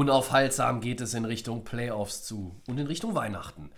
[0.00, 3.70] Unaufhaltsam geht es in Richtung Playoffs zu und in Richtung Weihnachten.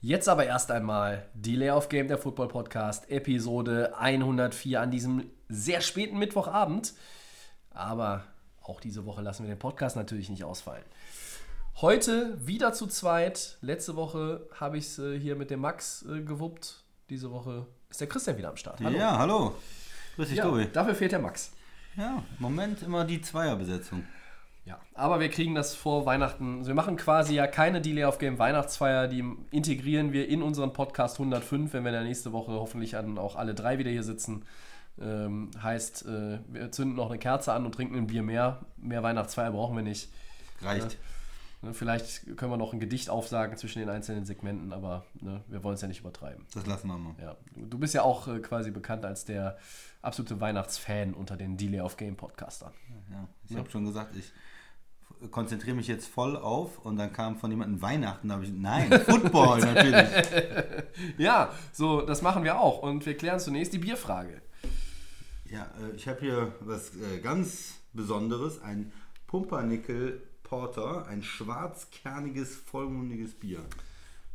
[0.00, 5.82] Jetzt aber erst einmal die Layoff Game der Football Podcast, Episode 104 an diesem sehr
[5.82, 6.94] späten Mittwochabend.
[7.68, 8.24] Aber
[8.62, 10.82] auch diese Woche lassen wir den Podcast natürlich nicht ausfallen.
[11.82, 13.58] Heute wieder zu zweit.
[13.60, 16.84] Letzte Woche habe ich es äh, hier mit dem Max äh, gewuppt.
[17.10, 18.80] Diese Woche ist der Christian wieder am Start.
[18.80, 18.96] Hallo.
[18.96, 19.54] Ja, hallo.
[20.14, 20.68] Grüß dich, Ja, Tobi.
[20.72, 21.52] dafür fehlt der Max.
[21.98, 24.06] Ja, im Moment immer die Zweierbesetzung.
[24.66, 26.58] Ja, aber wir kriegen das vor Weihnachten.
[26.58, 30.72] Also wir machen quasi ja keine Delay of Game Weihnachtsfeier, die integrieren wir in unseren
[30.72, 34.44] Podcast 105, wenn wir dann nächste Woche hoffentlich dann auch alle drei wieder hier sitzen.
[35.00, 38.66] Ähm, heißt, äh, wir zünden noch eine Kerze an und trinken ein Bier mehr.
[38.76, 40.10] Mehr Weihnachtsfeier brauchen wir nicht.
[40.60, 40.98] Reicht.
[41.62, 45.62] Ne, vielleicht können wir noch ein Gedicht aufsagen zwischen den einzelnen Segmenten, aber ne, wir
[45.62, 46.44] wollen es ja nicht übertreiben.
[46.54, 47.14] Das lassen wir mal.
[47.20, 49.58] Ja, du du bist ja auch äh, quasi bekannt als der
[50.02, 52.72] absolute Weihnachtsfan unter den Delay of Game Podcastern.
[53.12, 54.32] Ja, ich habe schon gesagt, ich
[55.30, 58.90] konzentriere mich jetzt voll auf und dann kam von jemandem Weihnachten, da habe ich, nein,
[59.00, 60.08] Football natürlich.
[61.18, 62.82] Ja, so, das machen wir auch.
[62.82, 64.42] Und wir klären zunächst die Bierfrage.
[65.46, 68.92] Ja, äh, ich habe hier was äh, ganz Besonderes, ein
[69.26, 73.64] Pumpernickel Porter, ein schwarzkerniges, vollmundiges Bier.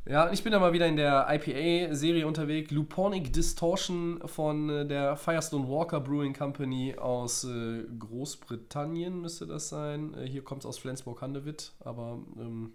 [0.06, 2.72] Ja, und ich bin da mal wieder in der IPA-Serie unterwegs.
[2.72, 10.16] Luponic Distortion von äh, der Firestone Walker Brewing Company aus äh, Großbritannien müsste das sein.
[10.16, 12.74] Äh, hier kommt es aus Flensburg-Handewitt, aber ähm,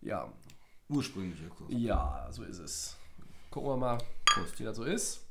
[0.00, 0.32] ja,
[0.88, 2.96] Ursprünglich ja, so ist es.
[3.50, 4.58] Gucken wir mal, Prost.
[4.60, 5.23] wie das so ist.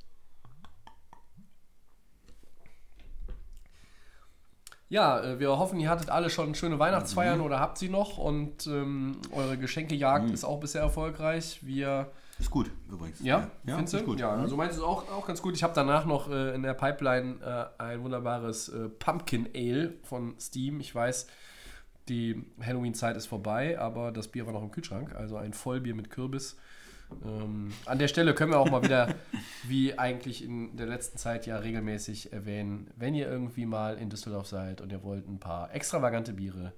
[4.94, 8.68] Ja, äh, wir hoffen, ihr hattet alle schon schöne Weihnachtsfeiern oder habt sie noch und
[8.68, 11.62] ähm, eure Geschenkejagd ist auch bisher erfolgreich.
[11.64, 13.20] Wir Ist gut, übrigens.
[13.22, 14.04] ja, ja findest du?
[14.04, 14.20] gut.
[14.20, 15.56] Ja, also meins ist auch, auch ganz gut.
[15.56, 20.36] Ich habe danach noch äh, in der Pipeline äh, ein wunderbares äh, Pumpkin Ale von
[20.40, 20.80] Steam.
[20.80, 21.26] Ich weiß,
[22.08, 25.16] die Halloween-Zeit ist vorbei, aber das Bier war noch im Kühlschrank.
[25.16, 26.56] Also ein Vollbier mit Kürbis.
[27.26, 29.16] Ähm, an der Stelle können wir auch mal wieder,
[29.68, 34.48] wie eigentlich in der letzten Zeit ja regelmäßig erwähnen, wenn ihr irgendwie mal in Düsseldorf
[34.48, 36.74] seid und ihr wollt ein paar extravagante Biere,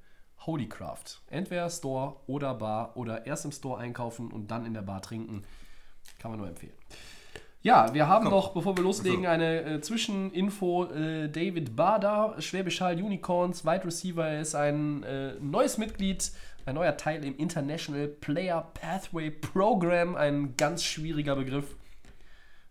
[0.46, 1.22] Holy Craft.
[1.28, 5.44] Entweder Store oder Bar oder erst im Store einkaufen und dann in der Bar trinken.
[6.20, 6.74] Kann man nur empfehlen.
[7.66, 9.28] Ja, wir haben noch, bevor wir loslegen, So.
[9.28, 10.86] eine äh, Zwischeninfo.
[10.86, 16.32] Äh, David Bader, Schwäbisch Hall Unicorns, Wide Receiver, er ist ein äh, neues Mitglied,
[16.68, 20.16] ein neuer Teil im International Player Pathway Program.
[20.16, 21.76] Ein ganz schwieriger Begriff,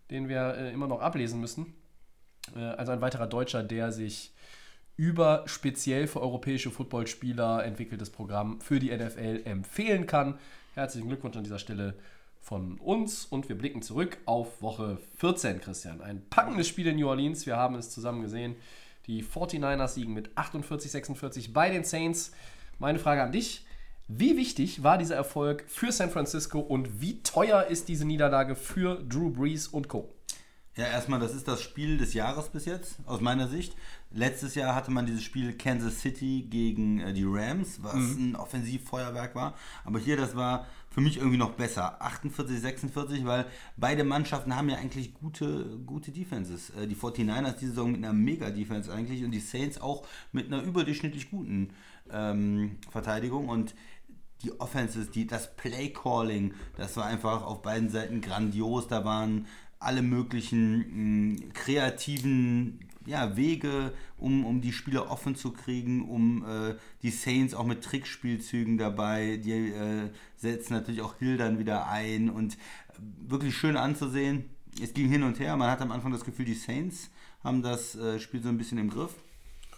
[0.09, 1.73] den wir äh, immer noch ablesen müssen.
[2.55, 4.33] Äh, also ein weiterer Deutscher, der sich
[4.97, 10.39] über speziell für europäische Footballspieler entwickeltes Programm für die NFL empfehlen kann.
[10.73, 11.95] Herzlichen Glückwunsch an dieser Stelle
[12.39, 16.01] von uns und wir blicken zurück auf Woche 14, Christian.
[16.01, 18.55] Ein packendes Spiel in New Orleans, wir haben es zusammen gesehen.
[19.07, 22.31] Die 49ers siegen mit 48-46 bei den Saints.
[22.79, 23.65] Meine Frage an dich,
[24.07, 29.01] wie wichtig war dieser Erfolg für San Francisco und wie teuer ist diese Niederlage für
[29.03, 30.13] Drew Brees und Co.?
[30.77, 33.77] Ja, erstmal, das ist das Spiel des Jahres bis jetzt, aus meiner Sicht.
[34.11, 39.35] Letztes Jahr hatte man dieses Spiel Kansas City gegen äh, die Rams, was ein Offensivfeuerwerk
[39.35, 39.55] war.
[39.85, 42.01] Aber hier, das war für mich irgendwie noch besser.
[42.01, 43.45] 48, 46, weil
[43.77, 46.71] beide Mannschaften haben ja eigentlich gute, gute Defenses.
[46.71, 50.61] Äh, die 49ers diese Saison mit einer Mega-Defense eigentlich und die Saints auch mit einer
[50.61, 51.69] überdurchschnittlich guten
[52.11, 53.47] ähm, Verteidigung.
[53.47, 53.75] Und
[54.45, 58.87] die Offenses, die, das Play-Calling, das war einfach auf beiden Seiten grandios.
[58.87, 59.47] Da waren
[59.79, 66.75] alle möglichen mh, kreativen ja, Wege, um, um die Spieler offen zu kriegen, um äh,
[67.01, 69.37] die Saints auch mit Trickspielzügen dabei.
[69.37, 72.57] Die äh, setzen natürlich auch Hill dann wieder ein und äh,
[73.27, 74.45] wirklich schön anzusehen.
[74.81, 75.55] Es ging hin und her.
[75.57, 77.09] Man hat am Anfang das Gefühl, die Saints
[77.43, 79.15] haben das äh, Spiel so ein bisschen im Griff.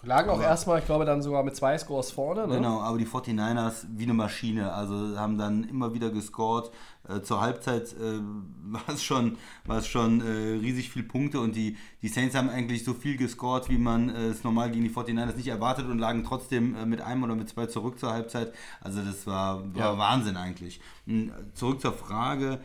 [0.03, 2.47] Lagen auch erstmal, ich glaube, dann sogar mit zwei Scores vorne.
[2.47, 2.55] Ne?
[2.55, 6.71] Genau, aber die 49ers wie eine Maschine, also haben dann immer wieder gescored.
[7.07, 8.19] Äh, zur Halbzeit äh,
[8.63, 12.49] war es schon, war es schon äh, riesig viele Punkte und die, die Saints haben
[12.49, 16.00] eigentlich so viel gescored, wie man äh, es normal gegen die 49ers nicht erwartet und
[16.00, 18.53] lagen trotzdem äh, mit einem oder mit zwei zurück zur Halbzeit.
[18.81, 19.97] Also das war, war Ja.
[19.97, 20.79] Wahnsinn eigentlich.
[21.07, 22.59] Und zurück zur Frage,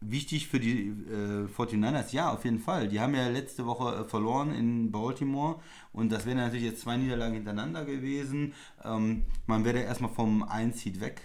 [0.00, 2.86] Wichtig für die äh, 49ers, ja, auf jeden Fall.
[2.88, 5.58] Die haben ja letzte Woche äh, verloren in Baltimore
[5.92, 8.52] und das wären natürlich jetzt zwei Niederlagen hintereinander gewesen.
[8.84, 11.22] Ähm, man wäre erstmal vom 1-Seed weg.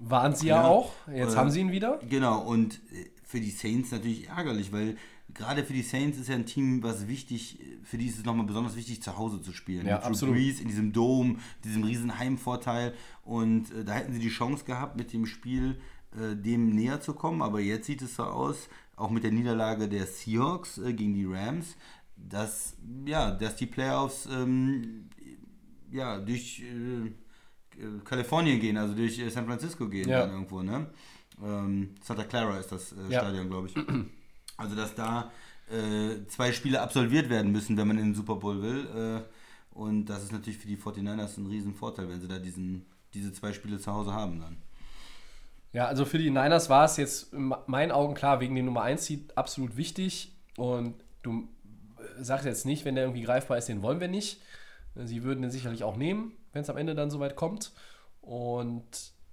[0.00, 0.68] Waren sie ja, Ja.
[0.68, 0.92] auch.
[1.14, 2.00] Jetzt Äh, haben sie ihn wieder.
[2.08, 4.96] Genau, und äh, für die Saints natürlich ärgerlich, weil
[5.32, 8.46] gerade für die Saints ist ja ein Team, was wichtig, für die ist es nochmal
[8.46, 9.86] besonders wichtig, zu Hause zu spielen.
[9.86, 10.34] Ja, mit Drew absolut.
[10.34, 12.94] Brees in diesem Dom, diesem riesen Heimvorteil.
[13.22, 15.80] Und äh, da hätten sie die Chance gehabt, mit dem Spiel
[16.16, 17.42] äh, dem näher zu kommen.
[17.42, 21.24] Aber jetzt sieht es so aus, auch mit der Niederlage der Seahawks äh, gegen die
[21.26, 21.76] Rams,
[22.16, 22.76] dass,
[23.06, 25.08] ja, dass die Playoffs ähm,
[25.90, 27.06] ja, durch äh,
[27.82, 30.20] äh, Kalifornien gehen, also durch äh, San Francisco gehen Ja.
[30.22, 30.86] dann irgendwo, ne?
[31.42, 33.20] Ähm, Santa Clara ist das Ja.
[33.20, 33.74] Stadion, glaube ich.
[34.56, 35.30] Also, dass da
[36.28, 39.24] zwei Spiele absolviert werden müssen, wenn man in den Super Bowl will.
[39.70, 43.32] Und das ist natürlich für die 49ers ein riesen Vorteil, wenn sie da diesen, diese
[43.32, 44.58] zwei Spiele zu Hause haben dann.
[45.72, 48.82] Ja, also für die Niners war es jetzt in meinen Augen klar, wegen dem Nummer
[48.82, 50.32] 1 Seed absolut wichtig.
[50.56, 51.48] Und du
[51.98, 54.40] äh, sagst jetzt nicht, wenn der irgendwie greifbar ist, den wollen wir nicht.
[54.94, 57.72] Sie würden den sicherlich auch nehmen, wenn es am Ende dann soweit kommt.
[58.20, 58.84] Und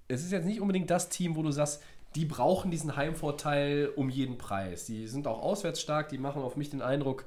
[0.08, 1.84] es ist jetzt nicht unbedingt das Team, wo du sagst,
[2.16, 4.86] die brauchen diesen Heimvorteil um jeden Preis.
[4.86, 7.26] Die sind auch auswärts stark, die machen auf mich den Eindruck,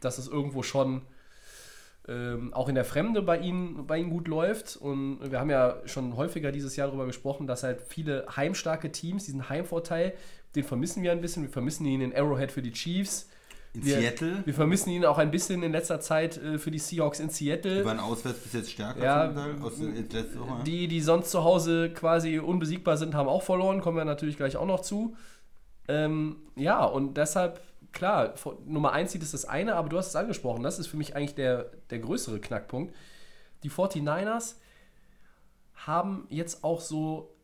[0.00, 1.02] dass es irgendwo schon
[2.08, 4.76] ähm, auch in der Fremde bei ihnen, bei ihnen gut läuft.
[4.76, 9.24] Und wir haben ja schon häufiger dieses Jahr darüber gesprochen, dass halt viele heimstarke Teams
[9.26, 10.14] diesen Heimvorteil,
[10.54, 11.44] den vermissen wir ein bisschen.
[11.44, 13.28] Wir vermissen ihn in Arrowhead für die Chiefs.
[13.74, 16.78] In Wir, Seattle, wir vermissen ihn auch ein bisschen in letzter Zeit äh, für die
[16.78, 17.84] Seahawks in die Seattle.
[17.86, 19.32] waren auswärts bis jetzt stärker Ja,
[19.62, 20.62] aus, letzte Woche.
[20.64, 23.80] Die, die sonst zu Hause quasi unbesiegbar sind, haben auch verloren.
[23.80, 25.16] Kommen wir natürlich gleich auch noch zu.
[25.88, 27.60] Ähm, ja, und deshalb,
[27.92, 28.34] klar,
[28.66, 30.62] Nummer 1 sieht es das eine, aber du hast es angesprochen.
[30.62, 32.94] Das ist für mich eigentlich der, der größere Knackpunkt.
[33.62, 34.56] Die 49ers
[35.74, 37.34] haben jetzt auch so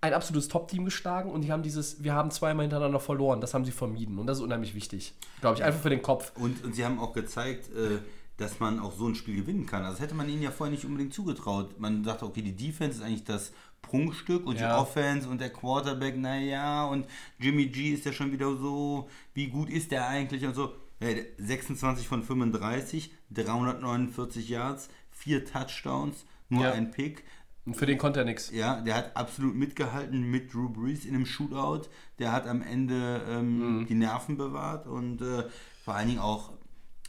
[0.00, 3.64] ein absolutes Top-Team geschlagen und die haben dieses, wir haben zweimal hintereinander verloren, das haben
[3.64, 6.32] sie vermieden und das ist unheimlich wichtig, glaube ich, einfach für den Kopf.
[6.36, 7.98] Und, und sie haben auch gezeigt, äh,
[8.40, 9.82] dass man auch so ein Spiel gewinnen kann.
[9.82, 11.78] Also das hätte man ihnen ja vorher nicht unbedingt zugetraut.
[11.78, 13.52] Man dachte, okay, die Defense ist eigentlich das
[13.82, 14.74] Prunkstück und Ja.
[14.76, 17.06] die Offense und der Quarterback, naja, und
[17.38, 20.72] Jimmy G ist ja schon wieder so, wie gut ist der eigentlich und so.
[21.02, 21.08] Ja,
[21.38, 26.72] 26 von 35, 349 Yards, vier Touchdowns, nur Ja.
[26.72, 27.24] ein Pick.
[27.66, 28.50] Und für den konnte er nichts.
[28.50, 31.88] Ja, der hat absolut mitgehalten mit Drew Brees in einem Shootout.
[32.18, 33.86] Der hat am Ende ähm, Mhm.
[33.86, 35.44] die Nerven bewahrt und äh,
[35.84, 36.52] vor allen Dingen auch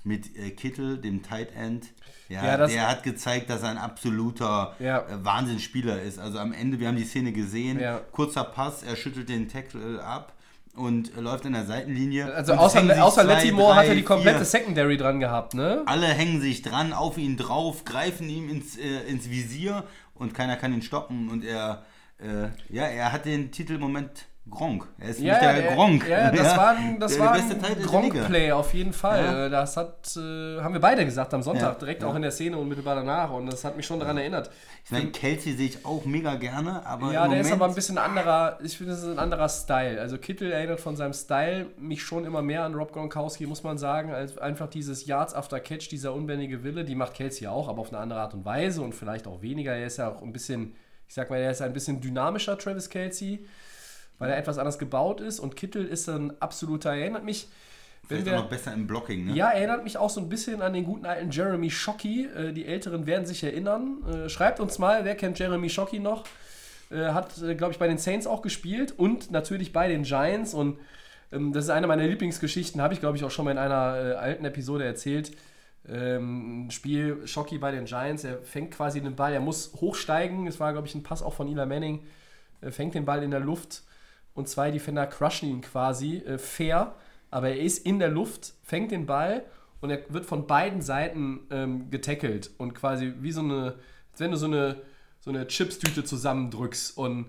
[0.03, 1.88] mit äh, Kittel, dem Tight End.
[2.30, 5.00] Ja, Ja, der hat gezeigt, dass er ein absoluter Ja.
[5.00, 6.18] äh, Wahnsinnsspieler ist.
[6.19, 8.00] Also am Ende, wir haben die Szene gesehen, Ja.
[8.12, 10.33] kurzer Pass, er schüttelt den Tackle ab
[10.75, 12.33] und äh, läuft an der Seitenlinie.
[12.33, 15.83] Also außer, außer zwei, Latimore hat er die komplette vier- Secondary dran gehabt, ne?
[15.86, 19.83] alle hängen sich dran, auf ihn drauf, greifen ihm ins, ins Visier
[20.15, 21.30] und keiner kann ihn stoppen.
[21.30, 21.83] Und er,
[22.69, 24.88] ja, er hat den Titel im Moment Gronk.
[24.97, 26.09] Er ist Ja, nicht der, der- Gronk.
[26.09, 27.81] Ja, das war ein, das der, war ein.
[27.83, 29.23] Gronk-Play auf jeden Fall.
[29.23, 29.49] Ja.
[29.49, 32.07] Das hat, äh, haben wir beide gesagt am Sonntag, Ja, direkt ja.
[32.09, 33.31] auch in der Szene unmittelbar danach.
[33.31, 34.49] Und das hat mich schon daran erinnert.
[34.83, 37.71] Ich meine, Kelsey sehe ich auch mega gerne, aber Ja, im der ist Moment, aber
[37.71, 40.01] ein bisschen anderer, ich finde, das ist ein anderer Style.
[40.01, 43.77] Also Kittel erinnert von seinem Style mich schon immer mehr an Rob Gronkowski, muss man
[43.77, 47.79] sagen, als einfach dieses Yards after Catch, dieser unbändige Wille, die macht Kelsey auch, aber
[47.81, 49.73] auf eine andere Art und Weise und vielleicht auch weniger.
[49.75, 50.73] Er ist ja auch ein bisschen,
[51.07, 53.45] ich sag mal, er ist ein bisschen dynamischer, Travis Kelsey,
[54.21, 57.47] weil er etwas anders gebaut ist und Kittel ist ein absoluter, er erinnert mich,
[58.07, 59.25] vielleicht wir, auch noch besser im Blocking.
[59.25, 59.33] Ne?
[59.33, 62.25] ja, erinnert mich auch so ein bisschen an den guten alten Jeremy Shockey.
[62.25, 64.03] Äh, die Älteren werden sich erinnern.
[64.07, 66.23] Äh, schreibt uns mal, wer kennt Jeremy Shockey noch?
[66.91, 70.53] Äh, hat, äh, glaube ich, bei den Saints auch gespielt und natürlich bei den Giants.
[70.53, 70.78] Und
[71.31, 74.11] ähm, das ist eine meiner Lieblingsgeschichten, habe ich, glaube ich, auch schon mal in einer
[74.11, 75.31] äh, alten Episode erzählt.
[75.90, 78.23] Ähm, ein Spiel Shockey bei den Giants.
[78.23, 80.45] Er fängt quasi den Ball, er muss hochsteigen.
[80.47, 82.06] Es war, glaube ich, ein Pass auch von Eli Manning.
[82.61, 83.83] Er fängt den Ball in der Luft
[84.33, 86.95] und zwei Defender crushen ihn quasi äh, fair,
[87.30, 89.44] aber er ist in der Luft, fängt den Ball
[89.80, 93.76] und er wird von beiden Seiten ähm, getackelt und quasi wie so eine,
[94.11, 94.81] als wenn du so eine,
[95.19, 97.28] so eine Chipstüte zusammendrückst und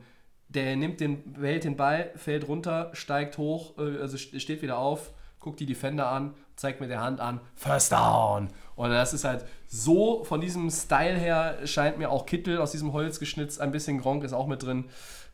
[0.49, 4.77] der nimmt den, behält den Ball, fällt runter, steigt hoch, äh, also st- steht wieder
[4.79, 8.49] auf, guckt die Defender an, zeigt mit der Hand an, First Down.
[8.77, 12.93] Und das ist halt so, von diesem Style her scheint mir auch Kittel aus diesem
[12.93, 14.85] Holz geschnitzt, ein bisschen Gronk ist auch mit drin.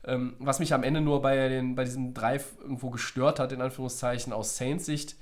[0.09, 3.61] Ähm, was mich am Ende nur bei, den, bei diesem Drive irgendwo gestört hat, in
[3.61, 5.17] Anführungszeichen, aus Saints Sicht,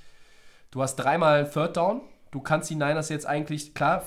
[0.71, 2.01] du hast dreimal Third Down,
[2.31, 4.03] du kannst die Niners jetzt eigentlich, klar,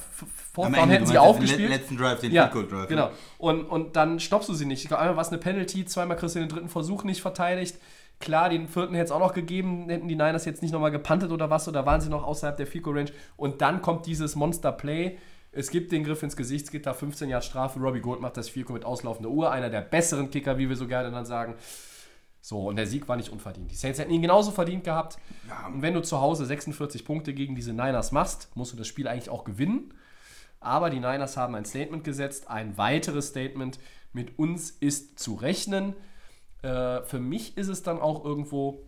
[0.53, 1.69] Fourth Down hätten sie den aufgespielt.
[1.69, 2.87] le- letzten Drive, den Ja, Field Drive.
[2.87, 3.09] genau.
[3.37, 4.91] Und, und dann stoppst du sie nicht.
[4.93, 7.77] Einmal war es eine Penalty, zweimal kriegst du den dritten Versuch nicht verteidigt.
[8.19, 11.31] Klar, den vierten hätte es auch noch gegeben, hätten die Niners jetzt nicht nochmal gepantet
[11.31, 13.11] oder was, oder waren sie noch außerhalb der Field Goal Range.
[13.37, 15.17] Und dann kommt dieses Monster-Play.
[15.59, 17.81] Es gibt den Griff ins Gesicht, es gibt da 15 Jahre Strafe.
[17.81, 20.87] Robbie Gold macht das Goal mit auslaufender Uhr, einer der besseren Kicker, wie wir so
[20.87, 21.55] gerne dann sagen.
[22.39, 23.69] So, und der Sieg war nicht unverdient.
[23.69, 25.17] Die Saints hätten ihn genauso verdient gehabt.
[25.67, 29.09] Und wenn du zu Hause 46 Punkte gegen diese Niners machst, musst du das Spiel
[29.09, 29.93] eigentlich auch gewinnen.
[30.61, 33.79] Aber die Niners haben ein Statement gesetzt, ein weiteres Statement
[34.13, 35.93] mit uns ist zu rechnen.
[36.61, 38.85] Äh, für mich ist es dann auch irgendwo,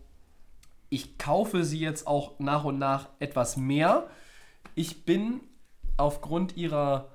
[0.88, 4.08] ich kaufe sie jetzt auch nach und nach etwas mehr.
[4.74, 5.42] Ich bin
[5.96, 7.08] aufgrund ihrer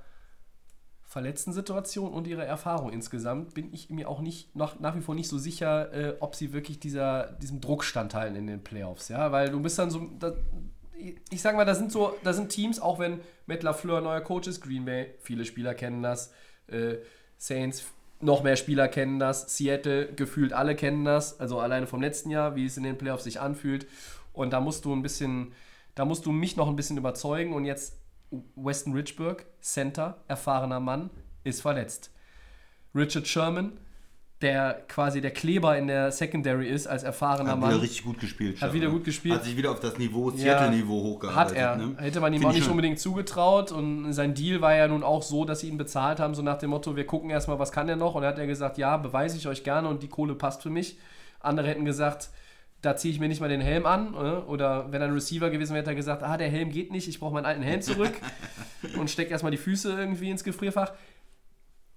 [1.04, 5.16] verletzten Situation und ihrer Erfahrung insgesamt, bin ich mir auch nicht nach, nach wie vor
[5.16, 9.08] nicht so sicher, äh, ob sie wirklich dieser, diesem Druck standhalten in den Playoffs.
[9.08, 10.34] Ja, weil du bist dann so, da,
[11.30, 14.48] ich sag mal, da sind so, da sind Teams, auch wenn Matt LaFleur neuer Coach
[14.50, 16.34] ist, Green Bay, viele Spieler kennen das,
[16.68, 16.98] äh,
[17.38, 17.86] Saints,
[18.20, 22.56] noch mehr Spieler kennen das, Seattle, gefühlt alle kennen das, also alleine vom letzten Jahr,
[22.56, 23.88] wie es in den Playoffs sich anfühlt.
[24.34, 25.54] Und da musst du ein bisschen,
[25.96, 27.97] da musst du mich noch ein bisschen überzeugen und jetzt
[28.56, 31.10] Weston Richburg, Center, erfahrener Mann,
[31.44, 32.12] ist verletzt.
[32.94, 33.78] Richard Sherman,
[34.42, 37.70] der quasi der Kleber in der Secondary ist, als erfahrener Hat Mann.
[37.72, 38.62] wieder richtig gut gespielt.
[38.62, 39.36] Hat wieder gut gespielt.
[39.36, 41.52] Hat sich wieder auf das Niveau, Seattle-Niveau hochgearbeitet.
[41.52, 41.76] Hat er.
[41.76, 41.96] Ne?
[41.98, 43.72] Hätte man ihm Find auch ich nicht unbedingt zugetraut.
[43.72, 46.60] Und sein Deal war ja nun auch so, dass sie ihn bezahlt haben, so nach
[46.60, 48.14] dem Motto, wir gucken erstmal, was kann er noch.
[48.14, 50.70] Und er hat er gesagt, ja, beweise ich euch gerne und die Kohle passt für
[50.70, 51.00] mich.
[51.40, 52.30] Andere hätten gesagt,
[52.82, 54.14] da ziehe ich mir nicht mal den Helm an.
[54.14, 57.08] äh, Oder wenn ein Receiver gewesen wäre, hätte er gesagt, ah, der Helm geht nicht,
[57.08, 58.14] ich brauche meinen alten Helm zurück.
[58.98, 60.94] und steckt erstmal die Füße irgendwie ins Gefrierfach.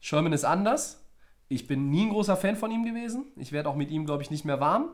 [0.00, 1.04] Sherman ist anders.
[1.48, 3.26] Ich bin nie ein großer Fan von ihm gewesen.
[3.36, 4.90] Ich werde auch mit ihm, glaube ich, nicht mehr warm.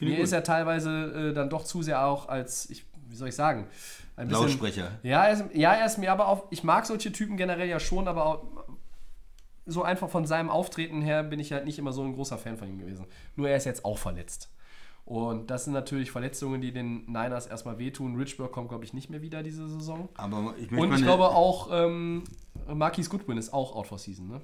[0.00, 3.34] Mir ist er teilweise äh, dann doch zu sehr auch als, ich, wie soll ich
[3.34, 3.66] sagen,
[4.16, 4.98] ein bisschen, Lautsprecher.
[5.02, 7.80] ja, er ist, ja, er ist mir aber auch, ich mag solche Typen generell ja
[7.80, 8.46] schon, aber auch,
[9.64, 12.56] so einfach von seinem Auftreten her bin ich halt nicht immer so ein großer Fan
[12.56, 13.06] von ihm gewesen.
[13.36, 14.50] Nur er ist jetzt auch verletzt.
[15.04, 18.16] Und das sind natürlich Verletzungen, die den Niners erstmal wehtun.
[18.16, 20.08] Richburg kommt, glaube ich, nicht mehr wieder diese Saison.
[20.14, 22.22] Aber ich möchte Und ich glaube auch, ähm,
[22.72, 24.40] Marquis Goodwin ist auch out for season, ne?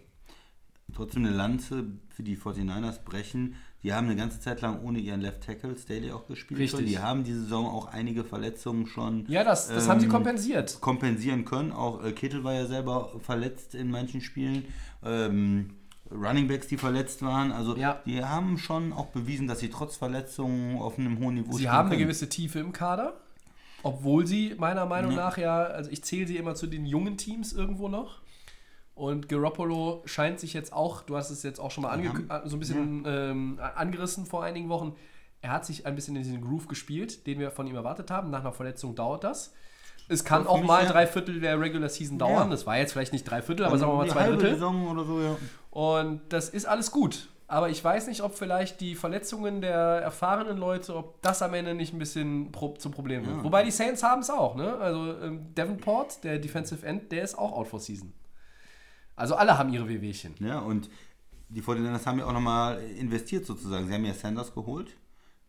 [0.95, 3.57] trotzdem eine Lanze für die 49ers brechen.
[3.83, 6.59] Die haben eine ganze Zeit lang ohne ihren Left Tackle Staley auch gespielt.
[6.61, 6.81] Richtig.
[6.81, 6.87] Schon.
[6.87, 10.81] Die haben diese Saison auch einige Verletzungen schon Ja, das, das haben sie ähm, kompensiert.
[10.81, 11.73] kompensieren können.
[11.73, 14.65] Auch äh, Kittel war ja selber verletzt in manchen Spielen.
[15.05, 15.71] Ähm,
[16.11, 17.53] Running Backs, die verletzt waren.
[17.53, 18.00] Also Ja.
[18.07, 21.88] die haben schon auch bewiesen, dass sie trotz Verletzungen auf einem hohen Niveau Sie haben
[21.91, 23.15] eine gewisse Tiefe im Kader,
[23.83, 27.53] obwohl sie meiner Meinung nach ja, also ich zähle sie immer zu den jungen Teams
[27.53, 28.21] irgendwo noch.
[28.95, 32.11] Und Garoppolo scheint sich jetzt auch, du hast es jetzt auch schon mal ange
[32.47, 34.97] so ein bisschen ähm, angerissen vor einigen Wochen,
[35.41, 38.31] er hat sich ein bisschen in diesen Groove gespielt, den wir von ihm erwartet haben.
[38.31, 39.55] Nach einer Verletzung dauert das.
[40.09, 42.33] Es kann auch mal ja- drei Viertel der Regular Season dauern.
[42.49, 42.50] Ja.
[42.50, 44.55] Das war jetzt vielleicht nicht drei Viertel, aber sagen wir mal zwei Drittel.
[44.55, 45.37] Saison oder so, ja.
[45.78, 47.28] Und das ist alles gut.
[47.47, 51.73] Aber ich weiß nicht, ob vielleicht die Verletzungen der erfahrenen Leute, ob das am Ende
[51.73, 53.44] nicht ein bisschen pro zum Problem wird.
[53.44, 54.56] Wobei die Saints haben es auch.
[54.56, 54.76] Ne?
[54.78, 58.12] Also ähm, Davenport, der Defensive End, der ist auch out for season.
[59.14, 60.35] Also alle haben ihre Wehwehchen.
[60.40, 60.90] Ja, und
[61.49, 63.87] die 49ers haben ja auch nochmal investiert sozusagen.
[63.87, 64.97] Sie haben ja Sanders geholt.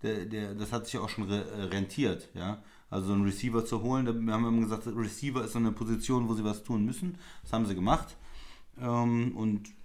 [0.04, 2.62] Der, der, das hat sich ja auch schon re äh, rentiert, ja.
[2.92, 5.72] Also so einen Receiver zu holen, da, wir haben immer gesagt, Receiver ist so eine
[5.72, 7.18] Position, wo sie was tun müssen.
[7.42, 8.16] Das haben sie gemacht.
[8.80, 9.79] Ähm, und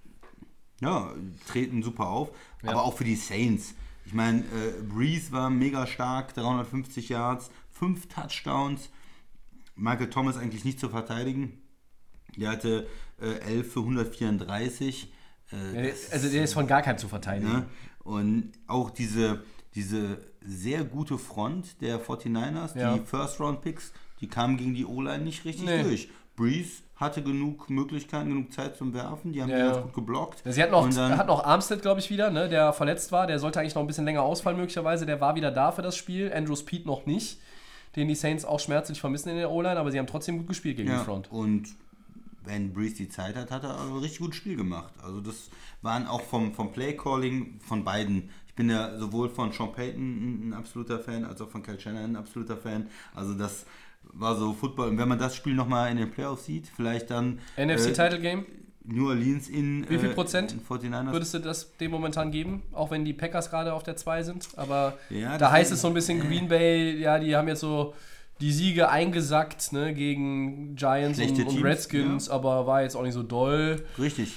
[0.80, 1.12] ja,
[1.46, 2.30] treten super auf.
[2.62, 3.74] Aber auch für die Saints.
[4.06, 8.90] Ich meine, äh, Breeze war mega stark, 350 Yards, 5 Touchdowns.
[9.76, 11.60] Michael Thomas eigentlich nicht zu verteidigen.
[12.36, 12.86] Der hatte
[13.20, 15.12] äh, 11 für 134.
[15.52, 17.52] Äh, Also der ist von gar keinem zu verteidigen.
[17.52, 17.66] Ne?
[18.02, 19.42] Und auch diese,
[19.74, 22.96] diese sehr gute Front der 49ers, Ja.
[22.98, 25.82] die First-Round-Picks, die kamen gegen die O-Line nicht richtig Nee.
[25.82, 26.08] durch.
[26.36, 30.42] Breeze hatte genug Möglichkeiten, genug Zeit zum Werfen, die haben Ja, ganz gut geblockt.
[30.44, 33.26] Sie hatten noch, dann- hatten noch Armstead, glaube ich, wieder, ne, der verletzt war.
[33.26, 35.04] Der sollte eigentlich noch ein bisschen länger ausfallen, möglicherweise.
[35.06, 36.32] Der war wieder da für das Spiel.
[36.32, 37.38] Andrew Speed noch nicht,
[37.96, 40.76] den die Saints auch schmerzlich vermissen in der O-Line, aber sie haben trotzdem gut gespielt
[40.76, 41.30] gegen ja, die Front.
[41.32, 41.68] Und
[42.44, 44.92] wenn Breeze die Zeit hat, hat er ein richtig gutes Spiel gemacht.
[45.02, 45.50] Also das
[45.82, 48.28] waren auch vom, vom Play-Calling von beiden.
[48.46, 52.04] Ich bin ja sowohl von Sean Payton ein, absoluter Fan, als auch von Kyle Shannon
[52.04, 52.86] ein absoluter Fan.
[53.14, 53.66] Also das
[54.12, 54.88] war so Football.
[54.90, 58.20] Und wenn man das Spiel nochmal in den Playoffs sieht, vielleicht dann NFC äh, Title
[58.20, 58.46] Game,
[58.84, 61.12] New Orleans in Wie viel äh, Prozent in 49ers.
[61.12, 62.62] würdest du das dem momentan geben?
[62.72, 64.48] Auch wenn die Packers gerade auf der 2 sind.
[64.56, 67.94] Aber Ja, da heißt es so ein bisschen Green Bay, ja, die haben jetzt so
[68.40, 73.22] die Siege eingesackt ne, gegen Giants und, und Redskins, aber war jetzt auch nicht so
[73.22, 73.84] doll.
[73.98, 74.34] Richtig.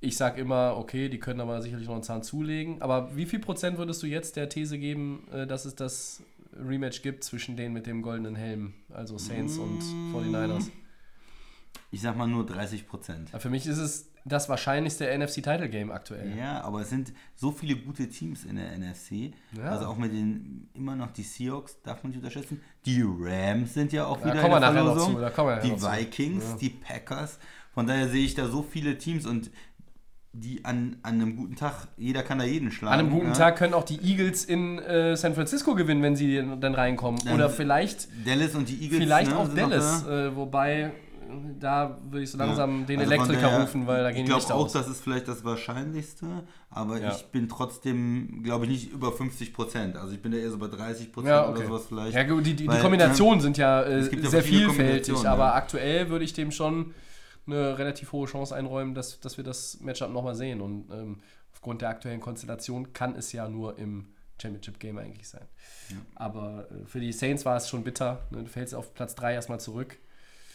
[0.00, 2.82] Ich sag immer, okay, die können aber sicherlich noch einen Zahn zulegen.
[2.82, 6.22] Aber wie viel Prozent würdest du jetzt der These geben, äh, dass es das
[6.56, 9.80] Rematch gibt zwischen denen mit dem goldenen Helm, also Saints und
[10.14, 10.70] 49ers?
[11.90, 13.30] Ich sag mal nur 30 Prozent.
[13.38, 16.36] Für mich ist es das wahrscheinlichste NFC-Title-Game aktuell.
[16.38, 19.32] Ja, aber es sind so viele gute Teams in der NFC.
[19.56, 19.64] Ja.
[19.64, 22.60] Also auch mit den immer noch die Seahawks darf man nicht unterschätzen.
[22.86, 25.14] Die Rams sind ja auch Da wieder kommen in der Verlosung.
[25.14, 25.90] zu, da kommen wir nachher die noch zu.
[26.00, 26.56] Vikings, Ja.
[26.56, 27.38] die Packers.
[27.74, 29.50] Von daher sehe ich da so viele Teams und
[30.34, 32.94] die an, an einem guten Tag, jeder kann da jeden schlagen.
[32.94, 33.32] An einem guten ja.
[33.34, 37.20] Tag können auch die Eagles in äh, San Francisco gewinnen, wenn sie dann reinkommen.
[37.24, 38.98] Ja, Oder vielleicht, Dallas und die Eagles.
[39.02, 40.04] vielleicht ne, auch Dallas.
[40.04, 40.26] da.
[40.28, 40.92] Äh, wobei
[41.58, 42.86] da würde ich so langsam Ja.
[42.86, 44.72] den Also Elektriker daher, rufen, weil da gehen Ich die glaube Lichter auch, aus.
[44.72, 46.26] das ist vielleicht das Wahrscheinlichste,
[46.70, 47.12] aber Ja.
[47.12, 49.96] ich bin trotzdem, glaube ich, nicht über 50 Prozent.
[49.96, 51.66] Also ich bin da eher so bei 30 Prozent Ja, oder okay.
[51.68, 52.14] sowas vielleicht.
[52.14, 56.32] Ja, gut, die, die, die Kombinationen sind ja, äh, sehr vielfältig, aber aktuell würde ich
[56.34, 56.92] dem schon
[57.46, 60.60] eine relativ hohe Chance einräumen, dass, dass wir das Matchup nochmal sehen.
[60.60, 61.20] Und ähm,
[61.52, 64.08] aufgrund der aktuellen Konstellation kann es ja nur im
[64.40, 65.46] Championship-Game eigentlich sein.
[66.14, 68.26] Aber äh, für die Saints war es schon bitter.
[68.30, 68.44] Ne?
[68.44, 69.98] Du fällst auf Platz 3 erstmal zurück.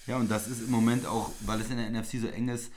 [0.07, 2.71] Ja, und das ist im Moment auch, weil es in der NFC so eng ist,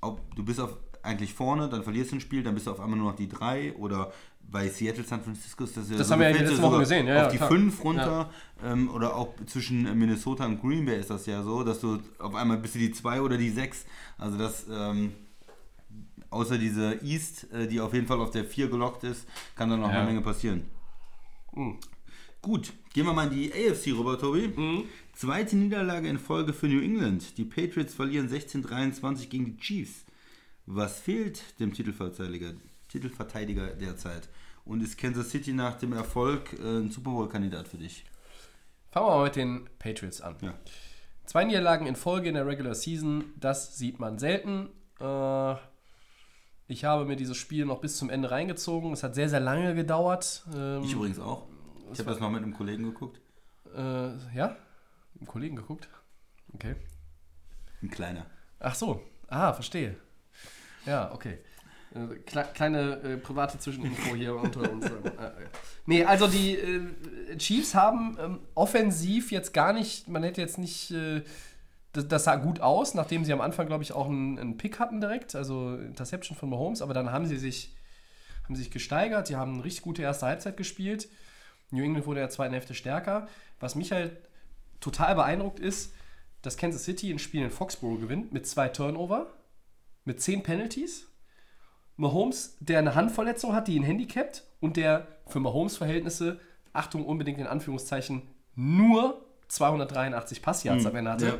[0.00, 2.80] ob du bist auf eigentlich vorne, dann verlierst du ein Spiel, dann bist du auf
[2.80, 4.12] einmal nur noch die drei oder
[4.50, 7.06] bei Seattle, San Francisco ist das ja Das so, haben wir ja Wochen sogar gesehen,
[7.06, 7.48] ja, ja, auf die klar.
[7.48, 8.30] fünf runter
[8.62, 12.34] ähm, oder auch zwischen Minnesota und Green Bay ist das ja so, dass du auf
[12.34, 13.86] einmal bist du die zwei oder die sechs.
[14.18, 15.12] Also das ähm,
[16.30, 19.76] außer diese East, äh, die auf jeden Fall auf der vier gelockt ist, kann da
[19.76, 19.96] noch Ja.
[19.98, 20.64] eine Menge passieren.
[21.54, 21.78] Mhm.
[22.40, 24.50] Gut, gehen wir mal in die AFC rüber, Tobi.
[25.14, 27.38] Zweite Niederlage in Folge für New England.
[27.38, 30.04] Die Patriots verlieren 16-23 gegen die Chiefs.
[30.66, 32.54] Was fehlt dem Titelverteidiger,
[32.92, 34.28] Titelverteidiger derzeit?
[34.64, 38.04] Und ist Kansas City nach dem Erfolg äh, ein Super Bowl-Kandidat für dich?
[38.90, 40.36] Fangen wir mal mit den Patriots an.
[40.40, 40.54] Ja.
[41.24, 44.68] Zwei Niederlagen in Folge in der Regular Season, das sieht man selten.
[45.00, 45.54] Äh,
[46.68, 48.92] ich habe mir dieses Spiel noch bis zum Ende reingezogen.
[48.92, 50.44] Es hat sehr, sehr lange gedauert.
[50.54, 51.46] Ähm, Ich übrigens auch.
[51.92, 53.20] Ich habe das noch mit einem Kollegen geguckt.
[53.74, 54.56] Äh, ja?
[55.18, 55.88] Im Kollegen geguckt?
[56.54, 56.76] Okay.
[57.82, 58.26] Ein kleiner.
[58.60, 59.02] Ach so.
[59.28, 59.96] Ah, verstehe.
[60.86, 61.38] Ja, okay.
[61.94, 64.86] Äh, kle kleine äh, private Zwischeninfo hier unter uns.
[64.86, 65.30] äh, äh.
[65.86, 70.90] Nee, also die äh, Chiefs haben ähm, offensiv jetzt gar nicht, man hätte jetzt nicht,
[70.90, 71.22] äh,
[71.92, 74.78] das, das sah gut aus, nachdem sie am Anfang, glaube ich, auch einen, einen Pick
[74.78, 77.74] hatten direkt, also Interception von Mahomes, aber dann haben sie sich,
[78.44, 81.08] haben sich gesteigert, die haben eine richtig gute erste Halbzeit gespielt.
[81.70, 83.28] New England wurde in der zweiten Hälfte stärker.
[83.60, 84.16] Was mich halt
[84.80, 85.94] total beeindruckt ist,
[86.42, 89.32] dass Kansas City ein Spiel in Foxborough gewinnt mit zwei Turnover,
[90.04, 91.08] mit zehn Penalties.
[91.96, 96.40] Mahomes, der eine Handverletzung hat, die ihn handicapt und der für Mahomes-Verhältnisse,
[96.72, 98.22] Achtung, unbedingt in Anführungszeichen,
[98.54, 101.26] nur 283 Passyards Mhm, am Ende hatte.
[101.26, 101.34] ja.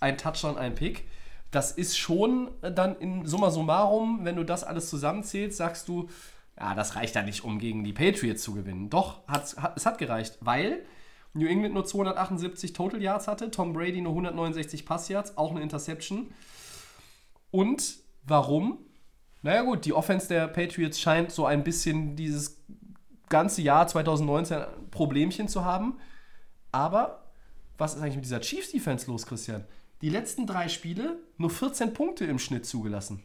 [0.00, 1.04] Ein Touchdown, ein Pick.
[1.50, 6.08] Das ist schon dann in summa summarum, wenn du das alles zusammenzählst, sagst du,
[6.58, 8.90] ja, das reicht ja nicht, um gegen die Patriots zu gewinnen.
[8.90, 10.84] Doch, hat, es hat gereicht, weil
[11.32, 16.32] New England nur 278 Total Yards hatte, Tom Brady nur 169 Passyards, auch eine Interception.
[17.50, 18.78] Und warum?
[19.44, 22.56] Naja gut, die Offense der Patriots scheint so ein bisschen dieses
[23.28, 25.98] ganze Jahr 2019 ein Problemchen zu haben.
[26.72, 27.22] Aber
[27.78, 29.64] was ist eigentlich mit dieser Chiefs-Defense los, Christian?
[30.00, 33.22] Die letzten drei Spiele nur 14 Punkte im Schnitt zugelassen.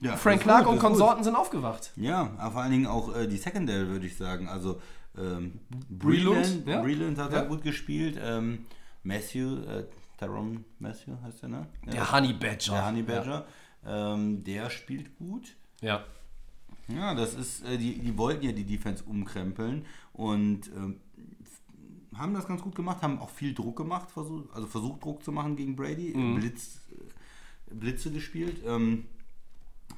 [0.00, 0.90] Ja, Frank Clark und ist gut.
[0.90, 1.92] Konsorten sind aufgewacht.
[1.96, 4.48] Ja, aber vor allen Dingen auch äh, die Secondary, würde ich sagen.
[4.48, 4.80] Also
[5.16, 6.80] ähm, Breland, ja.
[6.80, 7.40] Breland hat Ja.
[7.40, 8.18] da gut gespielt.
[8.22, 8.66] Ähm,
[9.02, 9.84] Matthew, äh,
[10.18, 11.66] Tyrone Matthew heißt der, ne?
[11.86, 12.72] Ja, Der Honey Badger.
[12.72, 13.46] der Honey Badger.
[13.86, 15.54] Ähm, der spielt gut.
[15.80, 16.04] Ja.
[16.88, 21.00] Ja, das ist, äh, die, die wollten ja die Defense umkrempeln und ähm,
[22.14, 25.32] haben das ganz gut gemacht, haben auch viel Druck gemacht, versucht, also versucht Druck zu
[25.32, 28.62] machen gegen Brady, Blitz, äh, Blitze gespielt.
[28.66, 29.06] Ähm,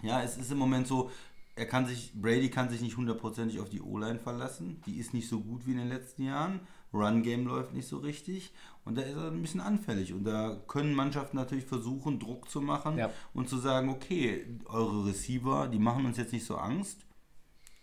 [0.03, 1.11] ja, es ist im Moment so,
[1.57, 4.81] er kann sich, Brady kann sich nicht hundertprozentig auf die O-Line verlassen.
[4.87, 6.61] Die ist nicht so gut wie in den letzten Jahren.
[6.93, 8.53] Run-Game läuft nicht so richtig.
[8.85, 10.13] Und da ist er ein bisschen anfällig.
[10.13, 13.11] Und da können Mannschaften natürlich versuchen, Druck zu machen Ja.
[13.35, 17.01] und zu sagen, okay, eure Receiver, die machen uns jetzt nicht so Angst.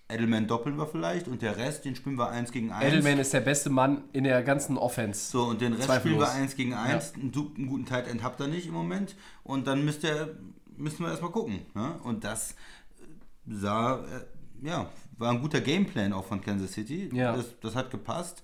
[0.09, 2.85] Edelman doppeln wir vielleicht und der Rest, den spielen wir eins gegen eins.
[2.93, 5.31] Edelman ist der beste Mann in der ganzen Offense.
[5.31, 6.01] So, und den Rest Zweifellos.
[6.25, 7.13] spielen wir eins gegen eins.
[7.15, 9.15] Einen, du- einen guten Tight End habt ihr nicht im Moment.
[9.43, 10.37] Und dann müsst ihr,
[10.77, 11.65] müssen wir erstmal gucken.
[11.73, 11.99] Ne?
[12.03, 12.55] Und das
[13.47, 17.09] sah, äh, ja, war ein guter Gameplan auch von Kansas City.
[17.13, 17.35] Ja.
[17.35, 18.43] Das, das hat gepasst.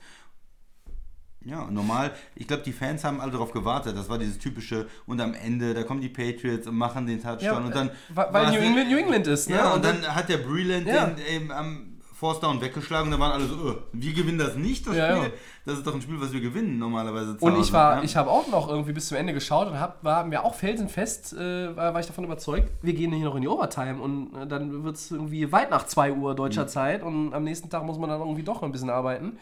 [1.45, 2.11] Ja, normal.
[2.35, 3.95] Ich glaube, die Fans haben alle darauf gewartet.
[3.95, 7.65] Das war dieses typische, und am Ende, da kommen die Patriots und machen den Touchdown.
[7.65, 9.49] und dann weil, weil New England New England ist.
[9.49, 9.55] Ne?
[9.55, 11.05] ja, und dann hat der Breland Ja.
[11.05, 14.55] den eben am Force Down weggeschlagen und da waren alle so, "Öh, wir gewinnen das
[14.57, 15.23] nicht, das Ja, Spiel.
[15.29, 15.29] ja.
[15.65, 18.03] Das ist doch ein Spiel, was wir gewinnen normalerweise Und ich war, ja.
[18.03, 21.31] ich habe auch noch irgendwie bis zum Ende geschaut und hab, war mir auch felsenfest,
[21.31, 24.45] äh, war, war ich davon überzeugt, wir gehen hier noch in die Overtime und äh,
[24.45, 26.67] dann wird es irgendwie weit nach 2 Uhr deutscher Mhm.
[26.67, 29.37] Zeit und am nächsten Tag muss man dann irgendwie doch ein bisschen arbeiten.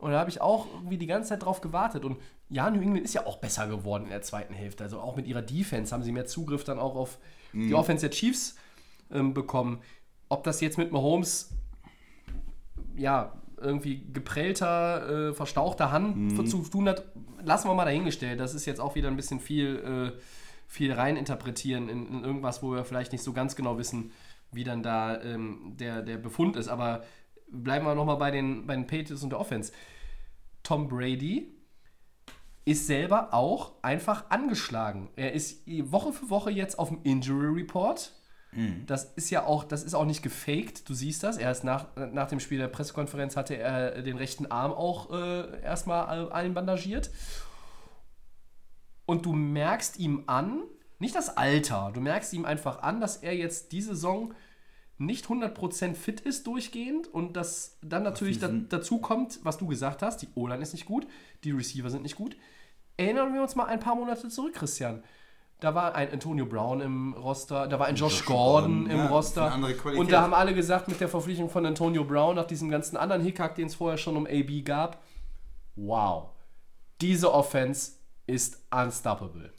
[0.00, 2.04] Und da habe ich auch irgendwie die ganze Zeit drauf gewartet.
[2.04, 4.82] Und ja, New England ist ja auch besser geworden in der zweiten Hälfte.
[4.84, 7.18] Also auch mit ihrer Defense haben sie mehr Zugriff dann auch auf
[7.52, 7.68] Mhm.
[7.68, 8.56] die Offense der Chiefs
[9.10, 9.80] ähm, bekommen.
[10.28, 11.50] Ob das jetzt mit Mahomes
[12.96, 17.04] ja, irgendwie geprellter, äh, verstauchter Hand zu tun hat,
[17.42, 18.40] lassen wir mal dahingestellt.
[18.40, 20.20] Das ist jetzt auch wieder ein bisschen viel, äh,
[20.66, 24.12] viel reininterpretieren in, in irgendwas, wo wir vielleicht nicht so ganz genau wissen,
[24.52, 26.68] wie dann da ähm, der, der Befund ist.
[26.68, 27.02] Aber
[27.50, 29.72] bleiben wir nochmal bei den, bei den Patriots und der Offense.
[30.62, 31.52] Tom Brady
[32.64, 35.10] ist selber auch einfach angeschlagen.
[35.16, 38.12] Er ist Woche für Woche jetzt auf dem Injury Report.
[38.86, 41.36] Das ist ja auch, das ist auch nicht gefaked, du siehst das.
[41.36, 45.62] Er ist nach, nach dem Spiel der Pressekonferenz hatte er den rechten Arm auch äh,
[45.62, 47.10] erstmal einbandagiert.
[49.06, 50.62] Und du merkst ihm an,
[50.98, 54.34] nicht das Alter, du merkst ihm einfach an, dass er jetzt diese Saison
[55.00, 60.02] nicht 100% fit ist durchgehend und dass dann natürlich da, dazu kommt, was du gesagt
[60.02, 61.06] hast, die O-Line ist nicht gut,
[61.42, 62.36] die Receiver sind nicht gut.
[62.98, 65.02] Erinnern wir uns mal ein paar Monate zurück, Christian.
[65.58, 68.98] Da war ein Antonio Brown im Roster, da war ein Josh, Josh Gordon, Gordon, im
[68.98, 69.58] ja, Roster.
[69.58, 69.94] das.
[69.94, 73.22] Und da haben alle gesagt, mit der Verpflichtung von Antonio Brown, nach diesem ganzen anderen
[73.22, 75.02] Hickhack, den es vorher schon um AB gab,
[75.76, 76.28] wow,
[77.00, 77.92] diese Offense
[78.26, 79.50] ist unstoppable.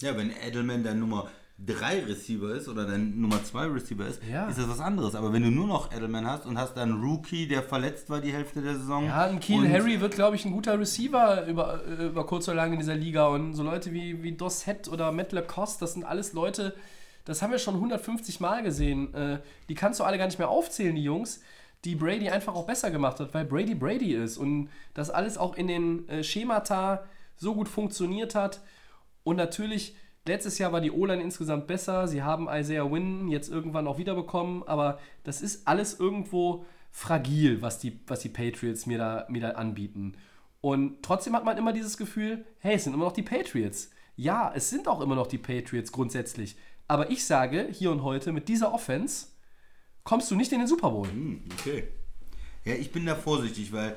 [0.00, 4.48] Ja, wenn Edelman dein Nummer 3 Receiver ist oder dein Nummer 2 Receiver ist, Ja.
[4.48, 5.14] ist das was anderes.
[5.14, 8.20] Aber wenn du nur noch Edelman hast und hast dann einen Rookie, der verletzt war
[8.20, 9.06] die Hälfte der Saison.
[9.06, 12.48] Ja, ein Keel und- Harry wird, glaube ich, ein guter Receiver über, äh, über kurz
[12.48, 13.28] oder lang in dieser Liga.
[13.28, 16.74] Und so Leute wie, wie Dos Het oder Matt Lacoste, das sind alles Leute,
[17.24, 19.14] das haben wir schon 150 Mal gesehen.
[19.14, 19.38] Äh,
[19.68, 21.40] die kannst du alle gar nicht mehr aufzählen, die Jungs,
[21.84, 24.38] die Brady einfach auch besser gemacht hat, weil Brady Brady ist.
[24.38, 27.04] Und das alles auch in den äh, Schemata
[27.36, 28.60] so gut funktioniert hat.
[29.22, 29.94] Und natürlich,
[30.26, 32.08] letztes Jahr war die O-Line insgesamt besser.
[32.08, 34.62] Sie haben Isaiah Wynn jetzt irgendwann auch wiederbekommen.
[34.64, 39.50] Aber das ist alles irgendwo fragil, was die, was die Patriots mir da, mir da
[39.50, 40.16] anbieten.
[40.60, 43.90] Und trotzdem hat man immer dieses Gefühl, hey, es sind immer noch die Patriots.
[44.16, 46.56] Ja, es sind auch immer noch die Patriots grundsätzlich.
[46.88, 49.26] Aber ich sage hier und heute, mit dieser Offense
[50.04, 51.08] kommst du nicht in den Super Bowl.
[51.08, 51.88] Hm, okay.
[52.64, 53.96] Ja, ich bin da vorsichtig, weil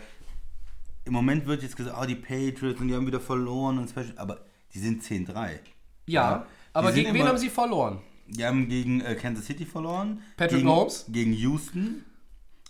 [1.06, 4.14] im Moment wird jetzt gesagt, ah, die Patriots und die haben wieder verloren und Special,
[4.18, 4.42] aber
[4.74, 5.60] die sind 10-3.
[6.08, 8.00] Ja, aber gegen wen haben sie verloren?
[8.28, 10.22] Die haben gegen äh, Kansas City verloren.
[10.36, 11.06] Patrick gegen, Mahomes?
[11.10, 12.04] Gegen Houston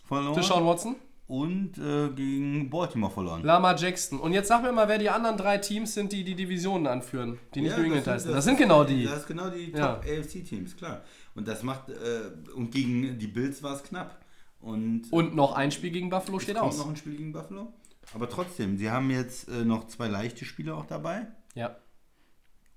[0.05, 0.35] verloren.
[0.35, 0.95] Deshaun Watson?
[1.27, 3.43] Und äh, gegen Baltimore verloren.
[3.43, 4.19] Lama Jackson.
[4.19, 7.37] Und jetzt sag mir mal, wer die anderen drei Teams sind, die die Divisionen anführen,
[7.53, 8.31] die nicht Ja, New England sind- heißen.
[8.31, 9.03] Das, sind genau die.
[9.03, 9.95] Das sind genau die Ja.
[9.95, 11.01] Top AFC-Teams, klar.
[11.35, 14.23] Und das macht, äh, und gegen die Bills war es knapp.
[14.61, 16.77] Und, Und noch ein Spiel gegen Buffalo steht aus.
[16.77, 17.73] noch ein Spiel gegen Buffalo.
[18.13, 21.27] Aber trotzdem, sie haben jetzt äh, noch zwei leichte Spiele auch dabei.
[21.55, 21.75] Ja.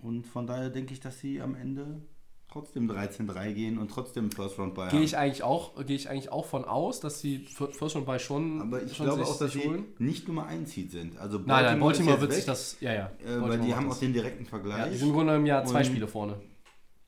[0.02, 2.02] Und von daher denke ich, dass sie am Ende
[2.50, 6.32] trotzdem 13-3 gehen und trotzdem First Round bei Gehe ich eigentlich auch, gehe ich eigentlich
[6.32, 9.38] auch von aus, dass sie Fir- First und bei schon, Aber ich schon glaube auch,
[9.38, 11.16] dass sie nicht Nummer 1 Seed sind.
[11.18, 12.76] Also Nein, nein, Baltimore wird sich das.
[12.80, 13.06] Ja, ja.
[13.24, 14.00] Äh, weil Baltimore die haben macht auch das.
[14.00, 14.78] den direkten Vergleich.
[14.78, 16.40] Ja, die sind im Grunde im Jahr zwei Spiele vorne.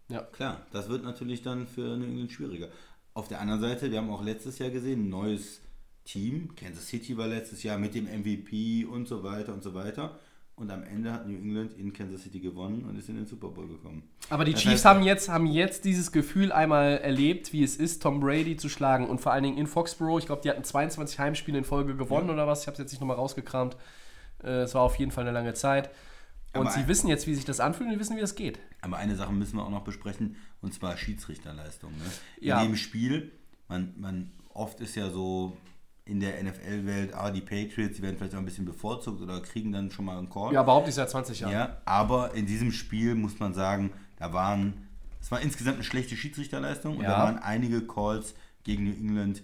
[0.09, 0.21] Ja.
[0.23, 2.69] Klar, das wird natürlich dann für New England schwieriger.
[3.15, 5.61] Auf der anderen Seite, wir haben auch letztes Jahr gesehen, ein neues
[6.05, 6.55] Team.
[6.55, 10.19] Kansas City war letztes Jahr mit dem MVP und so weiter und so weiter.
[10.63, 13.49] Und am Ende hat New England in Kansas City gewonnen und ist in den Super
[13.49, 14.05] Bowl gekommen.
[14.31, 17.75] Aber die Das Chiefs heißt- haben jetzt, haben jetzt dieses Gefühl einmal erlebt, wie es
[17.77, 19.09] ist, Tom Brady zu schlagen.
[19.09, 20.21] Und vor allen Dingen in Foxborough.
[20.21, 22.61] Ich glaube, die hatten 22 Heimspiele in Folge gewonnen oder was.
[22.61, 23.77] Ich habe es jetzt nicht nochmal rausgekramt.
[24.45, 25.91] Äh, Es war auf jeden Fall eine lange Zeit.
[26.55, 28.61] Und Aber sie wissen jetzt, wie sich das anfühlt und die wissen, wie das geht.
[28.83, 31.91] Aber eine Sache müssen wir auch noch besprechen, und zwar Schiedsrichterleistung.
[31.91, 32.05] Ne?
[32.41, 32.63] In Ja.
[32.63, 33.33] dem Spiel,
[33.69, 35.57] man, man oft ist ja so
[36.05, 39.71] in der NFL-Welt, ah, die Patriots, die werden vielleicht auch ein bisschen bevorzugt oder kriegen
[39.73, 40.53] dann schon mal einen Call.
[40.53, 41.53] Ja, behaupte ich seit 20 Jahren.
[41.53, 44.89] Ja, aber in diesem Spiel muss man sagen, da waren,
[45.21, 47.11] es war insgesamt eine schlechte Schiedsrichterleistung und Ja.
[47.11, 48.35] da waren einige Calls
[48.65, 49.43] gegen New England,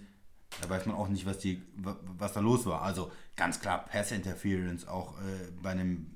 [0.61, 2.81] da weiß man auch nicht, was, die, wa- was da los war.
[2.81, 6.07] Also ganz klar Pass Interference, auch äh, bei einem,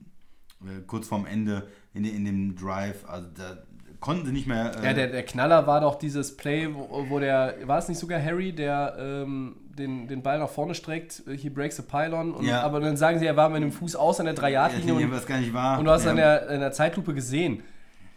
[0.62, 3.63] äh, kurz vorm Ende in, in dem Drive, also da
[4.04, 4.72] konnten sie nicht mehr.
[4.82, 7.98] Äh, Ja, der, der Knaller war doch dieses Play, wo, wo der, war es nicht
[8.00, 12.46] sogar Harry, der ähm, den, den Ball nach vorne streckt, he breaks the pylon, und,
[12.46, 12.62] Ja.
[12.62, 15.12] aber dann sagen sie, er war mit dem Fuß aus an der ja, 3-Yard-Linie und,
[15.12, 15.80] was gar nicht war.
[15.80, 16.12] und du hast ja.
[16.12, 17.63] an der, in der Zeitlupe gesehen,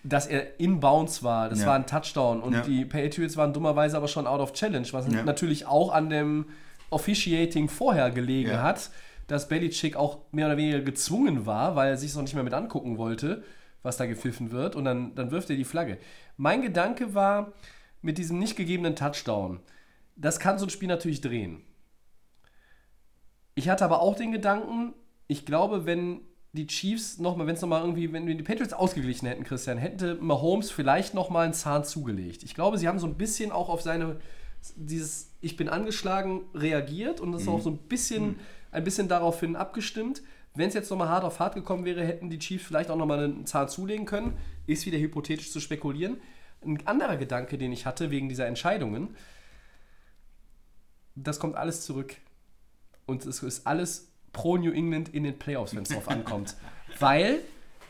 [0.04, 1.66] dass er in Bounds war, das Ja.
[1.68, 2.60] war ein Touchdown und Ja.
[2.60, 5.22] die Patriots waren dummerweise aber schon out of challenge, was Ja.
[5.24, 6.46] natürlich auch an dem
[6.90, 8.62] Officiating vorher gelegen Ja.
[8.62, 8.90] hat,
[9.26, 12.54] dass Belichick auch mehr oder weniger gezwungen war, weil er sich noch nicht mehr mit
[12.54, 13.42] angucken wollte,
[13.86, 15.96] was da gepfiffen wird und dann, dann wirft er die Flagge.
[16.36, 17.52] Mein Gedanke war,
[18.02, 19.60] mit diesem nicht gegebenen Touchdown,
[20.16, 21.62] das kann so ein Spiel natürlich drehen.
[23.54, 24.92] Ich hatte aber auch den Gedanken,
[25.28, 26.20] ich glaube, wenn
[26.52, 30.16] die Chiefs nochmal, wenn es nochmal irgendwie, wenn wir die Patriots ausgeglichen hätten, Christian, hätte
[30.16, 32.42] Mahomes vielleicht nochmal einen Zahn zugelegt.
[32.42, 34.16] Ich glaube, sie haben so ein bisschen auch auf seine,
[34.74, 38.36] dieses Ich bin angeschlagen reagiert und das ist auch so ein bisschen,
[38.72, 40.22] ein bisschen daraufhin abgestimmt.
[40.56, 43.22] Wenn es jetzt nochmal hart auf hart gekommen wäre, hätten die Chiefs vielleicht auch nochmal
[43.22, 44.36] einen Zahn zulegen können.
[44.66, 46.18] Ist wieder hypothetisch zu spekulieren.
[46.64, 49.14] Ein anderer Gedanke, den ich hatte wegen dieser Entscheidungen,
[51.14, 52.16] das kommt alles zurück.
[53.04, 56.56] Und es ist alles pro New England in den Playoffs, wenn es drauf ankommt.
[56.98, 57.40] Weil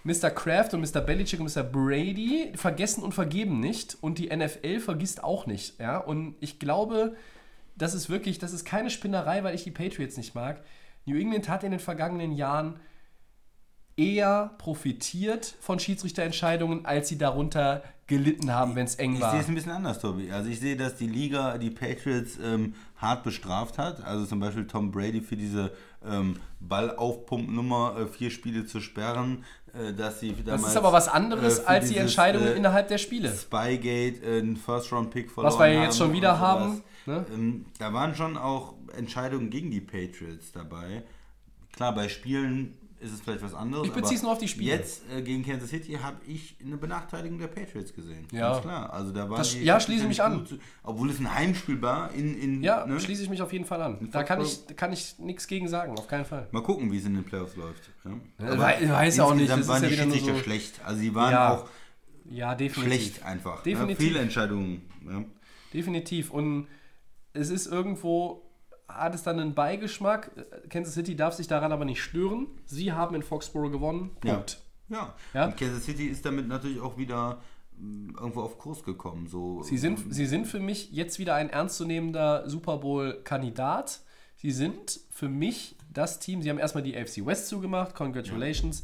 [0.04, 0.30] Mr.
[0.30, 1.00] Kraft und Mr.
[1.00, 1.62] Belichick und Mr.
[1.62, 5.80] Brady vergessen und vergeben nicht und die NFL vergisst auch nicht.
[5.80, 5.98] Ja?
[5.98, 7.16] Und ich glaube,
[7.76, 10.62] das ist wirklich, das ist keine Spinnerei, weil ich die Patriots nicht mag.
[11.06, 12.80] New England hat in den vergangenen Jahren
[13.96, 19.32] eher profitiert von Schiedsrichterentscheidungen, als sie darunter gelitten haben, wenn es eng Ich war.
[19.32, 20.30] sehe es ein bisschen anders, Tobi.
[20.30, 24.04] Also ich sehe, dass die Liga die Patriots ähm, hart bestraft hat.
[24.04, 25.72] Also zum Beispiel Tom Brady für diese
[26.06, 29.44] ähm, Ballaufpumpnummer, äh, vier Spiele zu sperren.
[29.74, 32.98] Äh, dass sie Das ist aber was anderes äh, als die Entscheidungen äh, innerhalb der
[32.98, 33.34] Spiele.
[33.34, 36.82] Spygate, äh, einen First-Round-Pick verloren Was wir jetzt schon wieder haben, sowas.
[37.06, 37.24] Ne?
[37.32, 41.02] Ähm, da waren schon auch Entscheidungen gegen die Patriots dabei.
[41.72, 43.86] Klar, bei Spielen ist es vielleicht was anderes.
[43.86, 44.70] Ich beziehe es aber nur auf die Spiele.
[44.72, 48.26] Jetzt äh, gegen Kansas City habe ich eine Benachteiligung der Patriots gesehen.
[48.32, 48.52] Ja.
[48.52, 48.90] Ganz klar.
[48.92, 50.38] Also da war Das- die ja, schließe mich an.
[50.46, 52.40] gut, Obwohl es ein Heimspiel war in.
[52.40, 52.98] in Ja, ne?
[52.98, 54.08] schließe ich mich auf jeden Fall an.
[54.10, 56.48] Da kann ich, kann ich nichts gegen sagen, auf keinen Fall.
[56.52, 57.90] Mal gucken, wie es in den Playoffs läuft.
[58.06, 58.12] Ja.
[58.46, 60.80] Ja, wei- weiß ja auch nicht, das ist waren ja die nur Schiedsrichter so- schlecht.
[60.82, 61.68] Also die waren Ja, auch
[62.30, 62.84] Ja, definitiv.
[62.94, 63.62] schlecht einfach.
[63.62, 64.00] Definitiv.
[64.06, 64.80] Ja, Fehlentscheidungen.
[65.06, 65.22] Ja.
[65.74, 66.30] Definitiv.
[66.30, 66.66] Und
[67.36, 68.42] es ist irgendwo,
[68.88, 70.30] hat es dann einen Beigeschmack.
[70.68, 72.46] Kansas City darf sich daran aber nicht stören.
[72.64, 74.10] Sie haben in Foxborough gewonnen.
[74.20, 74.60] Punkt.
[74.88, 75.14] Ja.
[75.34, 75.46] Ja.
[75.46, 77.40] Und Kansas City ist damit natürlich auch wieder
[77.78, 79.26] mh, irgendwo auf Kurs gekommen.
[79.26, 84.00] So, Sie, sind, sie sind für mich jetzt wieder ein ernstzunehmender Super Bowl-Kandidat.
[84.36, 86.42] Sie sind für mich das Team.
[86.42, 87.94] Sie haben erstmal die AFC West zugemacht.
[87.94, 88.82] Congratulations.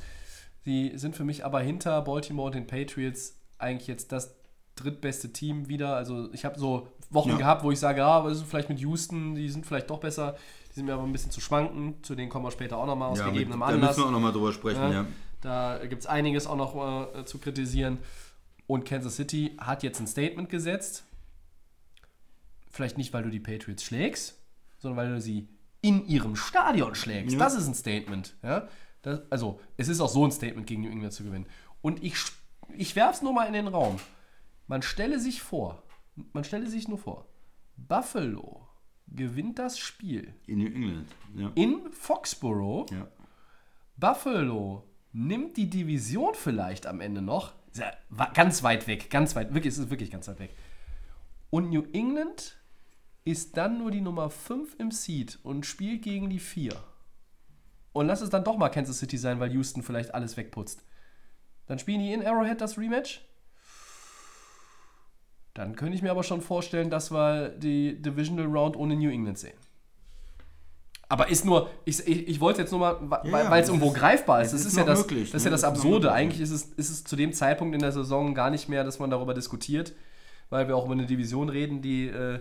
[0.64, 4.34] Sie sind für mich aber hinter Baltimore und den Patriots eigentlich jetzt das
[4.76, 5.94] drittbeste Team wieder.
[5.94, 7.36] Also ich habe so Wochen Ja.
[7.36, 10.36] gehabt, wo ich sage, ah, ist vielleicht mit Houston, die sind vielleicht doch besser.
[10.70, 12.02] Die sind mir aber ein bisschen zu schwanken.
[12.02, 13.90] Zu denen kommen wir später auch nochmal aus ja, mit, gegebenem da Anlass.
[13.90, 14.80] müssen wir auch nochmal drüber sprechen.
[14.82, 14.90] Ja.
[14.90, 15.06] Ja.
[15.42, 17.98] Da gibt es einiges auch noch äh, zu kritisieren.
[18.66, 21.04] Und Kansas City hat jetzt ein Statement gesetzt.
[22.70, 24.38] Vielleicht nicht, weil du die Patriots schlägst,
[24.78, 25.48] sondern weil du sie
[25.82, 27.32] in ihrem Stadion schlägst.
[27.32, 27.38] Ja.
[27.38, 28.34] Das ist ein Statement.
[28.42, 28.68] Ja?
[29.02, 31.46] Das, also, es ist auch so ein Statement gegen New England zu gewinnen.
[31.82, 32.14] Und ich,
[32.76, 33.98] ich werfe es nur mal in den Raum.
[34.68, 35.82] Man stelle sich vor,
[36.32, 37.26] man stelle sich nur vor,
[37.76, 38.68] Buffalo
[39.08, 41.08] gewinnt das Spiel In New England.
[41.36, 41.52] Ja.
[41.54, 42.90] in Foxborough.
[42.90, 43.08] ja.
[43.96, 47.52] Buffalo nimmt die Division vielleicht am Ende noch.
[48.34, 50.56] Ganz weit weg, ganz weit, wirklich, es ist wirklich ganz weit weg.
[51.50, 52.56] Und New England
[53.24, 56.74] ist dann nur die Nummer 5 im Seed und spielt gegen die 4.
[57.92, 60.84] Und lass es dann doch mal Kansas City sein, weil Houston vielleicht alles wegputzt.
[61.66, 63.24] Dann spielen die in Arrowhead das Rematch.
[65.54, 69.38] Dann könnte ich mir aber schon vorstellen, dass wir die Divisional Round ohne New England
[69.38, 69.56] sehen.
[71.08, 73.94] Aber ist nur, ich, ich, ich wollte jetzt nur mal, weil ja, es irgendwo ist-
[73.96, 74.54] greifbar ist.
[74.54, 75.50] Das ist ist, ja das, möglich, das ist ne?
[75.50, 76.10] ja das Absurde.
[76.10, 78.98] Eigentlich ist es, ist es zu dem Zeitpunkt in der Saison gar nicht mehr, dass
[78.98, 79.92] man darüber diskutiert,
[80.48, 82.40] weil wir auch über eine Division reden, die äh,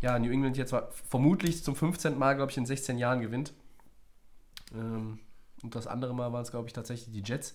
[0.00, 2.18] ja, New England jetzt war, vermutlich zum 15.
[2.18, 3.52] Mal, glaube ich, in 16 Jahren gewinnt.
[4.74, 5.20] Ähm,
[5.62, 7.54] und das andere Mal waren es, glaube ich, tatsächlich die Jets.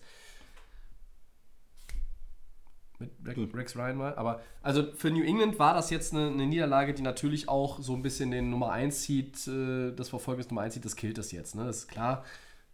[2.99, 4.15] Mit Rex, Ryan mal.
[4.15, 7.93] Aber also für New England war das jetzt eine, eine Niederlage, die natürlich auch so
[7.93, 11.17] ein bisschen den Nummer 1 Seed, äh, das Verfolgen des Nummer 1 Seed, das killt
[11.17, 11.55] das jetzt.
[11.55, 11.65] Ne?
[11.65, 12.23] Das ist klar.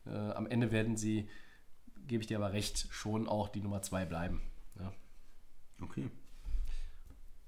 [0.05, 1.27] Äh, am Ende werden sie,
[2.07, 4.41] gebe ich dir aber recht, schon auch die Nummer 2 bleiben.
[4.79, 4.91] Ja.
[5.81, 6.09] Okay.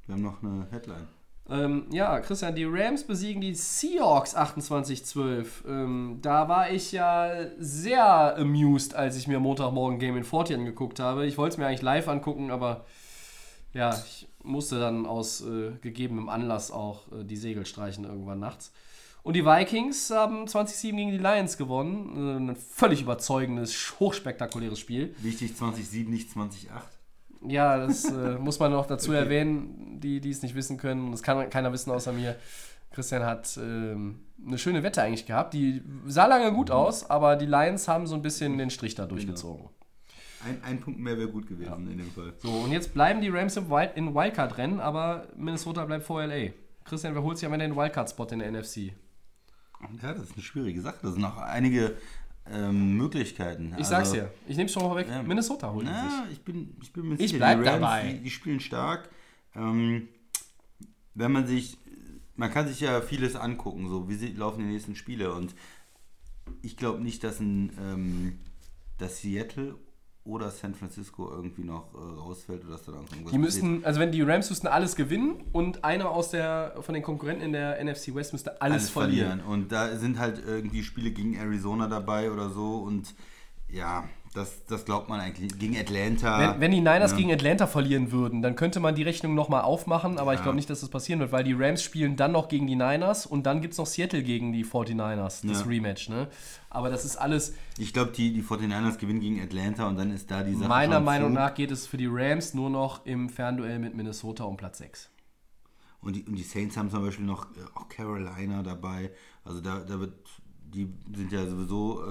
[0.06, 1.08] Wir haben noch eine Headline.
[1.50, 5.46] Ähm, ja, Christian, die Rams besiegen die Seahawks 28-12.
[5.68, 11.00] Ähm, da war ich ja sehr amused, als ich mir Montagmorgen Game in 40 angeguckt
[11.00, 11.26] habe.
[11.26, 12.86] Ich wollte es mir eigentlich live angucken, aber
[13.74, 18.72] ja, ich musste dann aus äh, gegebenem Anlass auch äh, die Segel streichen irgendwann nachts.
[19.24, 22.50] Und die Vikings haben 20-7 gegen die Lions gewonnen.
[22.50, 25.16] Äh, ein völlig überzeugendes, hochspektakuläres Spiel.
[25.20, 27.03] Wichtig 2007, nicht 2008.
[27.48, 29.20] Ja, das äh, muss man noch dazu Okay.
[29.20, 31.12] erwähnen, die, die es nicht wissen können.
[31.12, 32.36] Das kann keiner wissen außer mir.
[32.92, 35.54] Christian hat ähm, eine schöne Wette eigentlich gehabt.
[35.54, 39.06] Die sah lange gut aus, aber die Lions haben so ein bisschen den Strich da
[39.06, 39.70] durchgezogen.
[40.46, 42.34] Ein, ein Punkt mehr wäre gut gewesen in dem Fall.
[42.40, 46.50] So, und jetzt bleiben die Rams im, Wild, in Wildcard-Rennen, aber Minnesota bleibt vor LA.
[46.84, 48.92] Christian, wer holt sich am Ende den Wildcard-Spot in der NFC?
[50.02, 50.98] Ja, das ist eine schwierige Sache.
[51.02, 51.96] Das sind noch einige
[52.52, 53.76] ähm, Möglichkeiten.
[53.78, 54.32] Ich sag's dir.
[54.48, 55.08] Ich nehme schon mal weg.
[55.08, 55.24] Ja.
[55.24, 56.04] Minnesota holt ihn sich.
[56.04, 58.14] Na, ich bin, ich bin mir Ich bleib die Rams, dabei.
[58.14, 59.10] Die, die spielen stark.
[59.56, 60.10] Ähm,
[61.14, 61.78] wenn man sich,
[62.36, 65.56] man kann sich ja vieles angucken, so wie sie, laufen die nächsten Spiele und
[66.62, 68.40] ich glaube nicht, dass ein, ähm,
[68.98, 69.76] dass Seattle
[70.26, 74.12] oder San Francisco irgendwie noch äh, rausfällt oder dass da irgendwas Die müssten, also wenn
[74.12, 78.16] die Rams müssten alles gewinnen und einer aus der, von den Konkurrenten in der NFC
[78.16, 79.40] West müsste alles, alles verlieren.
[79.40, 79.54] verlieren.
[79.54, 83.14] Und da sind halt irgendwie Spiele gegen Arizona dabei oder so und
[83.70, 85.58] ja, das, das glaubt man eigentlich.
[85.60, 86.54] Gegen Atlanta.
[86.56, 87.18] Wenn, wenn die Niners Ja.
[87.18, 90.44] gegen Atlanta verlieren würden, dann könnte man die Rechnung nochmal aufmachen, aber ich Ja.
[90.44, 93.26] glaube nicht, dass das passieren wird, weil die Rams spielen dann noch gegen die Niners
[93.26, 95.66] und dann gibt es noch Seattle gegen die 49ers, das Ja.
[95.68, 96.10] Rematch.
[96.10, 96.28] Ne?
[96.70, 100.30] Aber das ist alles, Ich glaube, die, die 49ers gewinnen gegen Atlanta und dann ist
[100.32, 103.80] da die Sache meiner Meinung nach geht es für die Rams nur noch im Fernduell
[103.80, 105.10] mit Minnesota um Platz 6.
[106.02, 109.12] Und die, und die Saints haben zum Beispiel noch äh, auch Carolina dabei.
[109.46, 110.14] Also da, da wird
[110.74, 112.04] die sind ja sowieso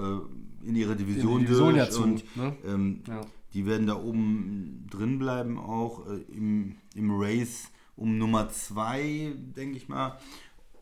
[0.63, 2.55] äh, in ihrer Division, In die Division durch ja zu, und ne?
[2.65, 3.21] ähm, Ja.
[3.53, 9.77] die werden da oben drin bleiben, auch äh, im, im Race um Nummer 2, denke
[9.77, 10.17] ich mal.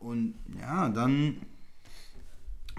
[0.00, 1.36] Und ja, dann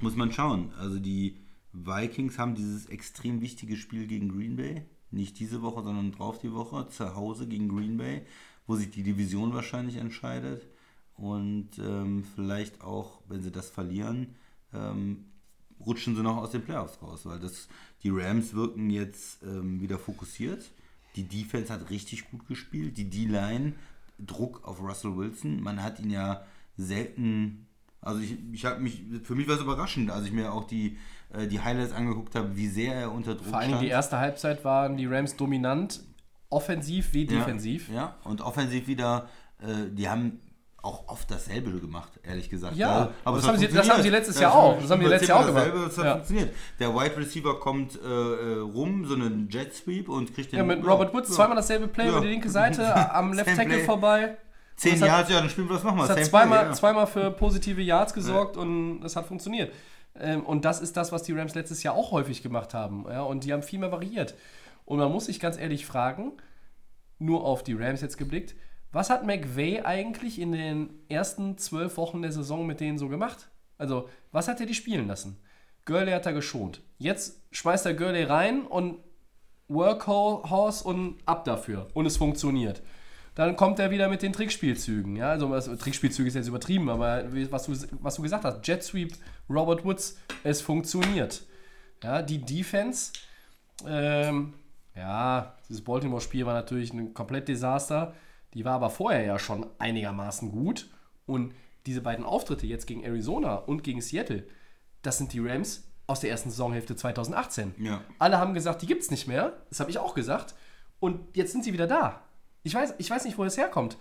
[0.02, 0.72] muss man schauen.
[0.78, 1.38] Also die
[1.72, 4.84] Vikings haben dieses extrem wichtige Spiel gegen Green Bay.
[5.12, 6.88] Nicht diese Woche, sondern drauf die Woche.
[6.90, 8.24] Zu Hause gegen Green Bay,
[8.66, 10.68] wo sich die Division wahrscheinlich entscheidet.
[11.16, 14.36] Und ähm, vielleicht auch, wenn sie das verlieren,
[14.74, 15.26] ähm,
[15.86, 17.26] rutschen sie noch aus den Playoffs raus.
[17.26, 17.68] Weil das,
[18.04, 20.72] die Rams wirken jetzt ähm, wieder fokussiert.
[21.16, 22.98] Die Defense hat richtig gut gespielt.
[22.98, 23.74] Die D-Line,
[24.20, 25.62] Druck auf Russell Wilson.
[25.62, 26.44] Man hat ihn ja
[26.78, 27.68] selten
[28.04, 30.98] also ich, ich habe mich, für mich war es überraschend, als ich mir auch die,
[31.34, 34.66] äh, die Highlights angeguckt habe, wie sehr er unter Druck Vor allem die erste Halbzeit
[34.66, 36.04] waren die Rams dominant,
[36.50, 37.90] offensiv wie defensiv.
[37.90, 40.40] Ja, ja, und offensiv wieder, äh, die haben
[40.84, 42.76] auch oft dasselbe gemacht, ehrlich gesagt.
[42.76, 44.80] Ja, aber das haben sie- das haben sie letztes Ja, Jahr auch.
[44.80, 45.72] Das haben sie letztes Jahr auch gemacht.
[45.74, 46.12] Das hat Ja.
[46.16, 46.54] funktioniert.
[46.80, 50.58] Der Wide Receiver kommt äh, äh, rum, so einen Jet Sweep und kriegt den.
[50.58, 52.12] Ja, mit Robert Woods zweimal dasselbe Play Ja.
[52.12, 52.84] über die linke Seite,
[53.16, 53.84] am Left Tackle Play.
[53.86, 54.38] vorbei.
[54.76, 56.06] Zehn Yards, ja, dann spielen wir das nochmal.
[56.10, 56.74] Es hat zweimal, Play, ja.
[56.74, 59.72] zweimal für positive Yards gesorgt und es hat funktioniert.
[60.20, 63.06] Ähm, und das ist das, was die Rams letztes Jahr auch häufig gemacht haben.
[63.10, 64.36] Ja, und die haben viel mehr variiert.
[64.86, 66.34] Und man muss sich ganz ehrlich fragen,
[67.20, 68.56] nur auf die Rams jetzt geblickt,
[68.94, 73.50] was hat McVay eigentlich in den ersten zwölf Wochen der Saison mit denen so gemacht?
[73.78, 75.38] Also, was hat er die spielen lassen?
[75.86, 76.82] Gurley hat er geschont.
[77.00, 79.00] Jetzt schmeißt er Gurley rein und
[79.68, 81.88] Workhorse und ab dafür.
[81.94, 82.82] Und es funktioniert.
[83.36, 85.16] Dann kommt er wieder mit den Trickspielzügen.
[85.16, 89.14] Ja, also Trickspielzüge ist jetzt übertrieben, aber was du, was du gesagt hast, Jet Sweep,
[89.50, 91.44] Robert Woods, es funktioniert.
[92.04, 93.12] Ja, die Defense,
[93.88, 94.54] ähm,
[94.96, 98.14] ja, dieses Baltimore-Spiel war natürlich ein komplett Desaster.
[98.54, 100.90] Die war aber vorher ja schon einigermaßen gut.
[101.26, 101.54] Und
[101.86, 104.46] diese beiden Auftritte jetzt gegen Arizona und gegen Seattle,
[105.02, 107.76] das sind die Rams aus der ersten Saisonhälfte 2018.
[107.78, 108.02] Ja.
[108.20, 109.54] Alle haben gesagt, die gibt's nicht mehr.
[109.70, 110.56] Das habe ich auch gesagt.
[111.00, 112.22] Und jetzt sind sie wieder da.
[112.64, 113.98] Ich weiß, ich weiß nicht, wo das herkommt.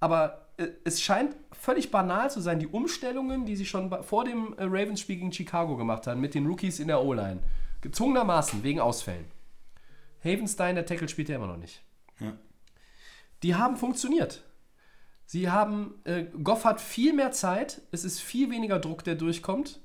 [0.00, 4.54] Aber äh, es scheint völlig banal zu sein, die Umstellungen, die sie schon vor dem
[4.58, 7.40] äh, Ravens-Spiel gegen Chicago gemacht haben, mit den Rookies in der O-Line.
[7.80, 9.26] Gezwungenermaßen, wegen Ausfällen.
[10.22, 11.82] Havenstein, der Tackle, spielt ja immer noch nicht.
[12.20, 12.32] Ja.
[13.46, 14.42] Die haben funktioniert.
[15.24, 19.78] Sie haben, äh, Goff hat viel mehr Zeit, es ist viel weniger Druck, der durchkommt.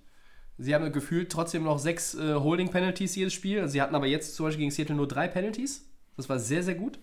[0.58, 3.68] Sie haben gefühlt trotzdem noch sechs äh, Holding-Penalties jedes Spiel.
[3.68, 5.88] Sie hatten aber jetzt zum Beispiel gegen Seattle nur drei Penalties.
[6.18, 6.98] Das war sehr, sehr gut.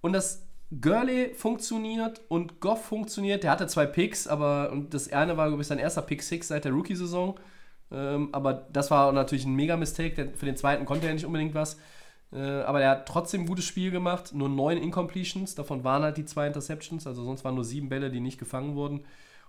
[0.00, 0.46] Und das
[0.80, 3.42] Gurley funktioniert und Goff funktioniert.
[3.42, 6.64] Der hatte zwei Picks, aber und das eine war, ich, sein erster Pick Six seit
[6.64, 7.38] der Rookie-Saison.
[7.92, 10.14] Ähm, aber das war natürlich ein Mega-Mistake.
[10.14, 11.76] denn Für den zweiten konnte er nicht unbedingt was.
[12.32, 14.32] Äh, aber er hat trotzdem ein gutes Spiel gemacht.
[14.34, 15.54] Nur neun Incompletions.
[15.54, 17.06] Davon waren halt die zwei Interceptions.
[17.06, 19.04] Also sonst waren nur sieben Bälle, die nicht gefangen wurden.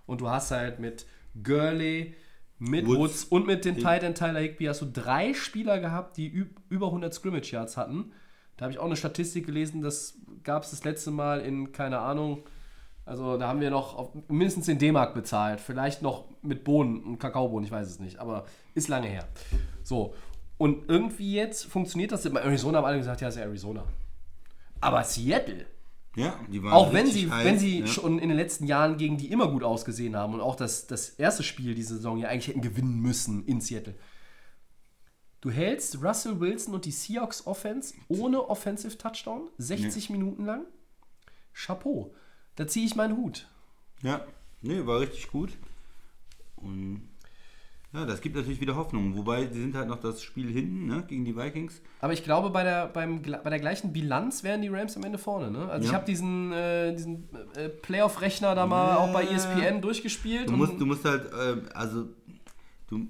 [0.06, 1.06] Und du hast halt mit
[1.42, 2.14] Gurley,
[2.58, 3.24] mit Woods, Woods.
[3.24, 6.86] und mit den Tight End Tyler Higby hast du drei Spieler gehabt, die üb über
[6.86, 8.12] 100 Scrimmage Yards hatten.
[8.56, 11.98] Da habe ich auch eine Statistik gelesen, das gab es das letzte Mal in, keine
[11.98, 12.42] Ahnung,
[13.04, 15.60] also da haben wir noch auf, mindestens in D-Mark bezahlt.
[15.60, 19.26] Vielleicht noch mit Bohnen und Kakaobohnen, ich weiß es nicht, aber ist lange her.
[19.82, 20.14] So,
[20.62, 22.22] und irgendwie jetzt funktioniert das.
[22.32, 23.84] Bei Arizona haben alle gesagt, ja, ist ja Arizona.
[24.80, 25.66] Aber Seattle,
[26.14, 27.86] Ja, die waren auch wenn sie, heiß, wenn sie ja.
[27.88, 31.08] schon in den letzten Jahren gegen die immer gut ausgesehen haben und auch das, das
[31.10, 33.96] erste Spiel diese Saison ja eigentlich hätten gewinnen müssen in Seattle.
[35.40, 40.66] Du hältst Russell Wilson und die Seahawks Offense ohne Offensive Touchdown 60 Minuten lang.
[41.52, 42.14] Chapeau.
[42.54, 43.48] Da ziehe ich meinen Hut.
[44.02, 44.24] Ja,
[44.60, 45.50] nee, war richtig gut.
[46.54, 47.08] Und
[47.92, 49.16] ja, das gibt natürlich wieder Hoffnung.
[49.16, 51.80] Wobei, sie sind halt noch das Spiel hinten, ne, gegen die Vikings.
[52.00, 55.18] Aber ich glaube, bei der, beim, bei der gleichen Bilanz wären die Rams am Ende
[55.18, 55.50] vorne.
[55.50, 55.68] Ne?
[55.68, 55.96] Also ich Ja.
[55.98, 60.48] habe diesen, äh, diesen äh, Playoff-Rechner da mal auch bei ESPN durchgespielt.
[60.48, 62.08] Du musst, du musst halt, äh, also,
[62.88, 63.06] du,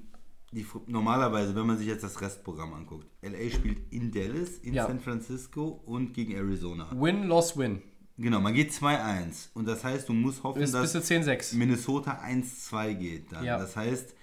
[0.52, 4.86] die, normalerweise, wenn man sich jetzt das Restprogramm anguckt, LA spielt in Dallas, in Ja.
[4.86, 6.88] San Francisco und gegen Arizona.
[6.94, 7.82] Win, loss, win.
[8.18, 9.48] Genau, man geht 2-1.
[9.54, 11.56] Und das heißt, du musst hoffen, Bis, bis dass 10-6.
[11.56, 13.44] Minnesota 1-2 geht dann.
[13.44, 13.58] Ja.
[13.58, 14.14] Das heißt,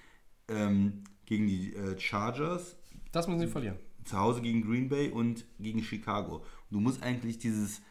[0.50, 2.76] ähm, gegen die äh, Chargers,
[3.12, 3.78] Das müssen sie verlieren.
[4.06, 6.38] zu Hause gegen Green Bay und gegen Chicago.
[6.38, 7.82] Und du musst eigentlich dieses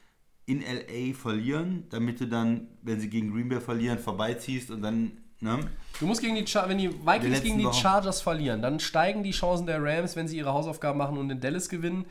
[0.47, 5.13] in LA verlieren, damit du dann, wenn sie gegen Green Bay verlieren, vorbeiziehst und dann,
[5.41, 5.59] ne?
[6.01, 7.75] Du musst gegen die Char wenn die Vikings gegen die Wochen.
[7.75, 11.39] Chargers verlieren, dann steigen die Chancen der Rams, wenn sie ihre Hausaufgaben machen und in
[11.41, 12.07] Dallas gewinnen.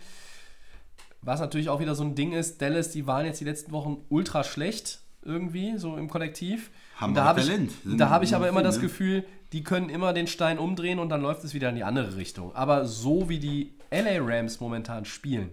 [1.21, 3.97] Was natürlich auch wieder so ein Ding ist, Dallas, die waren jetzt die letzten Wochen
[4.09, 6.69] ultra schlecht irgendwie, so im Kollektiv.
[6.95, 7.71] Haben Und da ich, Talent.
[7.83, 8.81] Sind- da habe ich aber immer das ne?
[8.83, 12.15] Gefühl, die können immer den Stein umdrehen und dann läuft es wieder in die andere
[12.15, 12.55] Richtung.
[12.55, 15.51] Aber so wie die LA Rams momentan spielen,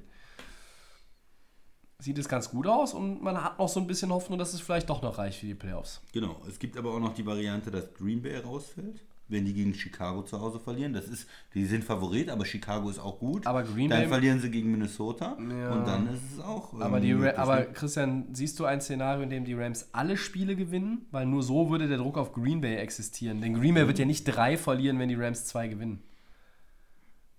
[2.01, 4.61] sieht es ganz gut aus und man hat noch so ein bisschen Hoffnung, dass es
[4.61, 6.03] vielleicht doch noch reicht für die Playoffs.
[6.13, 6.43] Genau.
[6.49, 9.01] Es gibt aber auch noch die Variante, dass Green Bay rausfällt.
[9.35, 10.95] Wenn die gegen Chicago zu Hause verlieren.
[10.95, 13.47] Das ist, die sind Favorit, aber Chicago ist auch gut.
[13.47, 15.73] Aber Green dann Bay- verlieren sie gegen Minnesota Ja.
[15.73, 16.73] und dann ist es auch.
[16.81, 17.67] Aber, die Ra aber ne?
[17.75, 21.05] Christian, siehst du ein Szenario, in dem die Rams alle Spiele gewinnen?
[21.11, 23.43] Weil nur so würde der Druck auf Green Bay existieren.
[23.43, 26.03] Denn Green Bay wird ja nicht drei verlieren, wenn die Rams zwei gewinnen.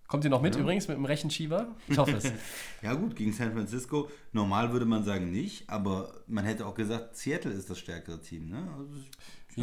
[0.08, 1.76] Kommt ihr noch mit übrigens mit dem Rechenschieber?
[1.88, 2.32] Ich hoffe es.
[2.84, 7.18] Ja gut, gegen San Francisco, normal würde man sagen nicht, aber man hätte auch gesagt,
[7.18, 8.50] Seattle ist das stärkere Team.
[8.50, 8.58] Ne?
[8.78, 8.94] Also,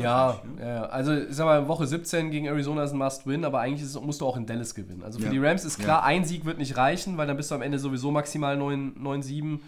[0.00, 0.62] ja, nicht, ne?
[0.66, 3.82] ja, ja, also ich sag mal, Woche 17 gegen Arizona ist ein Must-Win, aber eigentlich
[3.82, 5.02] ist, musst du auch in Dallas gewinnen.
[5.02, 5.30] Also für Ja.
[5.30, 5.84] die Rams ist Ja.
[5.84, 8.94] klar, ein Sieg wird nicht reichen, weil dann bist du am Ende sowieso maximal 9
[9.02, 9.60] 9-7.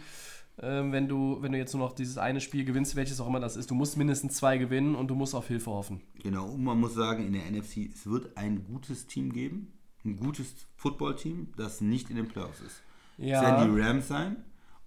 [0.62, 3.40] Ähm, wenn, du, wenn du jetzt nur noch dieses eine Spiel gewinnst, welches auch immer
[3.40, 6.00] das ist, du musst mindestens zwei gewinnen und du musst auf Hilfe hoffen.
[6.22, 9.72] Genau, und man muss sagen, in der NFC, es wird ein gutes Team geben,
[10.04, 12.82] ein gutes Footballteam, das nicht in den Playoffs ist.
[13.18, 13.38] Ja.
[13.38, 14.36] Es werden die Rams sein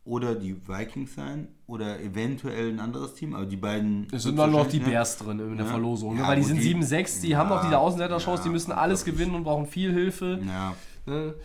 [0.08, 4.08] oder die Vikings sein oder eventuell ein anderes Team, aber die beiden.
[4.12, 4.86] Es sind dann noch die ne?
[4.86, 5.72] Bears drin in der Ja.
[5.72, 6.22] Verlosung, ne?
[6.22, 9.04] Ja, weil die sind die- 7-6, die Ja, haben noch diese Außenseiterchance, die müssen alles
[9.04, 10.40] gewinnen und brauchen viel Hilfe.
[10.48, 11.36] Ja, Ne?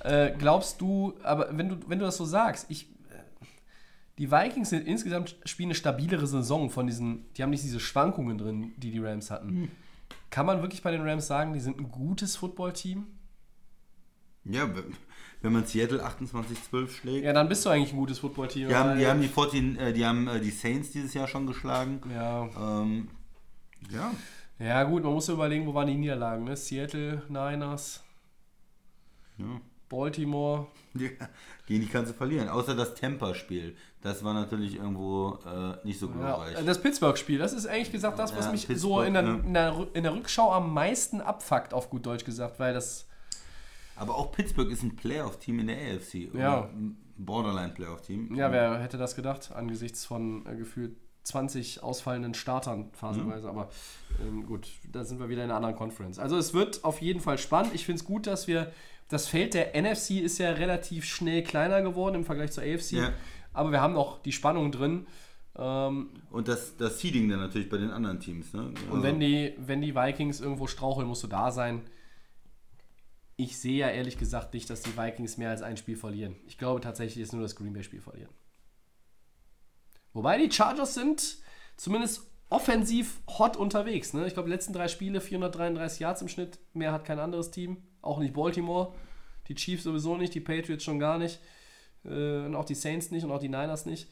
[0.00, 3.18] Äh, glaubst du, aber wenn du, wenn du das so sagst, ich, äh,
[4.18, 8.38] die Vikings sind insgesamt spielen eine stabilere Saison von diesen, die haben nicht diese Schwankungen
[8.38, 9.48] drin, die die Rams hatten.
[9.48, 9.68] Hm.
[10.30, 13.06] Kann man wirklich bei den Rams sagen, die sind ein gutes Footballteam?
[14.44, 14.68] ja
[15.46, 17.24] wenn- man Seattle 28-12 schlägt.
[17.24, 18.68] Ja, dann bist du eigentlich ein gutes Footballteam.
[18.68, 21.46] Die haben, die haben die 14, äh, die haben äh, die Saints dieses Jahr schon
[21.46, 22.00] geschlagen.
[22.12, 22.48] ja.
[22.82, 23.08] Ähm,
[23.90, 24.10] ja,
[24.58, 26.56] ja, gut, man muss überlegen, wo waren die Niederlagen, ne?
[26.56, 28.02] Seattle, Niners,
[29.38, 29.60] ja.
[29.88, 30.66] Baltimore.
[30.98, 31.10] Ja,
[31.66, 32.48] gegen die kannst du verlieren.
[32.48, 33.76] Außer das Tampa-Spiel.
[34.00, 36.64] Das war natürlich irgendwo äh, nicht so Ja, glorreich.
[36.64, 39.34] das Pittsburgh-Spiel, das ist ehrlich gesagt das, was Ja, mich so Pittsburgh, in der, ja.
[39.34, 43.05] in, der, Rü- in der Rückschau am meisten abfuckt, auf gut Deutsch gesagt, weil das.
[43.96, 46.32] Aber auch Pittsburgh ist ein Playoff-Team in der AFC.
[46.34, 46.68] Ja.
[47.18, 48.34] Borderline-Playoff-Team.
[48.34, 53.68] Ja, wer hätte das gedacht, angesichts von äh, gefühlt 20 ausfallenden Startern phasenweise, aber
[54.22, 56.18] ähm, gut, da sind wir wieder in einer anderen Conference.
[56.20, 57.74] Also es wird auf jeden Fall spannend.
[57.74, 58.70] Ich finde es gut, dass wir,
[59.08, 63.12] das Feld der NFC ist ja relativ schnell kleiner geworden im Vergleich zur AFC, Ja.
[63.52, 65.06] aber wir haben noch die Spannung drin.
[65.58, 68.52] Ähm, Und das, das Seeding dann natürlich bei den anderen Teams.
[68.52, 68.62] Ne?
[68.66, 71.80] Und Also, wenn die, wenn die Vikings irgendwo straucheln, musst du da sein.
[73.36, 76.36] Ich sehe ja ehrlich gesagt nicht, dass die Vikings mehr als ein Spiel verlieren.
[76.46, 78.32] Ich glaube tatsächlich, dass nur das Green Bay-Spiel verlieren.
[80.14, 81.36] Wobei die Chargers sind
[81.76, 84.14] zumindest offensiv hot unterwegs.
[84.14, 84.26] Ne?
[84.26, 86.58] Ich glaube, letzten drei Spiele 433 Yards im Schnitt.
[86.72, 87.82] Mehr hat kein anderes Team.
[88.00, 88.94] Auch nicht Baltimore.
[89.48, 91.40] Die Chiefs sowieso nicht, die Patriots schon gar nicht.
[92.04, 94.08] Äh, und auch die Saints nicht und auch die Niners nicht.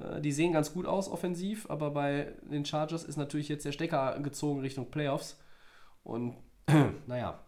[0.00, 3.72] Äh, die sehen ganz gut aus offensiv, aber bei den Chargers ist natürlich jetzt der
[3.72, 5.38] Stecker gezogen Richtung Playoffs.
[6.02, 6.36] Und
[7.06, 7.44] naja,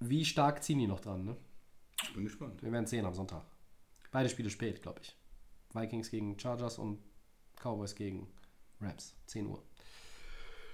[0.00, 1.24] wie stark ziehen die noch dran?
[1.24, 1.36] Ne?
[2.02, 2.62] ich bin gespannt.
[2.62, 3.44] Wir werden sehen am Sonntag.
[4.12, 5.16] Beide Spiele spät, glaube ich.
[5.74, 6.98] Vikings gegen Chargers und
[7.56, 8.28] Cowboys gegen
[8.80, 9.14] Rams.
[9.26, 9.62] 10 Uhr.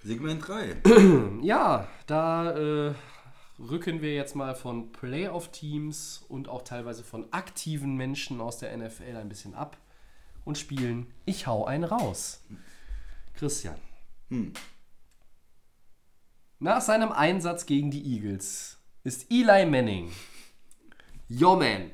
[0.04, 0.82] Segment 3.
[1.42, 2.94] Ja, da äh,
[3.58, 9.16] rücken wir jetzt mal von Playoff-Teams und auch teilweise von aktiven Menschen aus der NFL
[9.16, 9.76] ein bisschen ab
[10.44, 12.44] und spielen Ich hau einen raus.
[13.34, 13.76] Christian.
[16.58, 20.10] Nach seinem Einsatz gegen die Eagles ist Eli Manning,
[21.30, 21.90] your man,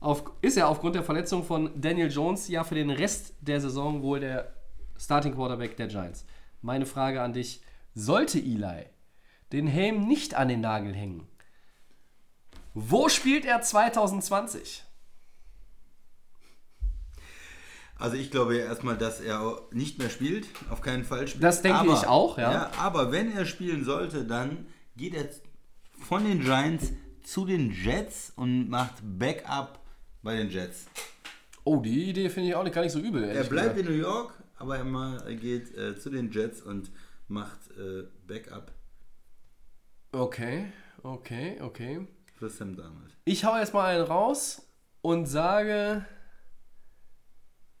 [0.00, 4.02] auf, ist er aufgrund der Verletzung von Daniel Jones ja für den Rest der Saison
[4.02, 4.54] wohl der
[4.98, 6.24] Starting Quarterback der Giants.
[6.60, 7.62] Meine Frage an dich,
[7.94, 8.86] sollte Eli
[9.52, 11.28] den Helm nicht an den Nagel hängen,
[12.74, 14.84] wo spielt er 2020?
[17.96, 21.44] Also ich glaube ja erstmal, dass er nicht mehr spielt, auf keinen Fall spielt.
[21.44, 22.70] Das denke ich auch, ja.
[22.78, 24.66] Aber wenn er spielen sollte, dann
[24.96, 25.28] geht er
[26.04, 26.92] von den Giants
[27.22, 29.80] zu den Jets und macht Backup
[30.22, 30.86] bei den Jets.
[31.64, 33.24] Oh, die Idee finde ich auch nicht, gar nicht so übel.
[33.24, 33.78] Er bleibt gesagt.
[33.78, 36.90] in New York, aber er, mal, er geht äh, zu den Jets und
[37.28, 38.72] macht äh, Backup
[40.12, 40.66] Okay,
[41.02, 42.06] okay, okay.
[42.38, 43.16] für Sam Darnold.
[43.24, 46.04] Ich hau jetzt mal einen raus und sage,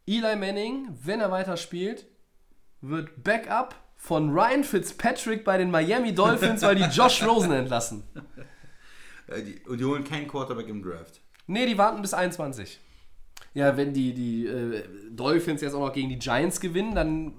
[0.06, 2.06] Eli Manning, wenn er weiterspielt,
[2.80, 8.02] wird Backup von Ryan Fitzpatrick bei den Miami Dolphins, weil die Josh Rosen entlassen.
[9.26, 11.22] Äh, die, und die holen keinen Quarterback im Draft.
[11.46, 12.80] Nee, die warten bis 21.
[13.54, 17.32] Ja, wenn die, die äh, Dolphins jetzt auch noch gegen die Giants gewinnen, dann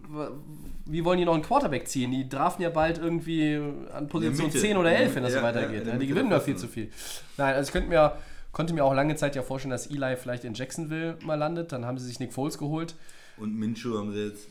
[0.87, 2.09] wie wollen die noch einen Quarterback ziehen?
[2.09, 3.61] Die draften ja bald irgendwie
[3.93, 4.59] an Position Mitte.
[4.59, 5.85] 10 oder 11, wenn das Ja, so weitergeht.
[5.85, 6.89] Ja, die Mitte gewinnen doch viel zu viel.
[7.37, 8.17] Nein, also ich könnte mir,
[8.51, 11.71] konnte mir auch lange Zeit ja vorstellen, dass Eli vielleicht in Jacksonville mal landet.
[11.71, 12.95] Dann haben sie sich Nick Foles geholt.
[13.37, 14.47] Und Minshew haben sie jetzt.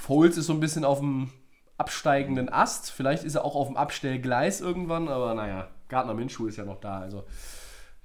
[0.00, 1.30] Foles ist so ein bisschen auf dem
[1.76, 2.90] absteigenden Ast.
[2.90, 6.80] Vielleicht ist er auch auf dem Abstellgleis irgendwann, aber naja, Gardner Minshew ist ja noch
[6.80, 7.00] da.
[7.00, 7.24] Also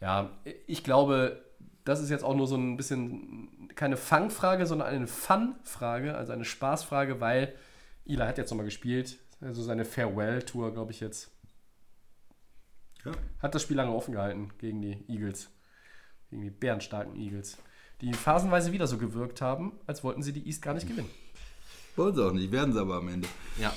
[0.01, 0.29] ja,
[0.67, 1.41] ich glaube,
[1.85, 6.45] das ist jetzt auch nur so ein bisschen keine Fangfrage, sondern eine Fun-Frage, also eine
[6.45, 7.55] Spaßfrage, weil
[8.05, 9.17] Eli hat jetzt nochmal gespielt.
[9.39, 11.31] Also seine Farewell-Tour, glaube ich, jetzt.
[13.05, 13.11] Ja.
[13.39, 15.49] Hat das Spiel lange offen gehalten gegen die Eagles.
[16.29, 17.57] Gegen die bärenstarken Eagles.
[18.01, 21.09] Die phasenweise wieder so gewirkt haben, als wollten sie die East gar nicht gewinnen.
[21.95, 23.27] Wollen sie auch nicht, werden sie aber am Ende.
[23.59, 23.73] Ja.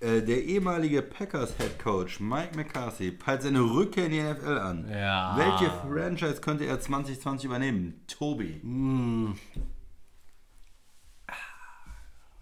[0.00, 4.88] Äh, der ehemalige Packers Head Coach Mike McCarthy peilt seine Rückkehr in die NFL an.
[4.90, 5.36] Ja.
[5.36, 8.02] Welche Franchise könnte er 2020 übernehmen?
[8.08, 8.60] Tobi.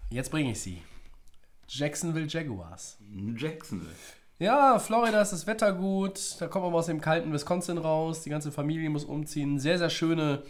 [0.09, 0.81] Jetzt bringe ich sie.
[1.67, 2.97] Jacksonville Jaguars.
[3.37, 3.95] Jacksonville.
[4.39, 6.37] Ja, Florida ist das Wetter gut.
[6.39, 8.23] Da kommt man aus dem kalten Wisconsin raus.
[8.23, 9.59] Die ganze Familie muss umziehen.
[9.59, 10.41] Sehr, sehr schöne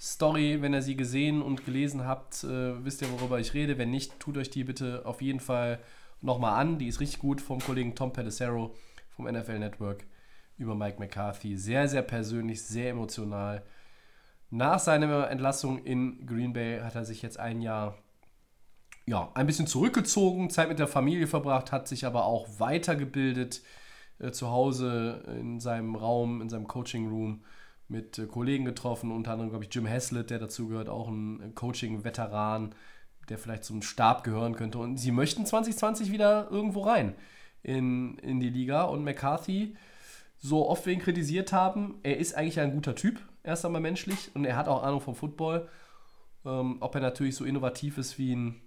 [0.00, 0.62] Story.
[0.62, 3.78] Wenn ihr sie gesehen und gelesen habt, äh, wisst ihr, worüber ich rede.
[3.78, 5.78] Wenn nicht, tut euch die bitte auf jeden Fall
[6.22, 6.78] nochmal an.
[6.78, 8.74] Die ist richtig gut vom Kollegen Tom Pelissero
[9.10, 10.04] vom NFL Network
[10.56, 11.56] über Mike McCarthy.
[11.56, 13.62] Sehr, sehr persönlich, sehr emotional.
[14.50, 17.96] Nach seiner Entlassung in Green Bay hat er sich jetzt ein Jahr
[19.06, 23.62] ja, ein bisschen zurückgezogen, Zeit mit der Familie verbracht, hat sich aber auch weitergebildet
[24.18, 27.42] äh, zu Hause in seinem Raum, in seinem Coaching-Room
[27.90, 31.40] mit äh, Kollegen getroffen, unter anderem, glaube ich, Jim Haslett, der dazu gehört, auch ein
[31.42, 32.74] äh, Coaching-Veteran,
[33.28, 34.78] der vielleicht zum Stab gehören könnte.
[34.78, 37.14] Und sie möchten 2020 wieder irgendwo rein
[37.62, 38.84] in, in die Liga.
[38.84, 39.76] Und McCarthy,
[40.38, 44.30] so oft wir ihn kritisiert haben, er ist eigentlich ein guter Typ, erst einmal menschlich,
[44.34, 45.68] und er hat auch Ahnung vom Football.
[46.44, 48.62] Ähm, ob er natürlich so innovativ ist wie ein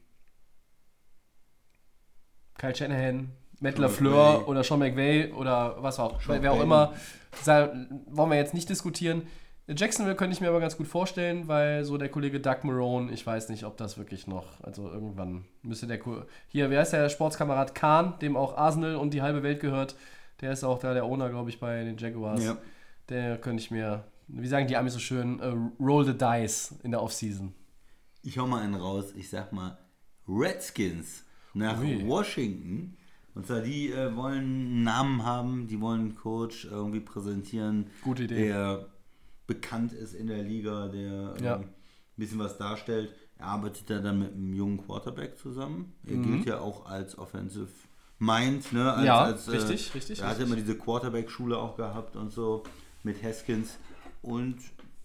[2.58, 3.32] Kyle Shanahan,
[3.64, 6.66] Matt LaFleur oder Sean McVay oder was auch, Sean wer auch Payton.
[6.66, 6.94] immer,
[8.08, 9.24] wollen wir jetzt nicht diskutieren.
[9.68, 13.26] Jacksonville könnte ich mir aber ganz gut vorstellen, weil so der Kollege Doug Marone, ich
[13.26, 16.00] weiß nicht, ob das wirklich noch, also irgendwann müsste der,
[16.50, 19.96] hier, wer ist der Sportskamerad Kahn, dem auch Arsenal und die halbe Welt gehört,
[20.42, 22.44] der ist auch da der Owner, glaube ich, bei den Jaguars.
[22.44, 22.58] Ja.
[23.08, 26.92] Der könnte ich mir, wie sagen die Amis so schön, äh, roll the dice in
[26.92, 27.54] der Offseason.
[28.24, 29.14] Ich hau mal einen raus.
[29.16, 29.78] Ich sag mal
[30.28, 32.06] Redskins nach Ui.
[32.06, 32.98] Washington.
[33.36, 38.24] Und zwar, die äh, wollen einen Namen haben, die wollen einen Coach irgendwie präsentieren, Gute
[38.24, 38.48] Idee.
[38.48, 38.88] der
[39.48, 41.56] bekannt ist in der Liga, der Ja.
[41.56, 41.70] ähm, ein
[42.16, 43.14] bisschen was darstellt.
[43.40, 45.94] Er arbeitet da dann mit einem jungen Quarterback zusammen.
[46.06, 46.24] Er Mhm.
[46.24, 47.68] gilt ja auch als Offensive
[48.20, 48.94] Mind, ne?
[48.94, 52.64] Als, Ja, als, richtig, richtig, Er hat immer diese Quarterback-Schule auch gehabt und so
[53.02, 53.78] mit Haskins.
[54.22, 54.56] Und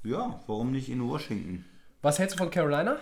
[0.05, 1.64] ja, warum nicht in Washington?
[2.03, 2.99] Was hältst du von Carolina?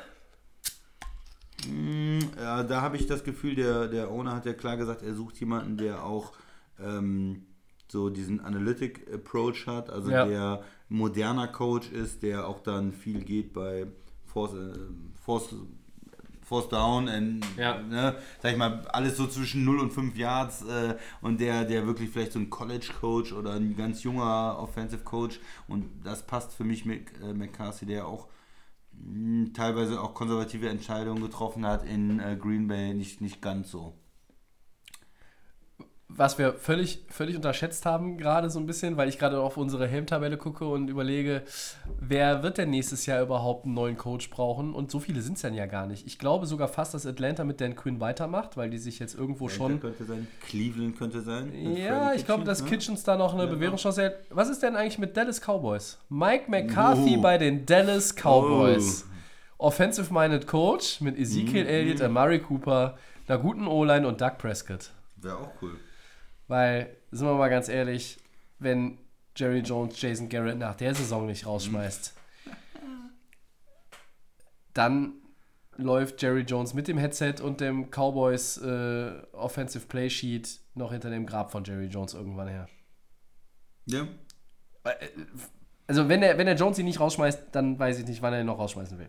[2.37, 5.39] Ja, da habe ich das Gefühl, der, der Owner hat ja klar gesagt, er sucht
[5.41, 6.33] jemanden, der auch
[6.81, 7.47] ähm,
[7.89, 10.25] so diesen Analytic-Approach hat, also Ja.
[10.27, 13.87] der moderner Coach ist, der auch dann viel geht bei
[14.25, 14.73] Force, äh,
[15.25, 15.55] Force,
[16.43, 17.81] Force Down, and, Ja.
[17.83, 21.87] ne, sag ich mal, alles so zwischen 0 und 5 Yards äh, und der, der
[21.87, 26.65] wirklich vielleicht so ein College-Coach oder ein ganz junger Offensive Coach und das passt für
[26.65, 28.29] mich mit äh, McCarthy, der auch
[29.53, 33.95] teilweise auch konservative Entscheidungen getroffen hat in äh, Green Bay, nicht, nicht ganz so.
[36.17, 39.87] Was wir völlig, völlig unterschätzt haben, gerade so ein bisschen, weil ich gerade auf unsere
[39.87, 41.43] Helmtabelle gucke und überlege,
[42.01, 44.73] wer wird denn nächstes Jahr überhaupt einen neuen Coach brauchen?
[44.75, 46.07] Und so viele sind es dann ja gar nicht.
[46.07, 49.49] Ich glaube sogar fast, dass Atlanta mit Dan Quinn weitermacht, weil die sich jetzt irgendwo
[49.49, 49.81] schon.
[49.81, 50.27] könnte sein.
[50.47, 51.53] Cleveland könnte sein.
[51.77, 52.69] Ja, ich glaube, dass ne?
[52.71, 53.51] Kitchens da noch eine Ja.
[53.51, 54.15] Bewährungschance hat.
[54.31, 55.99] Was ist denn eigentlich mit Dallas Cowboys?
[56.09, 57.21] Mike McCarthy Oh.
[57.23, 59.05] bei den Dallas Cowboys.
[59.59, 61.69] Offensive-minded Coach mit Ezekiel Mhm.
[61.69, 62.97] Elliott, Amari Cooper,
[63.27, 64.91] einer guten O-Line und Doug Prescott.
[65.17, 65.77] Wäre auch cool.
[66.49, 68.19] Weil, sind wir mal ganz ehrlich,
[68.59, 68.99] wenn
[69.35, 72.15] Jerry Jones Jason Garrett nach der Saison nicht rausschmeißt,
[74.73, 75.15] dann
[75.77, 81.11] läuft Jerry Jones mit dem Headset und dem Cowboys äh, Offensive Play Sheet noch hinter
[81.11, 82.69] dem Grab von Jerry Jones irgendwann her.
[83.87, 84.07] Ja.
[85.87, 88.41] Also wenn der, wenn der Jones ihn nicht rausschmeißt, dann weiß ich nicht, wann er
[88.41, 89.09] ihn noch rausschmeißen will.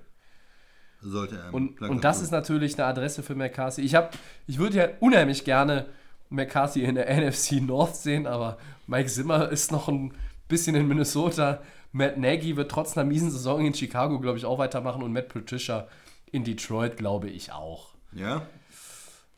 [1.01, 1.53] Sollte er.
[1.53, 3.81] Und, und das ist natürlich eine Adresse für McCarthy.
[3.81, 4.17] Ich, hab,
[4.47, 5.87] ich würde ja unheimlich gerne
[6.29, 8.57] McCarthy in der NFC North sehen, aber
[8.87, 10.13] Mike Zimmer ist noch ein
[10.47, 11.61] bisschen in Minnesota.
[11.91, 15.29] Matt Nagy wird trotz einer miesen Saison in Chicago, glaube ich, auch weitermachen und Matt
[15.29, 15.87] Patricia
[16.31, 17.89] in Detroit, glaube ich, auch.
[18.13, 18.43] Ja.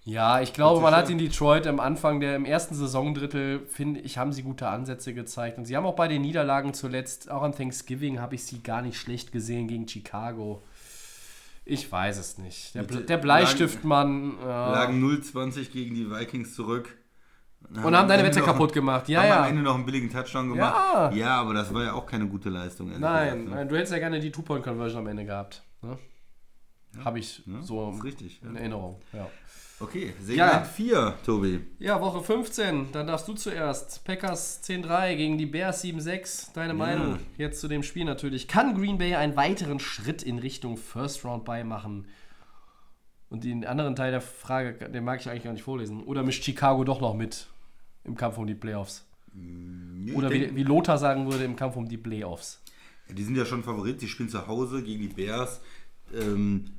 [0.06, 4.18] Ja, ich glaube, man hat in Detroit am Anfang der im ersten Saisondrittel, finde ich,
[4.18, 5.58] haben sie gute Ansätze gezeigt.
[5.58, 8.82] Und sie haben auch bei den Niederlagen zuletzt, auch an Thanksgiving, habe ich sie gar
[8.82, 10.64] nicht schlecht gesehen gegen Chicago.
[11.70, 12.74] Ich weiß es nicht.
[12.76, 14.38] Der, Ble- der Bleistiftmann.
[14.42, 14.72] Ja.
[14.74, 16.96] Lagen 0-20 gegen die Vikings zurück.
[17.72, 19.08] Und haben deine Wette kaputt gemacht.
[19.10, 19.44] Ja, haben ja.
[19.44, 20.76] am Ende noch einen billigen Touchdown gemacht.
[20.94, 21.12] Ja.
[21.12, 22.88] ja, aber das war ja auch keine gute Leistung.
[22.88, 23.56] Nein, gesagt, ne?
[23.56, 25.64] nein, du hättest ja gerne die Two-Point-Conversion am Ende gehabt.
[25.82, 25.98] Ne?
[27.04, 28.42] Habe ich Ja, so richtig.
[28.42, 29.00] in Erinnerung.
[29.14, 29.28] Ja.
[29.82, 30.24] Okay, Ja.
[30.26, 31.60] Segment 4, Tobi.
[31.80, 34.04] ja, Woche 15, dann darfst du zuerst.
[34.04, 36.52] Packers 10-3 gegen die Bears 7-6.
[36.54, 38.48] Deine Meinung jetzt zu dem Spiel natürlich.
[38.50, 42.08] Kann Green Bay einen weiteren Schritt in Richtung First Round beimachen?
[43.30, 46.04] Und den anderen Teil der Frage, den mag ich eigentlich gar nicht vorlesen.
[46.04, 47.48] Oder mischt Chicago doch noch mit
[48.04, 49.06] im Kampf um die Playoffs?
[50.16, 52.62] Oder ich wie, denk- wie Lothar sagen würde, im Kampf um die Playoffs.
[53.08, 55.62] Ja, Die sind ja schon Favorit, die spielen zu Hause gegen die Bears.
[56.14, 56.72] Ähm,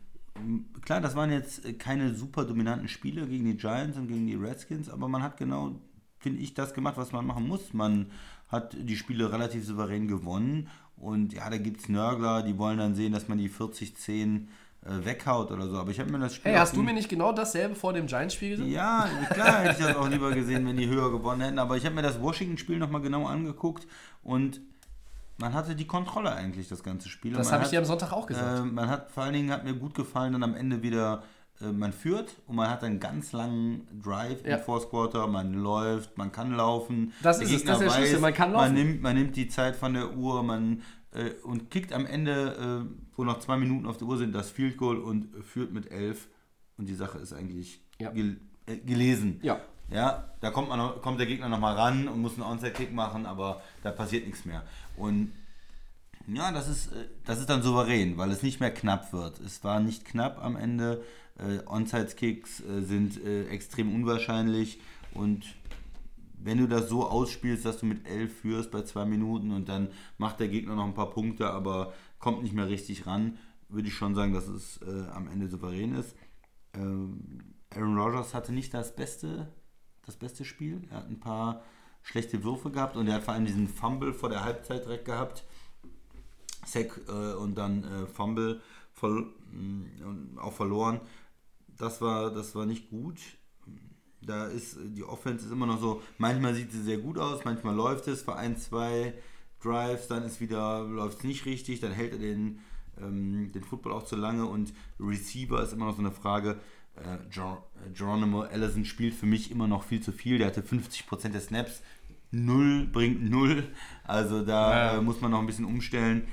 [0.83, 4.35] klar, das waren jetzt äh, keine super dominanten Spiele gegen die Giants und gegen die
[4.35, 5.81] Redskins, aber man hat genau,
[6.19, 7.73] finde ich, das gemacht, was man machen muss.
[7.73, 8.07] Man
[8.49, 12.95] hat die Spiele relativ souverän gewonnen und ja, da gibt es Nörgler, die wollen dann
[12.95, 14.47] sehen, dass man die 40-10
[14.85, 15.77] äh, weghaut oder so.
[15.77, 16.53] Aber ich habe mir das Spiel.
[16.53, 18.71] Hey, hast du mir nicht genau dasselbe vor dem Giants-Spiel gesagt?
[18.71, 21.59] ja, klar hätte ich das auch lieber gesehen, wenn die höher gewonnen hätten.
[21.59, 23.87] Aber ich habe mir das Washington-Spiel nochmal genau angeguckt
[24.23, 24.61] und
[25.41, 27.33] man hatte die Kontrolle eigentlich, das ganze Spiel.
[27.33, 28.61] Das Und habe ich dir am Sonntag auch gesagt.
[28.61, 31.23] Äh, man hat vor allen Dingen hat mir gut gefallen, dann am Ende wieder,
[31.61, 34.57] äh, man führt und man hat einen ganz langen Drive Ja.
[34.57, 37.13] im Fourth Quarter, man läuft, man kann laufen.
[37.23, 38.65] Das Der ist es, Gegner das ist der Schlüssel, man kann laufen.
[38.67, 40.83] Man nimmt, man nimmt die Zeit von der Uhr, man
[41.13, 44.51] äh, und kickt am Ende, äh, wo noch zwei Minuten auf der Uhr sind, das
[44.51, 46.29] Field Goal und führt mit elf.
[46.77, 48.11] Und die Sache ist eigentlich Ja.
[48.11, 49.39] gel äh, gelesen.
[49.43, 49.61] Ja.
[49.91, 53.61] Ja, da kommt, man kommt der Gegner nochmal ran und muss einen Onside-Kick machen, aber
[53.83, 54.63] da passiert nichts mehr.
[54.97, 55.33] Und
[56.27, 59.41] ja, das ist, äh, das ist dann souverän, weil es nicht mehr knapp wird.
[59.41, 61.03] Es war nicht knapp am Ende.
[61.39, 64.81] Äh, Onside-Kicks äh, sind äh, extrem unwahrscheinlich
[65.15, 65.45] und
[66.43, 69.89] wenn du das so ausspielst, dass du mit 11 führst bei zwei Minuten und dann
[70.17, 73.39] macht der Gegner noch ein paar Punkte, aber kommt nicht mehr richtig ran,
[73.69, 76.15] würde ich schon sagen, dass es äh, am Ende souverän ist.
[76.75, 79.53] Ähm, Aaron Rodgers hatte nicht das beste,
[80.07, 80.83] das beste Spiel.
[80.91, 81.63] Er hat ein paar
[82.03, 85.45] schlechte Würfe gehabt und er hat vor allem diesen Fumble vor der Halbzeit direkt gehabt.
[86.65, 88.61] Sack äh, und dann äh, Fumble
[88.93, 91.01] voll, mh, und auch verloren.
[91.77, 93.19] Das war, das war nicht gut.
[94.23, 97.45] Da ist äh, die Offense ist immer noch so, manchmal sieht sie sehr gut aus,
[97.45, 99.15] manchmal läuft es für ein, zwei
[99.63, 102.61] Drives, dann ist wieder, läuft es nicht richtig, dann hält er den,
[102.99, 106.61] ähm, den Football auch zu lange und Receiver ist immer noch so eine Frage.
[107.05, 110.63] Äh, Ger äh, Geronimo Allison spielt für mich immer noch viel zu viel, der hatte
[110.63, 111.83] 50% der Snaps,
[112.31, 113.65] null bringt null,
[114.05, 114.99] also da Ja.
[114.99, 116.27] äh, muss man noch ein bisschen umstellen.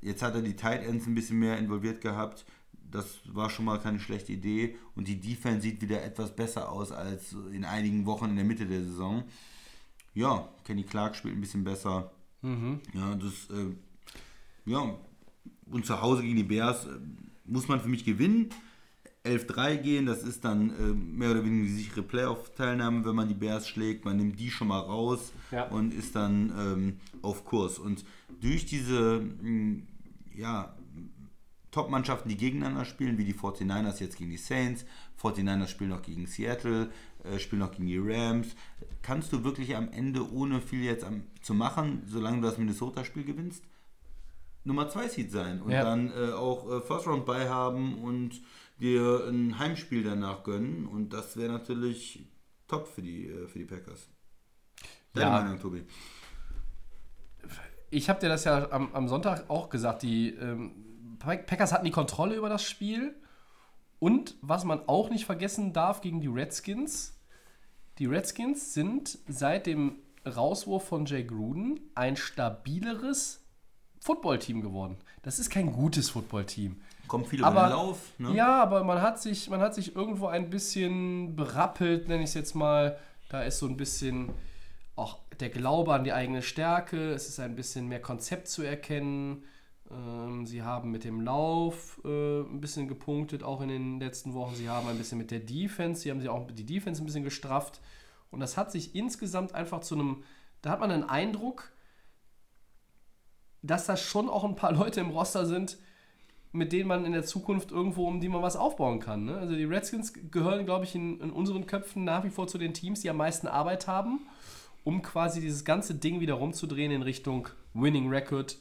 [0.00, 2.44] Jetzt hat er die Tight Ends ein bisschen mehr involviert gehabt.
[2.90, 4.76] Das war schon mal keine schlechte Idee.
[4.94, 8.66] Und die Defense sieht wieder etwas besser aus als in einigen Wochen in der Mitte
[8.66, 9.24] der Saison.
[10.12, 12.12] Ja, Kenny Clark spielt ein bisschen besser.
[12.92, 13.72] Ja, das, äh,
[14.66, 14.94] ja,
[15.70, 16.90] und zu Hause gegen die Bears äh,
[17.46, 18.50] muss man für mich gewinnen.
[19.24, 23.34] 11-3 gehen, das ist dann äh, mehr oder weniger die sichere Playoff-Teilnahme, wenn man die
[23.34, 24.04] Bears schlägt.
[24.04, 25.64] Man nimmt die schon mal raus Ja.
[25.68, 27.78] und ist dann ähm, auf Kurs.
[27.78, 28.04] Und
[28.40, 29.82] durch diese mh,
[30.36, 30.74] ja,
[31.70, 34.84] Top-Mannschaften, die gegeneinander spielen, wie die 49ers jetzt gegen die Saints,
[35.20, 36.90] 49ers spielen noch gegen Seattle,
[37.24, 38.48] äh, spielen noch gegen die Rams,
[39.02, 43.24] kannst du wirklich am Ende, ohne viel jetzt am, zu machen, solange du das Minnesota-Spiel
[43.24, 43.64] gewinnst,
[44.66, 45.82] Nummer 2 Seed sein und Ja.
[45.82, 48.40] dann äh, auch äh, First Round bei haben und
[48.78, 52.26] dir ein Heimspiel danach gönnen und das wäre natürlich
[52.66, 54.08] top für die, äh, für die Packers.
[55.12, 55.42] Deine Ja.
[55.42, 55.84] Meinung, Tobi?
[57.90, 60.02] Ich habe dir das ja am, am Sonntag auch gesagt.
[60.02, 63.14] Die ähm, Pack- Packers hatten die Kontrolle über das Spiel.
[64.00, 67.18] Und was man auch nicht vergessen darf gegen die Redskins,
[67.98, 73.44] die Redskins sind seit dem Rauswurf von Jay Gruden ein stabileres
[74.00, 74.98] Footballteam geworden.
[75.22, 76.80] Das ist kein gutes Footballteam.
[77.08, 77.98] Kommt viel über Aber- den Lauf.
[78.18, 78.34] Ne?
[78.34, 82.34] Ja, aber man hat sich, man hat sich irgendwo ein bisschen berappelt, nenne ich es
[82.34, 82.98] jetzt mal.
[83.28, 84.30] Da ist so ein bisschen
[84.96, 87.10] auch der Glaube an die eigene Stärke.
[87.12, 89.44] Es ist ein bisschen mehr Konzept zu erkennen.
[89.90, 94.54] Ähm, sie haben mit dem Lauf äh, ein bisschen gepunktet, auch in den letzten Wochen.
[94.54, 97.24] Sie haben ein bisschen mit der Defense, sie haben sie auch die Defense ein bisschen
[97.24, 97.80] gestrafft.
[98.30, 100.22] Und das hat sich insgesamt einfach zu einem,
[100.62, 101.70] da hat man den Eindruck,
[103.62, 105.76] dass da schon auch ein paar Leute im Roster sind,
[106.54, 109.24] mit denen man in der Zukunft irgendwo, um die man was aufbauen kann.
[109.24, 109.36] Ne?
[109.36, 112.72] Also die Redskins gehören, glaube ich, in, in unseren Köpfen nach wie vor zu den
[112.72, 114.20] Teams, die am meisten Arbeit haben,
[114.84, 118.56] um quasi dieses ganze Ding wieder rumzudrehen in Richtung Winning Record,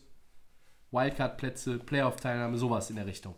[0.89, 3.35] Wildcard-Plätze, Playoff-Teilnahme, sowas in der Richtung.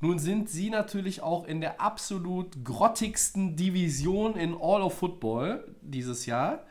[0.00, 6.26] Nun sind sie natürlich auch in der absolut grottigsten Division in All of Football dieses
[6.26, 6.66] Jahr.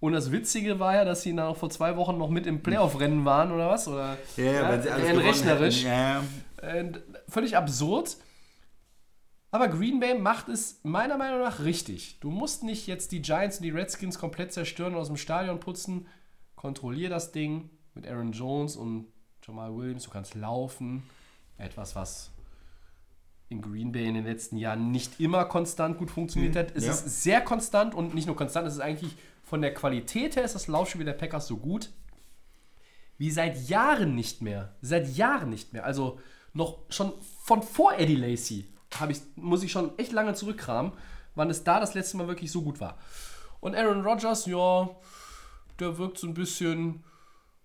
[0.00, 3.24] Und das Witzige war ja, dass sie noch vor zwei Wochen noch mit im Playoff-Rennen
[3.24, 3.88] waren oder was?
[3.88, 5.82] Oder, Ja, ja, wenn sie alles rein rechnerisch.
[5.84, 6.22] ja.
[7.28, 8.16] Völlig absurd.
[9.50, 12.18] Aber Green Bay macht es meiner Meinung nach richtig.
[12.20, 15.60] Du musst nicht jetzt die Giants und die Redskins komplett zerstören und aus dem Stadion
[15.60, 16.08] putzen.
[16.56, 19.06] Kontrollier das Ding mit Aaron Jones und
[19.46, 20.04] Jamal Williams.
[20.04, 21.04] Du kannst laufen.
[21.56, 22.32] Etwas, was
[23.48, 26.74] in Green Bay in den letzten Jahren nicht immer konstant gut funktioniert hat.
[26.74, 26.90] Es ja.
[26.90, 29.14] ist sehr konstant und nicht nur konstant, es ist eigentlich
[29.54, 31.90] von der Qualität her ist das Laufspiel der Packers so gut
[33.18, 34.74] wie seit Jahren nicht mehr.
[34.82, 35.84] Seit Jahren nicht mehr.
[35.84, 36.18] Also
[36.54, 37.12] noch schon
[37.44, 38.66] von vor Eddie
[38.98, 40.90] habe ich, muss ich schon echt lange zurückkramen,
[41.36, 42.98] wann es da das letzte Mal wirklich so gut war.
[43.60, 44.90] Und Aaron Rodgers, ja,
[45.78, 47.04] der wirkt so ein bisschen,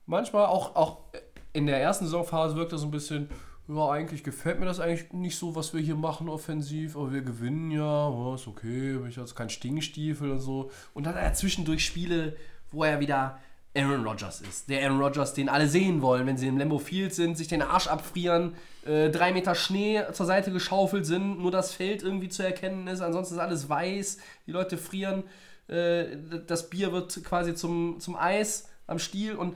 [0.06, 1.06] manchmal auch, auch
[1.54, 3.32] in der ersten Saisonphase wirkt er so ein bisschen,
[3.70, 7.22] ja, eigentlich gefällt mir das eigentlich nicht so, was wir hier machen offensiv, aber wir
[7.22, 10.72] gewinnen ja, ja ist okay, ich jetzt kein Stingstiefel und so.
[10.96, 12.36] Und dann hat er zwischendurch Spiele,
[12.72, 13.38] wo er wieder
[13.76, 14.70] Aaron Rodgers ist.
[14.70, 17.62] Der Aaron Rodgers, den alle sehen wollen, wenn sie im Lambo Field sind, sich den
[17.62, 18.56] Arsch abfrieren,
[18.86, 23.02] äh, drei Meter Schnee zur Seite geschaufelt sind, nur das Feld irgendwie zu erkennen ist,
[23.02, 24.18] ansonsten ist alles weiß,
[24.48, 25.26] die Leute frieren,
[25.68, 26.06] äh,
[26.48, 29.56] das Bier wird quasi zum, zum Eis am Stiel und.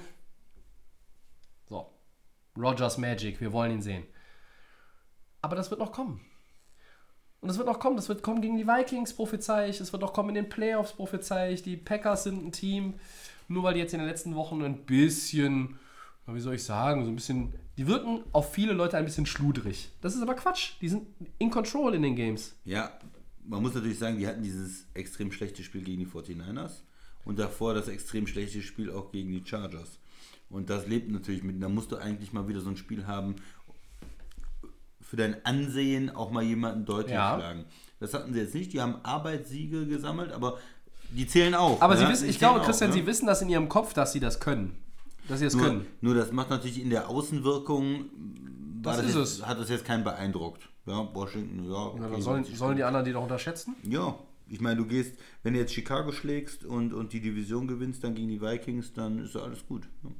[2.58, 4.04] Rogers Magic, wir wollen ihn sehen.
[5.42, 6.22] Aber das wird noch kommen.
[7.42, 7.98] Und das wird noch kommen.
[7.98, 9.82] Das wird kommen gegen die Vikings, prophezei ich.
[9.82, 11.62] Es wird noch kommen in den Playoffs, prophezei ich.
[11.62, 12.94] Die Packers sind ein Team.
[13.50, 15.78] Nur weil die jetzt in den letzten Wochen ein bisschen,
[16.26, 17.54] wie soll ich sagen, so ein bisschen.
[17.78, 19.92] Die wirken auf viele Leute ein bisschen schludrig.
[20.00, 20.74] Das ist aber Quatsch.
[20.80, 21.08] Die sind
[21.40, 22.56] in control in den Games.
[22.64, 22.98] Ja,
[23.46, 26.84] man muss natürlich sagen, die hatten dieses extrem schlechte Spiel gegen die 49ers
[27.26, 30.00] und davor das extrem schlechte Spiel auch gegen die Chargers.
[30.54, 31.62] Und das lebt natürlich mit.
[31.62, 33.36] Da musst du eigentlich mal wieder so ein Spiel haben,
[35.02, 37.36] für dein Ansehen auch mal jemanden deutlich Ja.
[37.38, 37.66] schlagen.
[38.00, 38.74] Das hatten sie jetzt nicht.
[38.74, 40.58] Die haben Arbeitssiege gesammelt, aber
[41.12, 41.82] die zählen auch.
[41.82, 42.10] Aber sie ja?
[42.10, 42.96] wissen, ich glaube, auch, Christian, ne?
[42.96, 44.78] sie wissen das in ihrem Kopf, dass sie das können.
[45.28, 45.86] Dass sie das Nur, können.
[46.02, 48.06] nur das macht natürlich in der Außenwirkung,
[48.82, 49.46] Das das ist jetzt, es.
[49.48, 50.68] hat das jetzt keinen beeindruckt.
[50.86, 51.72] Ja, Washington, ja.
[51.72, 53.76] Ja, okay, dann sollen, 90 sollen die anderen die doch unterschätzen?
[53.84, 58.04] Ja, ich meine, du gehst, wenn du jetzt Chicago schlägst und, und die Division gewinnst,
[58.04, 59.88] dann gegen die Vikings, dann ist ja alles gut.
[60.04, 60.12] ne?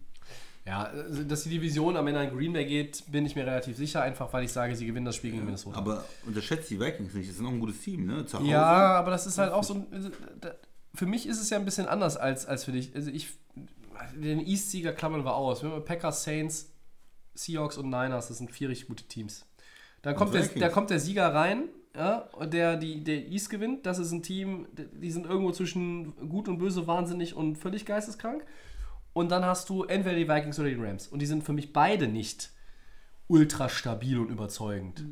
[0.66, 3.76] Ja, äh, dass die Division am Ende an Green Bay geht, bin ich mir relativ
[3.76, 5.78] sicher, einfach weil ich sage, sie gewinnen das Spiel gegen Minnesota.
[5.78, 8.26] Aber unterschätzt die Vikings nicht, das ist noch ein gutes Team, ne?
[8.26, 8.50] Zu Hause.
[8.50, 8.64] Ja,
[8.96, 9.74] aber das ist halt auch so.
[9.76, 10.10] ein- also,
[10.40, 10.56] da-
[10.96, 12.96] Für mich ist es ja ein bisschen anders als, als für dich.
[12.96, 13.30] Also ich,
[14.16, 15.64] den East-Sieger klammern wir aus.
[15.64, 16.70] Wir haben Packers, Saints,
[17.34, 18.28] Seahawks und Niners.
[18.28, 19.46] Das sind vier richtig gute Teams.
[20.04, 21.64] Dann kommt, der, da kommt der Sieger rein,
[21.96, 23.86] ja, der die der East gewinnt.
[23.88, 28.46] Das ist ein Team, die sind irgendwo zwischen gut und böse, wahnsinnig und völlig geisteskrank.
[29.14, 31.08] Und dann hast du entweder die Vikings oder die Rams.
[31.08, 32.52] Und die sind für mich beide nicht
[33.28, 35.06] ultra stabil und überzeugend.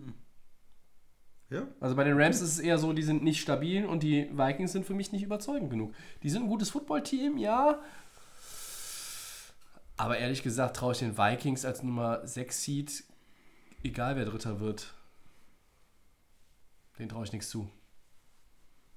[1.50, 1.68] Ja?
[1.80, 4.72] Also bei den Rams ist es eher so, die sind nicht stabil und die Vikings
[4.72, 5.94] sind für mich nicht überzeugend genug.
[6.24, 7.80] Die sind ein gutes Footballteam, ja.
[9.98, 13.04] Aber ehrlich gesagt traue ich den Vikings als Nummer 6 Seed,
[13.84, 14.94] egal wer Dritter wird,
[16.98, 17.70] den traue ich nichts zu.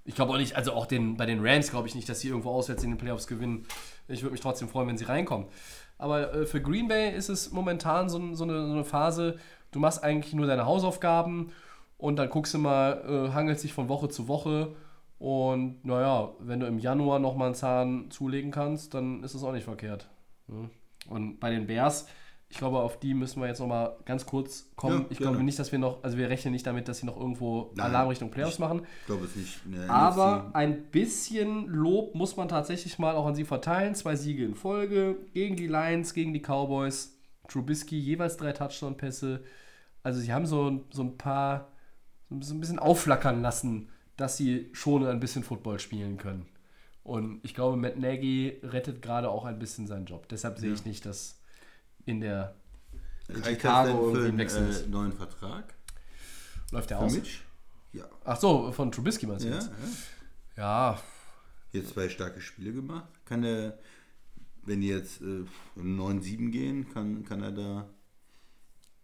[0.04, 2.28] Ich glaube auch nicht, also auch den, bei den Rams glaube ich nicht, dass sie
[2.28, 3.66] irgendwo auswärts in den Playoffs gewinnen.
[4.06, 5.46] Ich würde mich trotzdem freuen, wenn sie reinkommen.
[5.98, 9.38] Aber äh, für Green Bay ist es momentan so, so, eine, so eine Phase,
[9.70, 11.52] du machst eigentlich nur deine Hausaufgaben
[11.96, 14.74] und dann guckst du mal, äh, hangelt sich von Woche zu Woche.
[15.18, 19.52] Und naja, wenn du im Januar nochmal einen Zahn zulegen kannst, dann ist das auch
[19.52, 20.08] nicht verkehrt.
[20.48, 20.68] Ja.
[21.08, 22.06] Und bei den Bears,
[22.54, 25.00] ich glaube, auf die müssen wir jetzt nochmal ganz kurz kommen.
[25.00, 25.32] Ja, ich gerne.
[25.32, 27.86] glaube nicht, dass wir noch, also wir rechnen nicht damit, dass sie noch irgendwo Nein.
[27.86, 28.86] Alarm Richtung Playoffs machen.
[29.00, 29.58] Ich glaube es nicht.
[29.64, 30.54] der Aber NFC.
[30.54, 33.96] ein bisschen Lob muss man tatsächlich mal auch an sie verteilen.
[33.96, 37.18] Zwei Siege in Folge gegen die Lions, gegen die Cowboys.
[37.48, 39.42] Trubisky jeweils drei Touchdown-Pässe.
[40.04, 41.72] Also sie haben so, so ein paar,
[42.38, 46.46] so ein bisschen aufflackern lassen, dass sie schon ein bisschen Football spielen können.
[47.02, 50.28] Und ich glaube, Matt Nagy rettet gerade auch ein bisschen seinen Job.
[50.28, 51.40] Deshalb sehe ich nicht, dass
[52.06, 52.54] in der
[53.28, 55.74] in Reicht das Chicago denn für einen äh, neuen Vertrag?
[56.70, 57.14] Läuft der Für aus?
[57.14, 57.40] Mitch?
[57.92, 58.04] Ja.
[58.24, 59.70] Ach so, von Trubisky meinst du Ja, jetzt?
[60.56, 60.92] ja.
[60.92, 61.00] Ja,
[61.72, 63.08] Jetzt zwei starke Spiele gemacht.
[63.24, 63.78] Kann er,
[64.64, 65.44] wenn die jetzt äh,
[65.76, 67.86] 9-7 gehen, kann, kann er da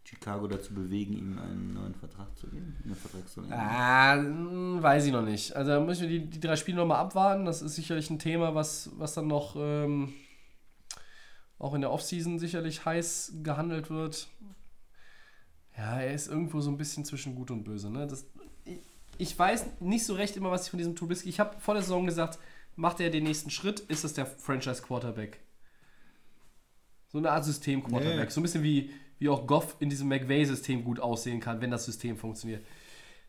[0.04, 2.76] Chicago dazu bewegen, ihm einen neuen Vertrag zu geben?
[2.84, 3.60] Eine Vertragsverlängerung?
[3.64, 5.54] Ah, hm, weiß ich noch nicht.
[5.56, 7.44] Also da müssen wir die, die drei Spiele nochmal abwarten.
[7.44, 10.12] Das ist sicherlich ein Thema, was, was dann noch ähm,
[11.60, 14.28] auch in der Offseason sicherlich heiß gehandelt wird.
[15.76, 17.90] Ja, er ist irgendwo so ein bisschen zwischen Gut und Böse.
[17.90, 18.06] Ne?
[18.06, 18.26] Das,
[19.18, 21.28] ich, weiß nicht so recht immer, was ich von diesem Trubisky...
[21.28, 22.38] Ich habe vor der Saison gesagt,
[22.76, 23.80] macht er den nächsten Schritt?
[23.80, 25.38] Ist das der Franchise-Quarterback?
[27.08, 28.16] So eine Art System-Quarterback.
[28.16, 28.30] Ja, ja.
[28.30, 31.84] So ein bisschen wie, wie auch Goff in diesem McVay-System gut aussehen kann, wenn das
[31.84, 32.64] System funktioniert.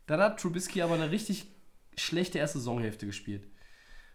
[0.07, 1.47] Dann hat Trubisky aber eine richtig
[1.97, 3.45] schlechte erste Saisonhälfte gespielt.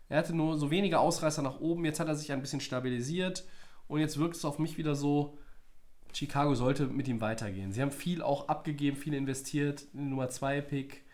[0.08, 3.44] Er hatte nur so wenige Ausreißer nach oben, jetzt hat er sich ein bisschen stabilisiert
[3.88, 5.38] und jetzt wirkt es auf mich wieder so,
[6.12, 7.72] Chicago sollte mit ihm weitergehen.
[7.72, 11.04] Sie haben viel auch abgegeben, viel investiert, in den Nummer 2 Pick.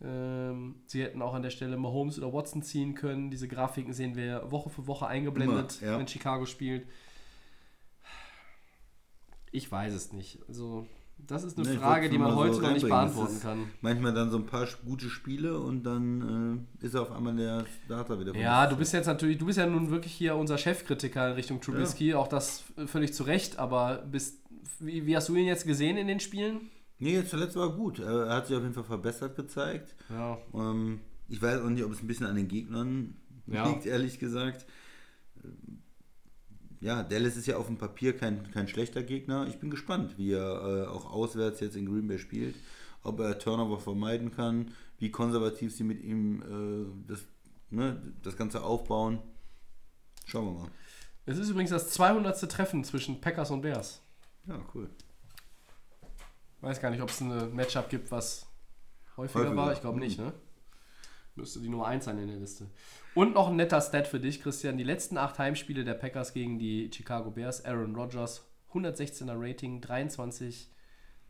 [0.00, 3.30] Ähm, sie hätten auch an der Stelle Mahomes oder Watson ziehen können.
[3.30, 5.98] Diese Grafiken sehen wir Woche für Woche eingeblendet, Immer, ja.
[5.98, 6.86] wenn Chicago spielt.
[9.52, 10.40] Ich weiß es nicht.
[10.48, 10.86] Also,
[11.18, 13.64] das ist eine Ne, ich Frage, die man heute so noch nicht beantworten kann.
[13.80, 17.64] Manchmal dann so ein paar gute Spiele und dann äh, ist er auf einmal der
[17.84, 18.34] Starter wieder.
[18.36, 21.60] Ja, du bist jetzt natürlich, du bist ja nun wirklich hier unser Chefkritiker in Richtung
[21.60, 24.38] Trubisky, auch das völlig zu Recht, aber bist,
[24.78, 26.70] wie, wie hast du ihn jetzt gesehen in den Spielen?
[26.98, 27.98] Nee, jetzt zuletzt war er gut.
[27.98, 29.94] Er hat sich auf jeden Fall verbessert gezeigt.
[30.08, 30.38] Ja.
[30.54, 33.68] Ähm, ich weiß auch nicht, ob es ein bisschen an den Gegnern Ja.
[33.68, 34.64] liegt, ehrlich gesagt.
[36.80, 39.46] Ja, Dallas ist ja auf dem Papier kein, kein schlechter Gegner.
[39.48, 42.54] Ich bin gespannt, wie er äh, auch auswärts jetzt in Green Bay spielt.
[43.02, 47.20] Ob er Turnover vermeiden kann, wie konservativ sie mit ihm äh, das,
[47.70, 49.20] ne, das Ganze aufbauen.
[50.26, 50.70] Schauen wir mal.
[51.24, 52.50] Es ist übrigens das 200.
[52.50, 54.02] Treffen zwischen Packers und Bears.
[54.46, 54.88] Ja, cool.
[56.60, 58.46] Weiß gar nicht, ob es ein Matchup gibt, was
[59.16, 59.56] häufiger, Häufiger.
[59.56, 59.72] war.
[59.72, 60.32] Ich glaube nicht, ne?
[61.36, 62.66] Müsste die Nummer 1 sein in der Liste.
[63.14, 64.78] Und noch ein netter Stat für dich, Christian.
[64.78, 67.64] Die letzten acht Heimspiele der Packers gegen die Chicago Bears.
[67.64, 70.70] Aaron Rodgers, 116er Rating, 23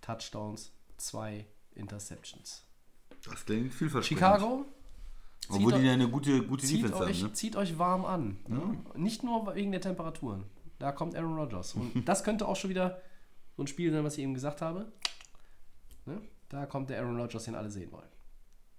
[0.01, 1.45] Touchdowns, 2
[1.75, 2.65] Interceptions.
[3.25, 4.19] Das klingt vielversprechend.
[4.19, 4.65] Chicago,
[5.49, 7.29] Obwohl die ja eine gute, gute zieht Defense euch, haben.
[7.29, 7.33] Ne?
[7.33, 8.37] zieht euch warm an.
[8.47, 8.79] Ne?
[8.95, 10.45] Nicht nur wegen der Temperaturen.
[10.79, 11.75] Da kommt Aaron Rodgers.
[11.75, 13.03] Und das könnte auch schon wieder
[13.57, 14.93] so ein Spiel sein, was ich eben gesagt habe.
[16.05, 16.21] Ne?
[16.49, 18.09] Da kommt der Aaron Rodgers, den alle sehen wollen.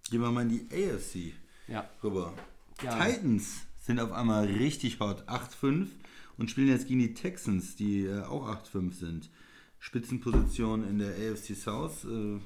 [0.10, 1.34] Gehen wir mal in die AFC
[1.68, 1.90] Ja.
[2.04, 2.34] rüber.
[2.82, 2.92] Ja.
[2.98, 5.88] Titans sind auf einmal richtig hot, 8-5
[6.38, 9.30] und spielen jetzt gegen die Texans, die äh, auch 8-5 sind.
[9.80, 12.40] Spitzenposition in der AFC South äh,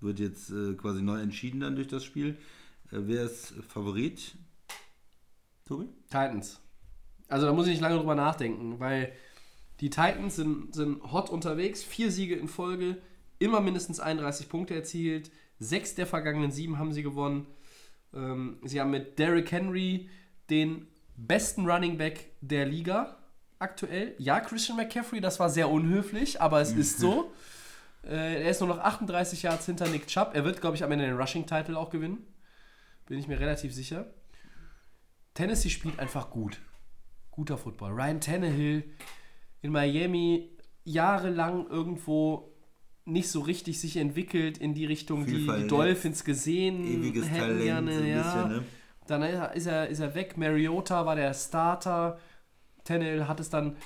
[0.00, 2.30] wird jetzt äh, quasi neu entschieden dann durch das Spiel.
[2.90, 4.36] Äh, wer ist Favorit?
[5.66, 5.86] Tobi?
[6.06, 6.60] Titans.
[7.28, 9.12] Also da muss ich nicht lange drüber nachdenken, weil
[9.80, 11.82] die Titans sind, sind hot unterwegs.
[11.82, 12.98] Vier Siege in Folge,
[13.38, 15.30] immer mindestens 31 Punkte erzielt.
[15.58, 17.46] Sechs der vergangenen sieben haben sie gewonnen.
[18.14, 20.08] Ähm, sie haben mit Derrick Henry
[20.50, 20.86] den
[21.16, 23.16] besten Running Back der Liga
[23.58, 24.14] aktuell.
[24.18, 27.32] Ja, Christian McCaffrey, das war sehr unhöflich, aber es ist so.
[28.04, 30.30] Äh, er ist nur noch 38 Yards hinter Nick Chubb.
[30.34, 32.24] Er wird, glaube ich, am Ende den Rushing-Title auch gewinnen.
[33.06, 34.06] Bin ich mir relativ sicher.
[35.34, 36.60] Tennessee spielt einfach gut.
[37.32, 37.90] Guter Football.
[37.90, 38.84] Ryan Tannehill
[39.60, 42.55] in Miami jahrelang irgendwo
[43.06, 45.66] nicht so richtig sich entwickelt in die Richtung, die die.
[45.68, 47.92] Dolphins gesehen Ewiges hätten Talent, gerne.
[47.92, 48.22] so ein ja.
[48.22, 48.64] bisschen, ne?
[49.06, 49.22] Dann
[49.54, 50.36] ist er, ist er weg.
[50.36, 52.18] Mariota war der Starter.
[52.82, 53.76] Tannehill hat es dann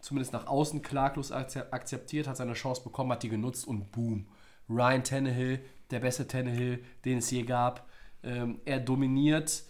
[0.00, 4.26] zumindest nach außen klaglos akze- akzeptiert, hat seine Chance bekommen, hat die genutzt und boom.
[4.68, 5.60] Ryan Tannehill,
[5.90, 7.88] der beste Tannehill, den es je gab.
[8.22, 9.62] Ähm, er dominiert,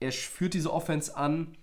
[0.00, 1.56] er führt diese Offense an.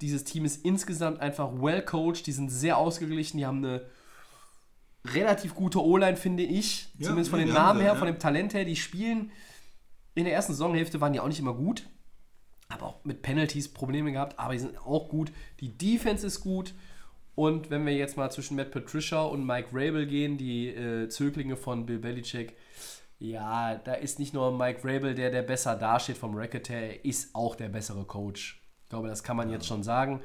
[0.00, 3.86] Dieses Team ist insgesamt einfach well coached, die sind sehr ausgeglichen, die haben eine
[5.04, 6.88] relativ gute O-Line, finde ich.
[6.98, 7.96] Ja, Zumindest von den Namen her, ja.
[7.96, 9.30] von dem Talent her, die spielen.
[10.14, 11.84] In der ersten Saisonhälfte waren die auch nicht immer gut
[12.70, 15.32] aber auch mit Penalties Probleme gehabt, aber die sind auch gut.
[15.60, 16.74] Die Defense ist gut.
[17.34, 21.56] Und wenn wir jetzt mal zwischen Matt Patricia und Mike Rabel gehen, die äh, Zöglinge
[21.56, 22.56] von Bill Belichick,
[23.18, 27.04] ja, da ist nicht nur Mike Rabel, der, der besser dasteht vom Record her, er
[27.04, 28.62] ist auch der bessere Coach.
[28.84, 30.22] Ich glaube, das kann man jetzt schon sagen.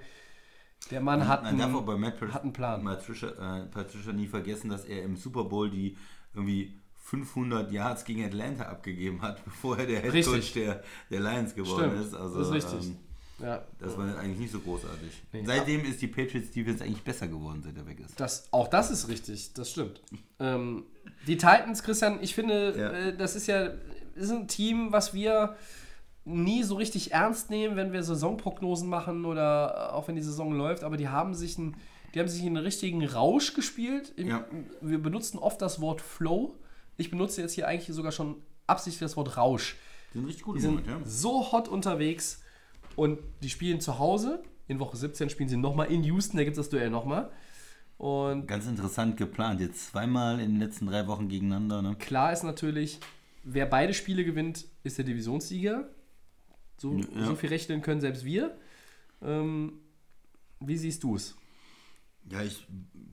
[0.91, 2.83] Der Mann hat, Man darf einen, auch bei Matt Pat- hat einen Plan.
[2.83, 5.97] Patricia, äh, Patricia nie vergessen, dass er im Super Bowl die
[6.33, 6.73] irgendwie
[7.03, 11.91] 500 Yards gegen Atlanta abgegeben hat, bevor er der Head Coach der, der Lions geworden
[11.91, 12.13] Stimmt, ist.
[12.13, 12.87] Also, das ist richtig.
[12.87, 12.97] Ähm,
[13.39, 15.11] ja, das war eigentlich nicht so großartig.
[15.33, 15.43] Nee.
[15.45, 18.17] Seitdem ist die Patriots Defense eigentlich besser geworden, seit er weg ist.
[18.19, 20.01] Das, auch das ist richtig, das stimmt.
[20.39, 20.83] Ähm,
[21.27, 22.91] die Titans, Christian, ich finde, Ja.
[22.91, 23.71] äh, das ist ja
[24.15, 25.57] ist ein Team, was wir
[26.25, 30.53] nie so richtig ernst nehmen, wenn wir Saisonprognosen machen oder äh, auch wenn die Saison
[30.53, 31.77] läuft, aber die haben sich einen,
[32.13, 34.11] die haben sich einen richtigen Rausch gespielt.
[34.17, 34.45] Im- Ja.
[34.81, 36.55] Wir benutzen oft das Wort Flow.
[36.97, 39.75] Ich benutze jetzt hier eigentlich sogar schon absichtlich das Wort Rausch.
[40.13, 41.09] Die sind richtig gut Die im sind Moment, ja.
[41.09, 42.41] so hot unterwegs
[42.95, 44.41] und die spielen zu Hause.
[44.67, 47.29] In Woche 17 spielen sie nochmal in Houston, da gibt es das Duell nochmal.
[47.97, 49.61] Und Ganz interessant geplant.
[49.61, 51.81] Jetzt zweimal in den letzten drei Wochen gegeneinander.
[51.81, 51.95] Ne?
[51.95, 52.99] klar ist natürlich,
[53.43, 55.87] wer beide Spiele gewinnt, ist der Divisionssieger.
[56.77, 57.25] So, Ja.
[57.25, 58.57] so viel rechnen können selbst wir.
[59.21, 59.73] Ähm,
[60.59, 61.35] wie siehst du es?
[62.29, 62.67] Ja, ich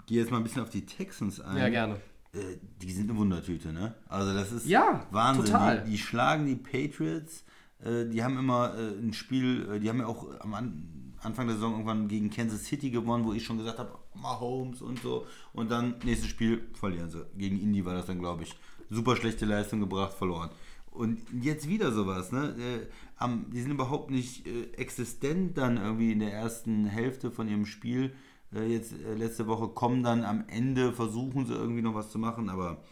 [0.07, 1.57] gehe jetzt mal ein bisschen auf die Texans ein.
[1.59, 1.95] Ja, gerne.
[2.35, 3.95] Äh, die sind eine Wundertüte, ne?
[4.09, 5.45] Also das ist Ja, Wahnsinn.
[5.47, 5.85] total.
[5.85, 7.45] Die, die schlagen die Patriots.
[7.85, 11.47] Äh, die haben immer äh, ein Spiel, äh, die haben ja auch am An Anfang
[11.47, 15.25] der Saison irgendwann gegen Kansas City gewonnen, wo ich schon gesagt habe, Mahomes und so.
[15.53, 17.25] Und dann nächstes Spiel verlieren sie.
[17.39, 18.57] Gegen Indy war das dann, glaube ich.
[18.91, 20.51] Super schlechte Leistung gebracht, verloren.
[20.93, 22.55] Und jetzt wieder sowas, ne?
[22.59, 22.87] Äh,
[23.17, 27.67] am, die sind überhaupt nicht äh, existent dann irgendwie in der ersten Hälfte von ihrem
[27.67, 28.13] Spiel.
[28.55, 32.51] Äh, jetzt letzte Woche kommen dann am Ende, versuchen sie irgendwie noch was zu machen,
[32.51, 32.83] aber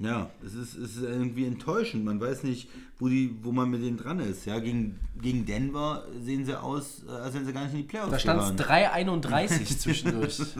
[0.00, 2.04] ja, es ist, es ist irgendwie enttäuschend.
[2.04, 4.46] Man weiß nicht, wo, die, wo man mit denen dran ist.
[4.46, 8.10] Ja, gegen, gegen Denver sehen sie aus, als wenn sie gar nicht in die Playoffs
[8.10, 9.10] Da stand es gehören.
[9.10, 10.40] 3,31 zwischendurch.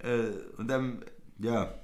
[0.00, 1.04] Äh, und dann,
[1.40, 1.74] ja,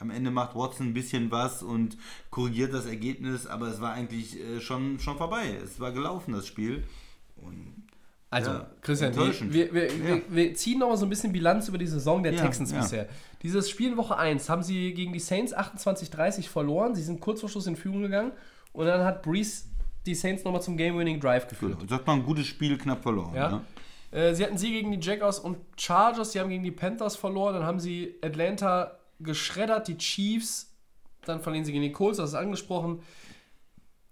[0.00, 1.96] am Ende macht Watson ein bisschen was und
[2.30, 5.58] korrigiert das Ergebnis, aber es war eigentlich äh, schon, schon vorbei.
[5.62, 6.84] Es war gelaufen, das Spiel.
[7.36, 7.84] Und
[8.30, 10.04] Also, Ja, Christian, wir, wir, Ja.
[10.06, 12.72] wir, wir ziehen noch mal so ein bisschen Bilanz über die Saison der Ja, Texans
[12.72, 13.08] bisher.
[13.42, 16.94] Dieses Spiel in Woche 1 haben sie gegen die Saints 28-30 verloren.
[16.94, 18.32] Sie sind kurz vor Schluss in Führung gegangen.
[18.72, 19.64] Und dann hat Breeze
[20.06, 21.78] die Saints nochmal zum Game-Winning Drive geführt.
[21.88, 23.34] Das war ein gutes Spiel, knapp verloren.
[23.34, 23.48] Ja.
[23.50, 23.60] ne?
[24.10, 27.54] Äh, sie hatten sie gegen die Jaguars und Chargers, sie haben gegen die Panthers verloren,
[27.54, 30.72] dann haben sie Atlanta geschreddert, die Chiefs,
[31.24, 33.02] dann verlieren sie gegen die Colts, das ist angesprochen.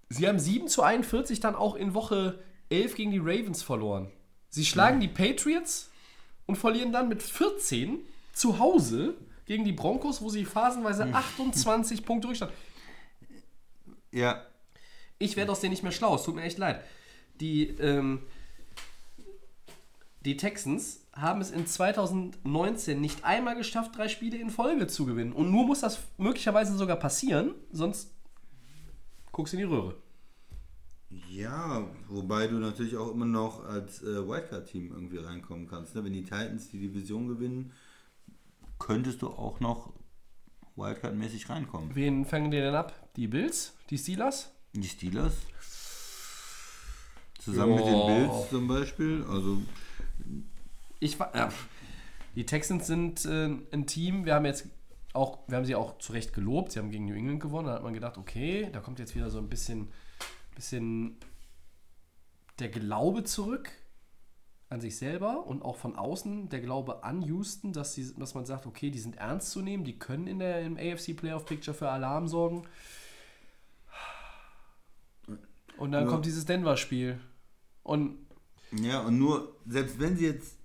[0.08, 2.38] Sie haben 7 zu 41 dann auch in Woche
[2.70, 4.10] 11 gegen die Ravens verloren.
[4.48, 5.90] Sie schlagen die Patriots
[6.46, 8.00] und verlieren dann mit 14
[8.32, 9.14] zu Hause
[9.46, 12.52] gegen die Broncos, wo sie phasenweise 28 Punkte Rückstand.
[14.12, 14.46] Ja,
[15.18, 16.82] Ich werde aus denen nicht mehr schlau, es tut mir echt leid.
[17.40, 18.22] Die, ähm,
[20.20, 25.32] die Texans haben es in 2019 nicht einmal geschafft, drei Spiele in Folge zu gewinnen.
[25.32, 28.14] Und nur muss das möglicherweise sogar passieren, sonst
[29.32, 29.94] guckst du in die Röhre.
[31.30, 35.94] Ja, wobei du natürlich auch immer noch als äh, Wildcard-Team irgendwie reinkommen kannst.
[35.94, 36.04] Ne?
[36.04, 37.72] Wenn die Titans die Division gewinnen,
[38.78, 39.92] könntest du auch noch
[40.76, 41.94] Wildcard-mäßig reinkommen.
[41.94, 42.92] Wen fangen die denn ab?
[43.16, 43.74] Die Bills?
[43.88, 44.50] Die Steelers?
[44.74, 45.34] Die Steelers?
[47.38, 48.06] Zusammen mit den.
[48.06, 49.24] Bills zum Beispiel.
[49.30, 49.62] Also,
[51.00, 51.34] Ich war.
[51.36, 51.50] Ja.
[52.34, 54.66] Die Texans sind äh, ein Team, wir haben jetzt
[55.14, 57.74] auch, wir haben sie auch zu Recht gelobt, sie haben gegen New England gewonnen, da
[57.74, 59.88] hat man gedacht, okay, da kommt jetzt wieder so ein bisschen,
[60.54, 61.16] bisschen
[62.58, 63.70] der Glaube zurück
[64.68, 68.44] an sich selber und auch von außen der Glaube an Houston, dass, sie, dass man
[68.44, 71.74] sagt, okay, die sind ernst zu nehmen, die können in der, im AFC Playoff Picture
[71.74, 72.66] für Alarm sorgen.
[75.78, 76.10] Und dann Ja.
[76.10, 77.18] kommt dieses Denver-Spiel.
[77.82, 78.18] Und
[78.72, 80.55] ja, und nur, selbst wenn sie jetzt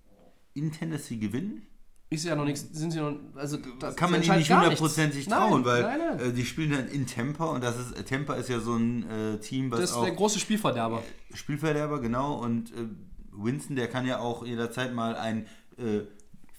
[0.54, 1.68] in Tennessee gewinnen,
[2.12, 5.40] ist ja noch nichts, sind sie noch, also kann man ihnen entscheidet nicht hundertprozentig Nein,
[5.40, 6.20] trauen, weil nein, nein.
[6.20, 9.40] Äh, die spielen dann in Tampa und das ist, Tampa ist ja so ein äh,
[9.40, 11.02] Team, was Das ist auch der große Spielverderber.
[11.34, 12.34] Spielverderber, genau.
[12.34, 12.90] Und äh,
[13.32, 15.46] Winston, der kann ja auch jederzeit mal ein
[15.78, 16.02] äh,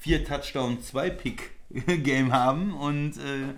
[0.03, 2.73] 4-Touchdown-2-Pick-Game haben.
[2.73, 3.53] Und äh,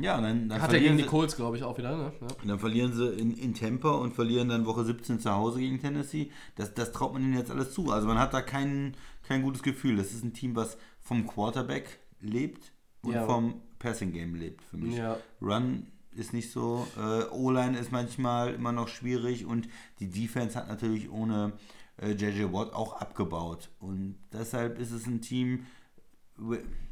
[0.00, 1.96] ja, dann, dann, Hat er gegen verlieren die sie, Colts, glaube ich, auch wieder.
[1.96, 2.12] Ne?
[2.20, 2.26] Ja.
[2.46, 6.30] dann verlieren sie in, in Tampa und verlieren dann Woche 17 zu Hause gegen Tennessee.
[6.56, 7.90] Das, das traut man ihnen jetzt alles zu.
[7.90, 8.94] Also man hat da kein,
[9.30, 9.96] kein gutes Gefühl.
[9.96, 12.72] Das ist ein Team, was vom Quarterback lebt
[13.02, 13.24] und Ja.
[13.26, 14.96] vom Passing-Game lebt für mich.
[14.96, 15.16] Ja.
[15.40, 16.86] Run ist nicht so.
[16.98, 19.68] Äh, O-Line ist manchmal immer noch schwierig und
[20.00, 21.52] die Defense hat natürlich ohne
[21.98, 23.70] äh, JJ Watt auch abgebaut.
[23.78, 25.66] Und deshalb ist es ein Team,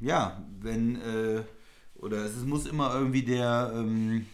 [0.01, 1.43] ja, wenn, äh,
[1.97, 4.27] oder es muss immer irgendwie der, ähm,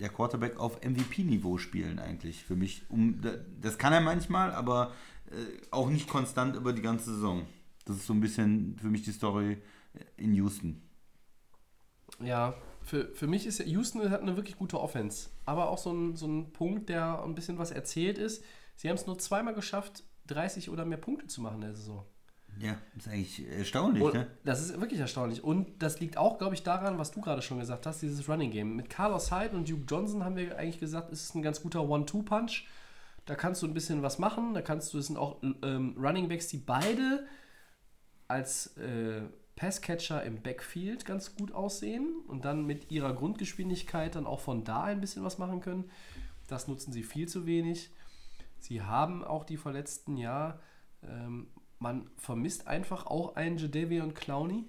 [0.00, 2.82] der Quarterback auf MVP-Niveau spielen eigentlich für mich.
[2.88, 4.92] Um, da- das kann er manchmal, aber
[5.70, 7.46] auch nicht konstant über die ganze Saison.
[7.84, 9.58] Das ist so ein bisschen für mich die Story
[10.16, 10.82] in Houston.
[12.20, 15.28] ja, für, für mich ist Houston hat eine wirklich gute Offense.
[15.44, 18.42] Aber auch so ein, so ein Punkt, der ein bisschen was erzählt ist.
[18.76, 22.04] Sie haben es nur zweimal geschafft, 30 oder mehr Punkte zu machen in der Saison.
[22.58, 24.26] Ja, ist eigentlich erstaunlich, Und ne?
[24.44, 25.44] das ist wirklich erstaunlich.
[25.44, 28.50] Und das liegt auch, glaube ich, daran, was du gerade schon gesagt hast, dieses Running
[28.50, 28.74] Game.
[28.74, 31.88] Mit Carlos Hyde und Duke Johnson haben wir eigentlich gesagt, ist es ein ganz guter
[31.88, 32.64] One-Two-Punch.
[33.28, 34.54] Da kannst du ein bisschen was machen.
[34.54, 37.26] Da kannst du, es sind auch ähm, Running Backs, die beide
[38.26, 39.20] als äh,
[39.54, 44.84] Passcatcher im Backfield ganz gut aussehen und dann mit ihrer Grundgeschwindigkeit dann auch von da
[44.84, 45.90] ein bisschen was machen können.
[46.46, 47.90] Das nutzen sie viel zu wenig.
[48.60, 50.60] Sie haben auch die verletzten Jahr.
[51.02, 51.48] Ähm,
[51.78, 54.64] man vermisst einfach auch einen Jadevi und Clowney.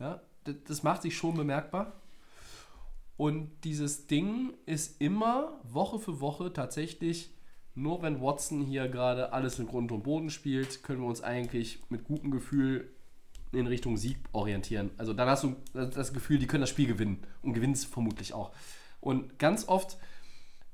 [0.00, 2.00] Ja, das, das macht sich schon bemerkbar.
[3.18, 7.34] Und dieses Ding ist immer Woche für Woche tatsächlich,
[7.74, 11.82] nur wenn Watson hier gerade alles in Grund und Boden spielt, können wir uns eigentlich
[11.88, 12.90] mit gutem Gefühl
[13.52, 14.90] in Richtung Sieg orientieren.
[14.98, 18.34] Also dann hast du das Gefühl, die können das Spiel gewinnen und gewinnen es vermutlich
[18.34, 18.52] auch.
[19.00, 19.98] Und ganz oft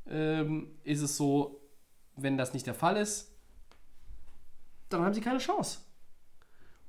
[0.09, 1.61] ähm, ist es so,
[2.17, 3.33] wenn das nicht der Fall ist,
[4.89, 5.81] dann haben sie keine Chance.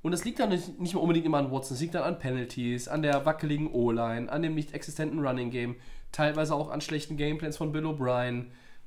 [0.02, 2.18] Und das liegt dann nicht, nicht mehr unbedingt immer an Watson, es liegt dann an
[2.18, 5.76] Penalties, an der wackeligen O-Line, an dem nicht existenten Running Game,
[6.10, 8.46] teilweise auch an schlechten Gameplans von Bill O'Brien,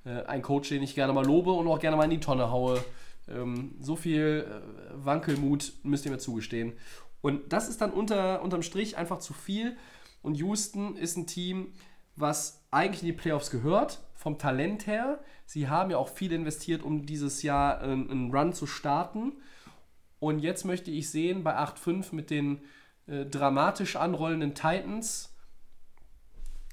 [0.09, 2.83] ein Coach, den ich gerne mal lobe und auch gerne mal in die Tonne haue.
[3.27, 6.73] Ähm, so viel äh, Wankelmut müsst ihr mir zugestehen.
[7.21, 9.77] Und das ist dann unter, unterm Strich einfach zu viel.
[10.21, 11.73] Und Houston ist ein Team,
[12.15, 15.19] was eigentlich in die Playoffs gehört, vom Talent her.
[15.45, 19.33] Sie haben ja auch viel investiert, um dieses Jahr äh, einen Run zu starten.
[20.19, 22.61] Und jetzt möchte ich sehen, bei 8-5 mit den
[23.07, 25.33] äh, dramatisch anrollenden Titans,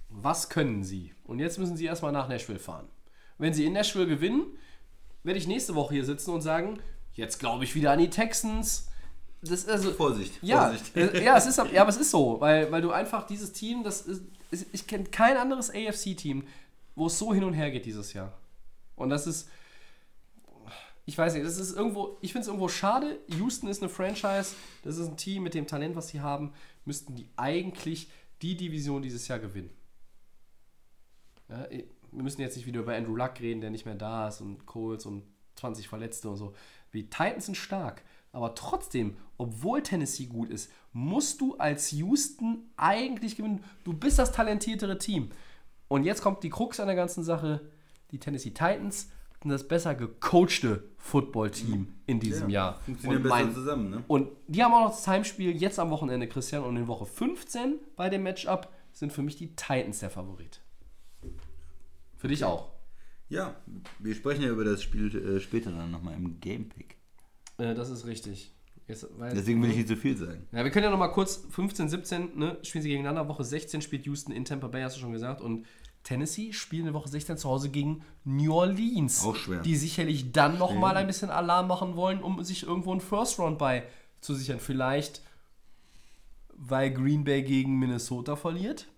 [0.09, 1.14] was können sie?
[1.24, 2.89] Und jetzt müssen sie erstmal nach Nashville fahren.
[3.41, 4.43] Wenn sie in Nashville gewinnen,
[5.22, 6.78] werde ich nächste Woche hier sitzen und sagen,
[7.14, 8.88] jetzt glaube ich wieder an die Texans.
[9.41, 10.97] Das also, Vorsicht, ja, Vorsicht.
[10.97, 13.82] äh, ja, es ist, ja, aber es ist so, weil, weil du einfach dieses Team,
[13.82, 16.47] das ist, ist ich kenne kein anderes AFC-Team,
[16.95, 18.38] wo es so hin und her geht dieses Jahr.
[18.97, 19.49] Und das ist,
[21.07, 23.18] ich weiß nicht, das ist irgendwo, ich finde es irgendwo schade.
[23.28, 26.53] Houston ist eine Franchise, das ist ein Team mit dem Talent, was sie haben,
[26.84, 28.11] müssten die eigentlich
[28.43, 29.70] die Division dieses Jahr gewinnen.
[31.49, 31.66] Ja,
[32.13, 34.67] wir müssen jetzt nicht wieder über Andrew Luck reden, der nicht mehr da ist und
[34.67, 35.23] Coles und
[35.57, 36.55] 20 Verletzte und so.
[36.93, 38.03] Die Titans sind stark,
[38.33, 43.63] aber trotzdem, obwohl Tennessee gut ist, musst du als Houston eigentlich gewinnen.
[43.85, 45.31] Du bist das talentiertere Team.
[45.89, 47.61] Und jetzt kommt die Krux an der ganzen Sache.
[48.11, 49.11] Die Tennessee Titans
[49.43, 52.81] sind das besser gecoachte Football-Team in diesem Ja, Jahr.
[52.81, 54.05] funktionieren Und besser mein- zusammen, ne?
[54.09, 56.63] und die haben auch noch das Heimspiel jetzt am Wochenende, Christian.
[56.65, 60.61] Und in Woche 15 bei dem Matchup sind für mich die Titans der Favorit.
[62.21, 62.68] Für dich auch.
[63.31, 63.57] Ja,
[63.99, 66.97] wir sprechen ja über das Spiel äh, später dann nochmal im Gamepick.
[67.57, 68.53] Äh, das ist richtig.
[68.87, 70.47] Jetzt, weil, Deswegen will ich nicht zu viel sagen.
[70.53, 73.27] ja, wir können ja noch mal kurz 15, 17, ne, spielen sie gegeneinander.
[73.27, 75.41] Woche 16 spielt Houston in Tampa Bay, hast du schon gesagt.
[75.41, 75.64] Und
[76.03, 79.25] Tennessee spielt in Woche 16 zu Hause gegen New Orleans.
[79.25, 79.61] Auch schwer.
[79.62, 83.39] Die sicherlich dann noch mal ein bisschen Alarm machen wollen, um sich irgendwo einen First
[83.39, 83.85] Round bei
[84.21, 84.61] zu sichern.
[84.61, 85.23] Vielleicht,
[86.53, 88.89] weil Green Bay gegen Minnesota verliert.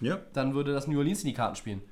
[0.00, 0.20] Ja.
[0.32, 1.82] dann würde das New Orleans in die Karten spielen.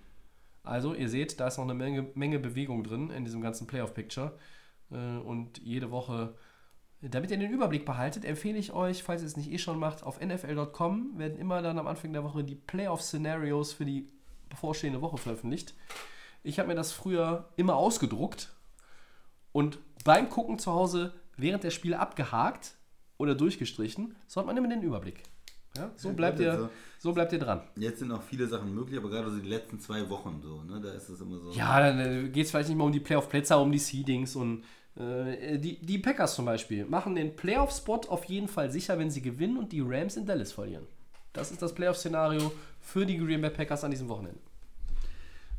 [0.68, 4.38] Also, ihr seht, da ist noch eine Menge, Menge Bewegung drin in diesem ganzen Playoff-Picture.
[4.90, 6.34] Äh, Und jede Woche,
[7.00, 10.02] damit ihr den Überblick behaltet, empfehle ich euch, falls ihr es nicht eh schon macht,
[10.02, 14.08] auf NFL.com werden immer dann am Anfang der Woche die Playoff-Szenarios für die
[14.48, 15.74] bevorstehende Woche veröffentlicht.
[16.42, 18.52] Ich habe mir das früher immer ausgedruckt
[19.52, 22.74] und beim Gucken zu Hause während der Spiele abgehakt
[23.16, 25.22] oder durchgestrichen, so hat man immer den Überblick.
[25.76, 26.68] Ja, so, bleibt ihr, so.
[26.98, 27.60] so bleibt ihr dran.
[27.76, 30.80] Jetzt sind auch viele Sachen möglich, aber gerade so die letzten zwei Wochen so, ne?
[30.80, 31.52] Da ist es immer so.
[31.52, 34.64] Ja, dann geht es vielleicht nicht mehr um die Playoff-Plätze, aber um die Seedings und
[34.96, 39.22] äh, die, die Packers zum Beispiel machen den Playoff-Spot auf jeden Fall sicher, wenn sie
[39.22, 40.86] gewinnen und die Rams in Dallas verlieren.
[41.32, 42.50] Das ist das Playoff-Szenario
[42.80, 44.40] für die Green Bay Packers an diesem Wochenende.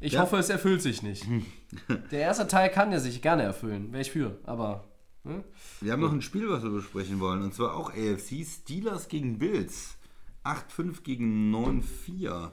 [0.01, 0.21] Ich Ja.
[0.21, 1.25] hoffe, es erfüllt sich nicht.
[2.11, 4.85] Der erste Teil kann ja sich gerne erfüllen, wäre ich für, aber
[5.23, 5.43] ne?
[5.81, 9.37] Wir haben noch ein Spiel, was wir besprechen wollen, und zwar auch AFC Steelers gegen
[9.39, 9.95] Bills.
[10.43, 12.51] 8-5 gegen 9-4.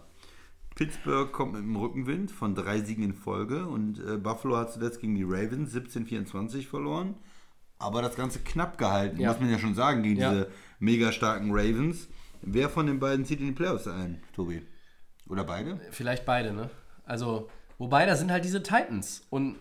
[0.75, 5.01] Pittsburgh kommt mit dem Rückenwind von drei Siegen in Folge und äh, Buffalo hat zuletzt
[5.01, 7.15] gegen die Ravens 17-24 verloren.
[7.79, 9.31] Aber das Ganze knapp gehalten, Ja.
[9.31, 10.31] muss man ja schon sagen, gegen Ja.
[10.31, 12.09] diese mega starken Ravens.
[12.43, 14.63] Wer von den beiden zieht in die Playoffs ein, Tobi?
[15.29, 15.81] Oder beide?
[15.91, 16.71] vielleicht beide, ne?
[17.05, 19.57] Also, wobei, da sind halt diese Titans und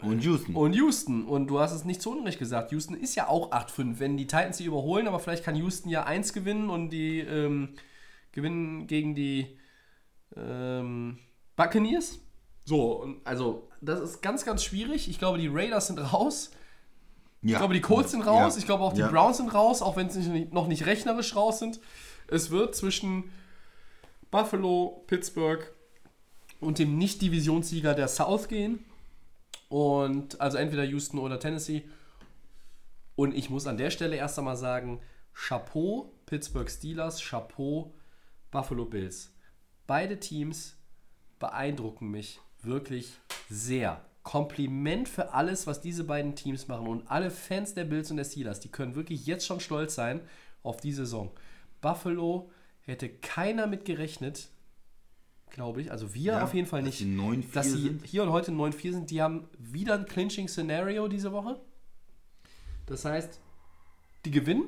[0.00, 0.54] Und Houston.
[0.54, 3.98] Und Houston, und du hast es nicht zu Unrecht gesagt, Houston ist ja auch 8-5.
[3.98, 7.74] Wenn die Titans sie überholen, aber vielleicht kann Houston ja 1 gewinnen und die ähm,
[8.32, 9.58] gewinnen gegen die
[10.36, 11.18] ähm,
[11.56, 12.18] Buccaneers.
[12.64, 15.08] So, also das ist ganz, ganz schwierig.
[15.10, 16.50] Ich glaube, die Raiders sind raus.
[17.42, 17.52] ja.
[17.52, 18.54] Ich glaube, die Colts sind raus.
[18.54, 18.58] Ja.
[18.58, 19.08] Ich glaube, auch die Ja.
[19.08, 21.78] Browns sind raus, auch wenn sie noch nicht rechnerisch raus sind.
[22.26, 23.24] Es wird zwischen
[24.30, 25.70] Buffalo, Pittsburgh
[26.60, 28.82] und dem Nicht-Divisionssieger der South gehen.
[29.68, 31.88] Und also entweder Houston oder Tennessee.
[33.16, 35.00] Und ich muss an der Stelle erst einmal sagen:
[35.32, 37.94] Chapeau, Pittsburgh Steelers, Chapeau,
[38.50, 39.32] Buffalo Bills.
[39.86, 40.76] Beide Teams
[41.38, 43.12] beeindrucken mich wirklich
[43.48, 44.04] sehr.
[44.22, 46.86] Kompliment für alles, was diese beiden Teams machen.
[46.86, 50.22] Und alle Fans der Bills und der Steelers, die können wirklich jetzt schon stolz sein
[50.62, 51.30] auf die Saison.
[51.82, 52.50] Buffalo
[52.80, 54.48] hätte keiner mit gerechnet,
[55.54, 55.90] glaube ich.
[55.90, 57.00] Also wir Ja, auf jeden Fall dass nicht.
[57.00, 58.04] die 9-4 dass sie sind.
[58.04, 59.10] hier und heute 9-4 sind.
[59.10, 61.60] Die haben wieder ein Clinching-Szenario diese Woche.
[62.86, 63.40] Das heißt,
[64.24, 64.64] die gewinnen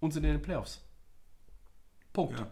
[0.00, 0.82] und sind in den Playoffs.
[2.12, 2.38] Punkt.
[2.38, 2.50] Ja.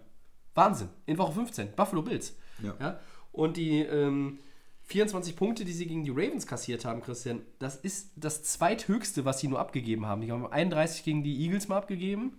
[0.54, 0.88] Wahnsinn.
[1.06, 1.72] In Woche 15.
[1.76, 2.34] Buffalo Bills.
[2.62, 3.00] Ja.
[3.32, 4.38] Und die ähm,
[4.84, 9.40] 24 Punkte, die sie gegen die Ravens kassiert haben, Christian, das ist das zweithöchste, was
[9.40, 10.20] sie nur abgegeben haben.
[10.20, 12.38] Die haben 31 gegen die Eagles mal abgegeben.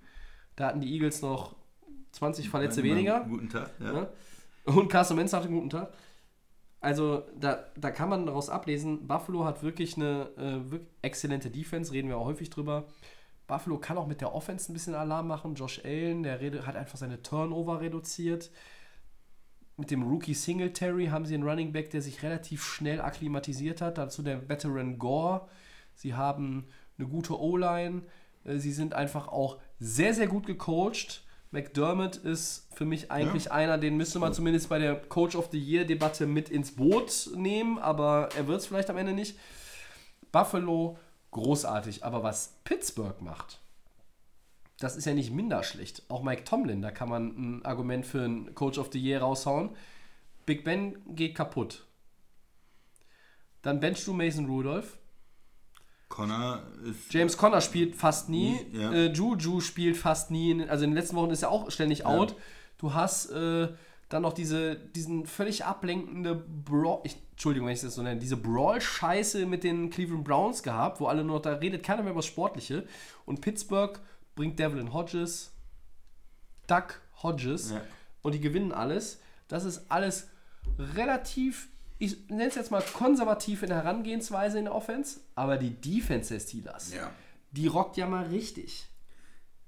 [0.56, 1.56] Da hatten die Eagles noch
[2.12, 3.22] 20 Verletzte weniger.
[3.28, 3.72] Guten Tag.
[3.80, 4.10] Ja.
[4.66, 5.94] Und Carson Wentz hatte einen guten Tag.
[6.80, 11.94] Also da, da kann man daraus ablesen, Buffalo hat wirklich eine äh, wirklich exzellente Defense,
[11.94, 12.88] reden wir auch häufig drüber.
[13.48, 15.56] Buffalo kann auch mit der Offense ein bisschen Alarm machen.
[15.56, 18.52] Josh Allen, der rede, hat einfach seine Turnover reduziert.
[19.78, 23.98] Mit dem Rookie Singletary haben sie einen Running Back, der sich relativ schnell akklimatisiert hat.
[23.98, 25.48] Dazu der Veteran Gore.
[25.96, 26.68] Sie haben
[26.98, 28.04] eine gute O-Line.
[28.44, 31.24] Äh, Sie sind einfach auch sehr, sehr gut gecoacht.
[31.54, 35.60] McDermott ist für mich eigentlich einer, den müsste man zumindest bei der Coach of the
[35.60, 39.38] Year-Debatte mit ins Boot nehmen, aber er wird es vielleicht am Ende nicht.
[40.32, 40.98] Buffalo,
[41.30, 42.04] großartig.
[42.04, 43.60] Aber was Pittsburgh macht,
[44.80, 46.02] das ist ja nicht minder schlecht.
[46.10, 49.70] Auch Mike Tomlin, da kann man ein Argument für einen Coach of the Year raushauen.
[50.48, 51.86] Big Ben geht kaputt.
[53.62, 54.98] Dann benchst du Mason Rudolph.
[56.14, 57.12] Connor ist.
[57.12, 58.56] James Conner spielt fast nie.
[58.72, 58.92] Ja.
[58.92, 60.64] Äh, Juju spielt fast nie.
[60.70, 62.36] Also in den letzten Wochen ist er auch ständig out.
[62.78, 63.70] Du hast äh,
[64.10, 68.38] Dann noch diese, diesen völlig ablenkende Brawl, ich, Entschuldigung, wenn ich das so nenne, diese
[68.38, 72.28] Brawl-Scheiße mit den Cleveland Browns gehabt, wo alle nur, da redet keiner mehr über das
[72.28, 72.86] Sportliche.
[73.26, 74.00] Und Pittsburgh
[74.36, 75.52] bringt Devlin Hodges,
[76.68, 76.90] Doug
[77.24, 77.82] Hodges Ja.
[78.22, 79.20] und die gewinnen alles.
[79.48, 80.28] Das ist alles
[80.78, 85.70] relativ, ich nenne es jetzt mal konservativ in der Herangehensweise in der Offense, aber die
[85.72, 87.12] Defense der Steelers, Ja.
[87.52, 88.88] die rockt ja mal richtig.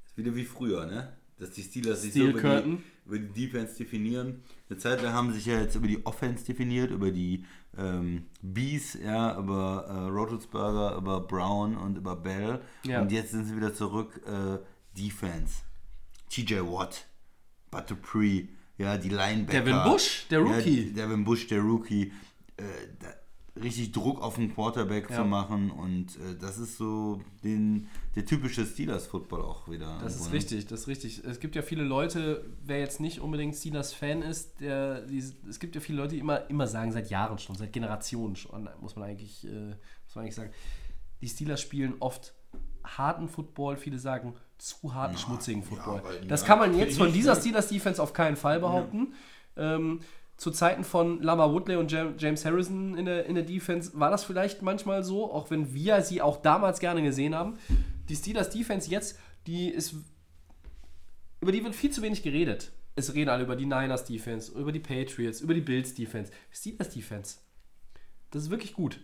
[0.06, 1.14] Ist wieder wie früher, ne?
[1.38, 4.42] Dass die Steelers sich Steel so über die, über die Defense definieren.
[4.70, 7.44] Eine Zeit lang haben sich ja jetzt über die Offense definiert, über die
[7.78, 12.62] ähm, Bees, ja, über äh, Rotelsberger, über Brown und über Bell.
[12.84, 13.02] Ja.
[13.02, 14.60] Und jetzt sind sie wieder zurück, äh,
[14.98, 15.64] Defense.
[16.30, 17.06] TJ Watt,
[17.70, 18.48] Bud Dupree,
[18.78, 19.62] ja, die Linebacker.
[19.62, 20.88] Devin Bush, der Rookie.
[20.96, 22.12] Ja, Devin Bush, der Rookie.
[22.58, 22.64] Äh,
[23.00, 23.08] da,
[23.62, 25.18] richtig Druck auf den Quarterback Ja.
[25.18, 29.98] zu machen und äh, das ist so den, der typische Steelers-Football auch wieder.
[30.04, 31.24] Das ist richtig, das ist richtig.
[31.24, 35.74] Es gibt ja viele Leute, wer jetzt nicht unbedingt Steelers-Fan ist, der, die, es gibt
[35.76, 39.06] ja viele Leute, die immer, immer sagen, seit Jahren schon, seit Generationen schon, muss man
[39.10, 40.52] eigentlich, äh, muss man eigentlich sagen,
[41.22, 42.34] die Steelers spielen oft
[42.84, 46.00] harten Football, viele sagen zu harten, schmutzigen Football.
[46.00, 47.36] aber- das ja, kann man jetzt von dieser?
[47.36, 49.14] Steelers-Defense auf keinen Fall behaupten.
[49.58, 50.00] Ähm,
[50.38, 54.12] zu Zeiten von Lama Woodley und Jam- James Harrison in der, in der Defense war
[54.12, 57.58] das vielleicht manchmal so, auch wenn wir sie auch damals gerne gesehen haben.
[58.10, 59.18] Die Steelers Defense jetzt,
[59.48, 59.96] die ist
[61.42, 62.72] über die wird viel zu wenig geredet.
[62.96, 66.32] Es reden alle über die Niners Defense, über die Patriots, über die Bills Defense.
[66.52, 67.38] Steelers Defense.
[68.32, 69.00] Das ist wirklich gut.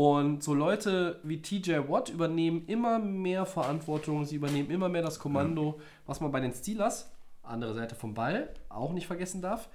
[0.00, 5.18] Und so Leute wie TJ Watt übernehmen immer mehr Verantwortung, sie übernehmen immer mehr das
[5.18, 7.10] Kommando, was man bei den Steelers,
[7.42, 9.68] andere Seite vom Ball, auch nicht vergessen darf.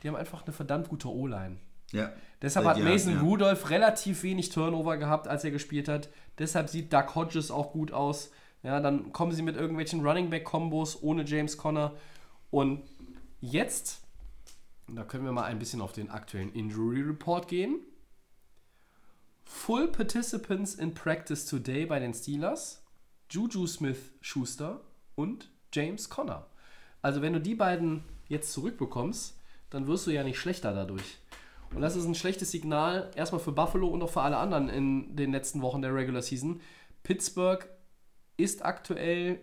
[0.00, 1.56] Die haben einfach eine verdammt gute O-Line.
[1.90, 2.12] Ja.
[2.40, 3.20] Deshalb hat Jahren, Mason ja.
[3.22, 6.10] Rudolph relativ wenig Turnover gehabt, als er gespielt hat.
[6.38, 8.30] Deshalb sieht Doug Hodges auch gut aus.
[8.62, 11.94] Ja, dann kommen sie mit irgendwelchen Running Back Kombos ohne James Conner.
[12.52, 12.84] Und
[13.40, 14.04] jetzt,
[14.86, 17.80] da können wir mal ein bisschen auf den aktuellen Injury Report gehen.
[19.44, 22.84] Full Participants in Practice today bei den Steelers.
[23.30, 24.80] Juju Smith-Schuster
[25.14, 26.46] und James Conner.
[27.00, 29.38] Also wenn du die beiden jetzt zurückbekommst,
[29.70, 31.18] dann wirst du ja nicht schlechter dadurch.
[31.74, 35.16] Und das ist ein schlechtes Signal, erstmal für Buffalo und auch für alle anderen in
[35.16, 36.60] den letzten Wochen der Regular Season.
[37.02, 37.66] Pittsburgh
[38.36, 39.40] ist aktuell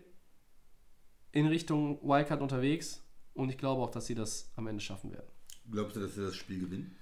[1.31, 3.03] in Richtung Wildcard unterwegs
[3.34, 5.27] und ich glaube auch, dass sie das am Ende schaffen werden.
[5.71, 6.95] Glaubst du, dass sie das Spiel gewinnen?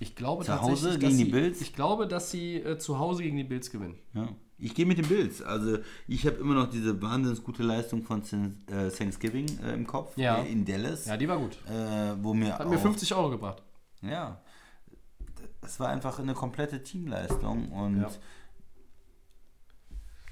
[0.00, 1.60] Ich glaube Zu Hause gegen dass die sie, Bills?
[1.60, 3.96] Ich glaube, dass sie äh, zu Hause gegen die Bills gewinnen.
[4.14, 4.28] Ja.
[4.60, 5.40] Ich gehe mit den Bills.
[5.42, 10.16] Also ich habe immer noch diese wahnsinnig gute Leistung von äh, Thanksgiving äh, im Kopf
[10.16, 10.38] Ja.
[10.42, 11.06] äh, in Dallas.
[11.06, 11.58] Ja, die war gut.
[11.68, 13.62] äh, wo mir Hat mir 50 Euro gebracht.
[14.02, 14.40] Ja.
[15.60, 18.10] Das war einfach eine komplette Teamleistung und Ja.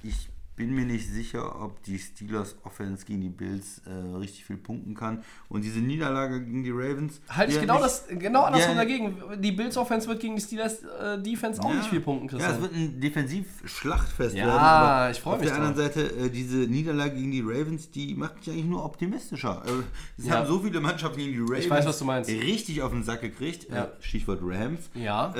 [0.02, 4.56] ich bin mir nicht sicher, ob die Steelers Offense gegen die Bills äh, richtig viel
[4.56, 5.22] punkten kann.
[5.50, 7.20] Und diese Niederlage gegen die Ravens.
[7.28, 8.82] Halte ich genau, hat das, genau andersrum Ja.
[8.82, 9.16] dagegen.
[9.42, 11.76] Die Bills Offense wird gegen die Steelers äh, Defense auch Ja.
[11.76, 12.54] nicht viel punkten, Ja, Christian.
[12.54, 14.58] es wird ein Defensivschlachtfest Ja, werden.
[14.58, 15.68] aber ich freu Auf mich der drauf.
[15.68, 19.62] anderen Seite, äh, diese Niederlage gegen die Ravens, die macht mich eigentlich nur optimistischer.
[19.66, 19.70] Äh,
[20.18, 20.36] es Ja.
[20.38, 22.30] haben so viele Mannschaften gegen die Ravens weiß, was du meinst.
[22.30, 23.68] richtig auf den Sack gekriegt.
[23.70, 23.84] Ja.
[23.84, 24.80] Äh, Stichwort Rams.
[24.94, 25.34] ja.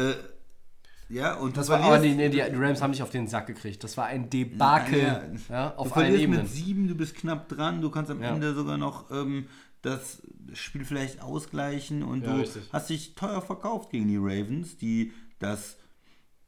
[1.09, 3.29] Ja, und das du war, aber verlierst- die, nee, die Rams haben nicht auf den
[3.29, 3.83] Sack gekriegt.
[3.85, 6.43] Das war ein Debakel Ja, ja, Du auf allen verlierst Ebenen.
[6.43, 8.35] mit sieben, du bist knapp dran, du kannst am Ja.
[8.35, 9.47] Ende sogar noch ähm,
[9.83, 10.23] das
[10.55, 12.69] Spiel vielleicht ausgleichen und du richtig.
[12.73, 15.77] hast dich teuer verkauft gegen die Ravens, die das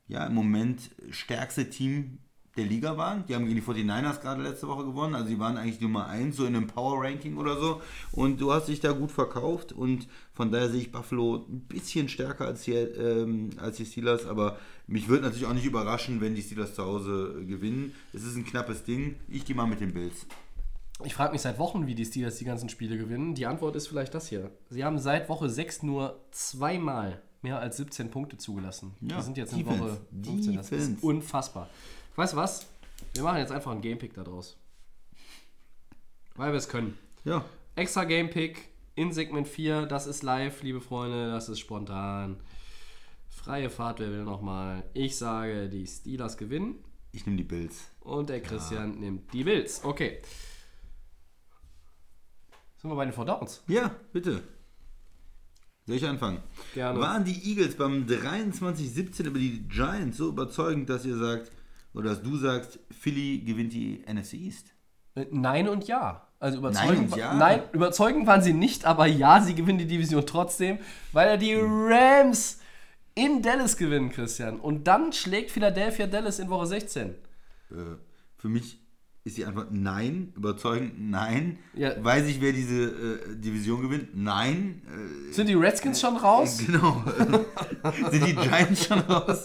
[0.09, 2.19] ja im Moment stärkste Team
[2.59, 3.25] der Liga waren.
[3.27, 6.37] Die haben gegen die 49ers gerade letzte Woche gewonnen, also die waren eigentlich Nummer 1
[6.37, 7.81] so in einem Power Ranking oder so
[8.13, 12.09] und du hast dich da gut verkauft und von daher sehe ich Buffalo ein bisschen
[12.09, 16.35] stärker als die, ähm, als die Steelers, aber mich würde natürlich auch nicht überraschen, wenn
[16.35, 17.95] die Steelers zu Hause gewinnen.
[18.13, 19.17] Es ist ein knappes Ding.
[19.29, 20.27] Ich gehe mal mit den Bills.
[21.05, 23.35] Ich frage mich seit Wochen, wie die Steelers die ganzen Spiele gewinnen.
[23.35, 24.51] Die Antwort ist vielleicht das hier.
[24.69, 28.95] Sie haben seit Woche 6 nur zweimal mehr als 17 Punkte zugelassen.
[29.01, 29.81] Ja, Wir sind jetzt in Defense.
[29.81, 30.57] Woche 15.
[30.57, 31.07] Das ist Defense.
[31.07, 31.69] unfassbar.
[32.19, 32.67] Weißt du was?
[33.15, 34.57] Wir machen jetzt einfach einen Gamepick da draus.
[36.35, 36.99] Weil wir es können.
[37.25, 37.45] Ja,
[37.77, 39.87] Extra Gamepick in Segment 4.
[39.87, 41.31] Das ist live, liebe Freunde.
[41.31, 42.41] Das ist spontan.
[43.29, 44.83] Freie Fahrt, wer will nochmal?
[44.95, 46.83] Ich sage, die Steelers gewinnen.
[47.13, 47.89] ich nehme die Bills.
[48.01, 49.85] Und der Christian nimmt die Bills.
[49.85, 50.19] Okay.
[52.79, 53.63] Sind wir bei den Four Downs?
[53.69, 54.43] Ja, bitte.
[55.87, 56.43] Soll ich anfangen?
[56.75, 56.99] Gerne.
[56.99, 61.53] Waren die Eagles beim 23-17 über die Giants so überzeugend, dass ihr sagt,
[61.99, 64.73] oder dass du sagst, Philly gewinnt die NFC East?
[65.17, 66.29] Äh, Nein und ja.
[66.41, 67.35] Also überzeugend, Nein ja?
[67.35, 70.79] nein, überzeugend waren sie nicht, aber ja, sie gewinnen die Division trotzdem,
[71.13, 72.61] weil er die Rams
[73.17, 74.61] in Dallas gewinnen, Christian.
[74.61, 77.11] Und dann schlägt Philadelphia Dallas in Woche 16.
[77.11, 77.15] Äh,
[78.37, 78.79] für mich
[79.25, 80.33] ist die Antwort nein.
[80.37, 81.59] Überzeugend nein.
[81.75, 82.03] Ja.
[82.03, 84.09] Weiß ich, wer diese äh, Division gewinnt?
[84.15, 84.83] Nein.
[84.87, 86.59] Äh, Sind die Redskins schon raus?
[86.67, 87.05] Genau.
[88.11, 89.45] Sind die Giants schon raus?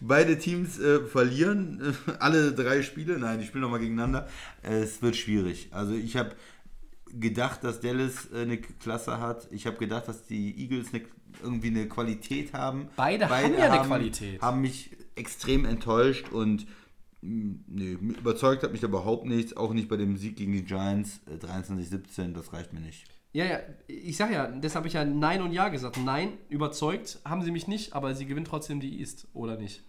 [0.00, 3.18] Beide Teams äh, verlieren äh, alle drei Spiele.
[3.18, 4.28] Nein, die spielen nochmal gegeneinander.
[4.62, 5.68] Es wird schwierig.
[5.70, 6.34] Also ich habe
[7.12, 9.48] gedacht, dass Dallas äh, eine Klasse hat.
[9.50, 11.04] Ich habe gedacht, dass die Eagles eine,
[11.42, 12.88] irgendwie eine Qualität haben.
[12.96, 14.40] Beide haben ja eine Qualität.
[14.40, 16.66] Haben mich extrem enttäuscht und
[17.22, 19.56] nee, überzeugt hat mich überhaupt nichts.
[19.56, 22.32] Auch nicht bei dem Sieg gegen die Giants äh, 23-17.
[22.32, 23.04] Das reicht mir nicht.
[23.32, 25.98] Ja, ja, ich sag ja, deshalb habe ich ja Nein und Ja gesagt.
[26.04, 29.84] Nein, überzeugt haben sie mich nicht, aber sie gewinnen trotzdem die East, oder nicht?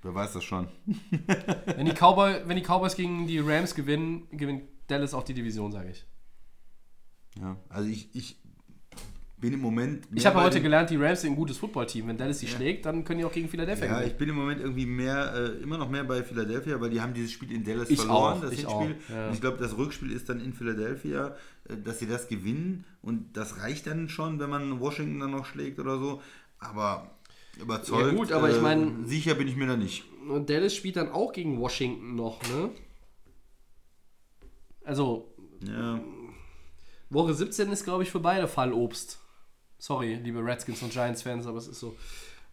[0.00, 0.68] Wer weiß das schon.
[1.66, 5.72] Wenn die, Cowboy, wenn die Cowboys gegen die Rams gewinnen, gewinnt Dallas auch die Division,
[5.72, 6.06] sage ich.
[7.40, 8.36] Ja, also ich, ich
[9.40, 10.06] bin im Moment.
[10.14, 12.08] Ich habe heute gelernt, die Rams sind ein gutes Footballteam.
[12.08, 14.10] Wenn Dallas sie schlägt, dann können die auch gegen Philadelphia Ja, gewinnen.
[14.10, 17.14] ich bin im Moment irgendwie mehr, äh, immer noch mehr bei Philadelphia, weil die haben
[17.14, 18.96] dieses Spiel in Dallas Ich verloren, auch, das ich Hinspiel.
[19.08, 19.28] auch, ja.
[19.28, 21.36] Und ich glaube, das Rückspiel ist dann in Philadelphia,
[21.68, 25.46] äh, dass sie das gewinnen und das reicht dann schon, wenn man Washington dann noch
[25.46, 26.20] schlägt oder so.
[26.58, 27.10] Aber
[27.60, 28.12] überzeugt.
[28.12, 30.04] Ja, gut, aber ich äh, mein- sicher bin ich mir da nicht.
[30.28, 32.70] Und Dallas spielt dann auch gegen Washington noch, ne?
[34.84, 35.32] Also,
[35.64, 36.00] Ja.
[37.10, 39.18] Woche 17 ist, glaube ich, für beide Fallobst.
[39.78, 41.96] Sorry, liebe Redskins und Giants-Fans, aber es ist so.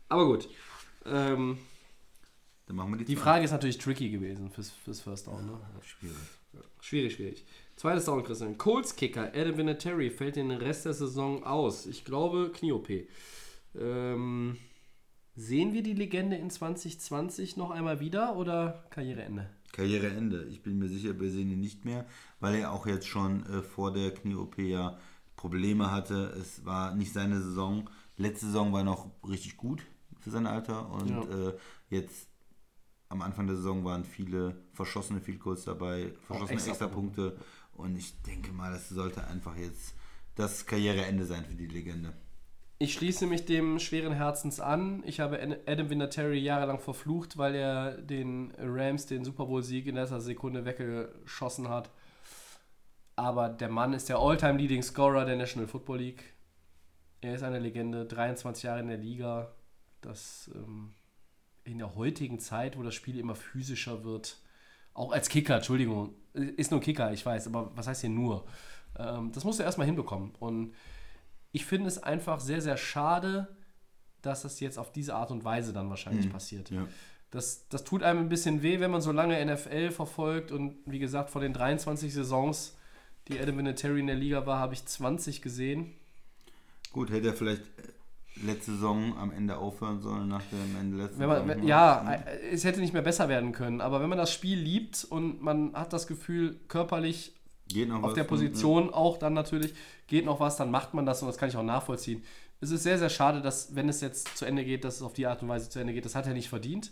[0.09, 0.47] Aber gut.
[1.05, 1.57] Ähm,
[2.67, 3.21] Dann machen wir die, die zwei.
[3.23, 5.45] Frage ist natürlich tricky gewesen fürs, fürs First Down.
[5.45, 5.59] Ne?
[5.81, 6.17] Schwierig.
[6.79, 7.45] Schwierig, schwierig.
[7.75, 8.57] Zweites Down, Christian.
[8.57, 11.87] Colts Kicker, Adam Vinatieri fällt den Rest der Saison aus.
[11.87, 12.89] Ich glaube, Knie-OP.
[13.77, 14.57] Ähm,
[15.35, 19.49] sehen wir die Legende in 2020 noch einmal wieder oder Karriereende?
[19.73, 20.45] Karriereende.
[20.45, 22.05] Ich bin mir sicher, wir sehen ihn nicht mehr,
[22.39, 24.97] weil er auch jetzt schon äh, vor der Knie-OP ja
[25.35, 26.35] Probleme hatte.
[26.39, 27.89] Es war nicht seine Saison.
[28.17, 29.85] Letzte Saison war noch richtig gut
[30.19, 31.49] für sein Alter und Ja.
[31.49, 31.57] äh,
[31.89, 32.27] jetzt
[33.09, 37.27] am Anfang der Saison waren viele verschossene Field Goals dabei, verschossene Extrapunkte.
[37.27, 39.93] Extrapunkte und ich denke mal, das sollte einfach jetzt
[40.35, 42.13] das Karriereende sein für die Legende.
[42.77, 45.01] Ich schließe mich dem schweren Herzens an.
[45.05, 50.19] Ich habe Adam Vinatieri jahrelang verflucht, weil er den Rams den Super Bowl-Sieg in letzter
[50.19, 51.89] Sekunde weggeschossen hat.
[53.15, 56.23] Aber der Mann ist der All-Time Leading Scorer der National Football League.
[57.21, 59.53] Er ist eine Legende, 23 Jahre in der Liga.
[60.01, 60.93] Das ähm,
[61.63, 64.37] in der heutigen Zeit, wo das Spiel immer physischer wird,
[64.93, 68.45] auch als Kicker, Entschuldigung, ist nur ein Kicker, ich weiß, aber was heißt hier nur?
[68.97, 70.33] Ähm, das musst du erstmal hinbekommen.
[70.39, 70.73] Und
[71.51, 73.47] ich finde es einfach sehr, sehr schade,
[74.21, 76.71] dass das jetzt auf diese Art und Weise dann wahrscheinlich passiert.
[76.71, 76.87] Ja.
[77.29, 80.99] Das, das tut einem ein bisschen weh, wenn man so lange NFL verfolgt und wie
[80.99, 82.77] gesagt, von den 23 Saisons,
[83.27, 85.93] die Adam Vinatieri in der Liga war, habe ich 20 gesehen.
[86.91, 87.63] Gut, hätte er vielleicht
[88.43, 91.67] letzte Saison am Ende aufhören sollen nach dem Ende letzten Wenn man, Saison.
[91.67, 95.05] ja, äh, es hätte nicht mehr besser werden können, aber wenn man das Spiel liebt
[95.05, 97.33] und man hat das Gefühl, körperlich
[98.01, 98.29] auf der ne?
[98.29, 99.73] Position auch dann natürlich,
[100.07, 102.23] geht noch was, dann macht man das und das kann ich auch nachvollziehen.
[102.61, 105.13] Es ist sehr, sehr schade, dass, wenn es jetzt zu Ende geht, dass es auf
[105.13, 106.05] die Art und Weise zu Ende geht.
[106.05, 106.91] Das hat er nicht verdient.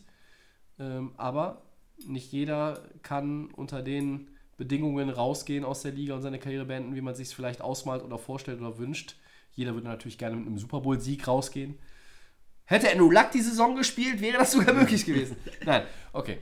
[0.79, 1.61] Ähm, aber
[2.05, 7.01] nicht jeder kann unter den Bedingungen rausgehen aus der Liga und seine Karriere beenden, wie
[7.01, 9.15] man sich es vielleicht ausmalt oder vorstellt oder wünscht.
[9.51, 11.77] Jeder würde natürlich gerne mit einem Super Bowl-Sieg rausgehen.
[12.65, 15.37] Hätte Andrew Luck die Saison gespielt, wäre das sogar möglich gewesen.
[15.65, 16.39] Nein, okay.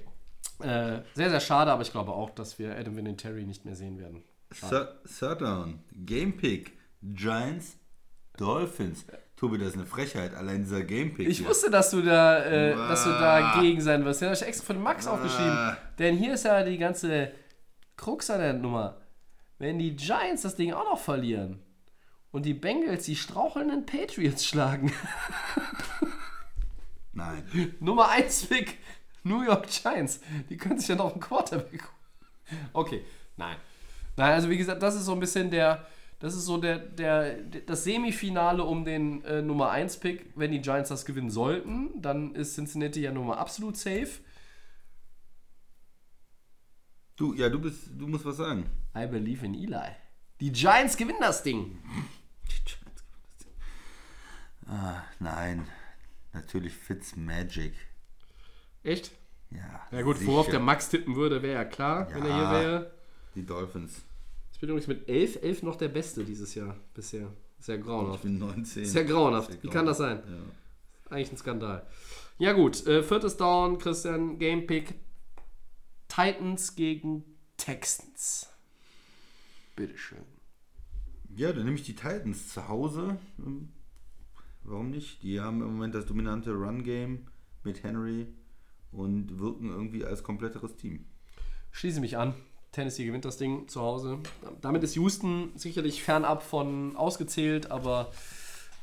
[0.59, 3.97] Äh, sehr, sehr schade, aber ich glaube auch, dass wir Adam Vinatieri nicht mehr sehen
[3.97, 4.23] werden.
[4.69, 7.77] Third, Third Down, Game Pick, Giants,
[8.38, 9.05] Dolphins.
[9.35, 11.27] Tobi, das ist eine Frechheit, allein dieser Game Pick.
[11.27, 11.47] Ich hier.
[11.47, 14.21] wusste, dass du da, äh, dass du dagegen sein wirst.
[14.21, 15.77] Den habe ich extra den Max aufgeschrieben.
[15.97, 17.31] Denn hier ist ja die ganze
[18.02, 18.98] Krux an der Nummer.
[19.60, 21.60] Wenn die Giants das Ding auch noch verlieren
[22.32, 24.91] und die Bengals die strauchelnden Patriots schlagen,
[27.14, 27.44] Nein.
[27.80, 28.80] Nummer 1 Pick,
[29.23, 32.61] New York Giants, die können sich ja noch einen Quarterback holen.
[32.73, 33.06] Okay,
[33.38, 33.57] nein.
[34.18, 35.86] Nein, also wie gesagt, das ist so ein bisschen der,
[36.19, 40.32] das ist so der, der, das Semifinale um den äh, Nummer 1 Pick.
[40.36, 44.10] Wenn die Giants das gewinnen sollten, dann ist Cincinnati ja Nummer absolut safe.
[47.15, 48.65] Du, ja, du bist, du musst was sagen.
[48.95, 49.91] I believe in Eli.
[50.39, 51.77] Die Giants gewinnen das Ding.
[54.67, 55.67] Ah, nein.
[56.33, 57.73] Natürlich Fitzmagic.
[58.83, 59.11] Echt?
[59.51, 59.81] Ja.
[59.91, 60.31] Ja gut, sicher.
[60.31, 62.51] worauf der Max tippen würde, wäre ja klar, wenn er hier Ja.
[62.61, 62.91] wäre.
[63.35, 64.01] Die Dolphins.
[64.53, 67.27] Ich bin übrigens mit 11, 11 noch der Beste dieses Jahr bisher.
[67.59, 68.23] Sehr Ich grauenhaft.
[68.23, 68.85] bin 19.
[68.85, 69.51] Sehr grauenhaft.
[69.51, 70.21] Sehr Wie kann das sein?
[71.09, 71.85] Eigentlich ein Skandal.
[72.39, 74.95] Ja gut, äh, viertes Down, Christian, Gamepick.
[76.13, 77.23] Titans gegen
[77.55, 78.49] Texans.
[79.77, 80.25] Bitteschön.
[81.33, 83.17] Ja, dann nehme ich die Titans zu Hause.
[83.38, 83.69] Hm,
[84.63, 85.23] Warum nicht?
[85.23, 87.27] Die haben im Moment das dominante Run-Game
[87.63, 88.27] mit Henry
[88.91, 91.05] und wirken irgendwie als kompletteres Team.
[91.71, 92.33] schließe mich an.
[92.73, 94.19] Tennessee gewinnt das Ding zu Hause.
[94.61, 98.11] Damit ist Houston sicherlich fernab von ausgezählt, aber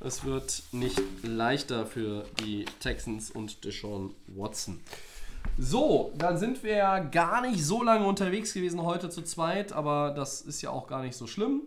[0.00, 4.80] es wird nicht leichter für die Texans und Deshaun Watson.
[5.56, 10.12] So, dann sind wir ja gar nicht so lange unterwegs gewesen heute zu zweit, aber
[10.12, 11.62] das ist ja auch gar nicht so schlimm.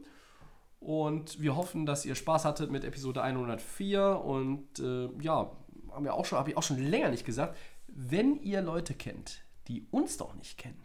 [0.79, 4.21] Und wir hoffen, dass ihr Spaß hattet mit Episode 104.
[4.23, 5.51] Und äh, ja,
[5.91, 7.55] haben wir auch schon, habe ich auch schon länger nicht gesagt.
[7.87, 10.83] Wenn ihr Leute kennt, die uns doch nicht kennen,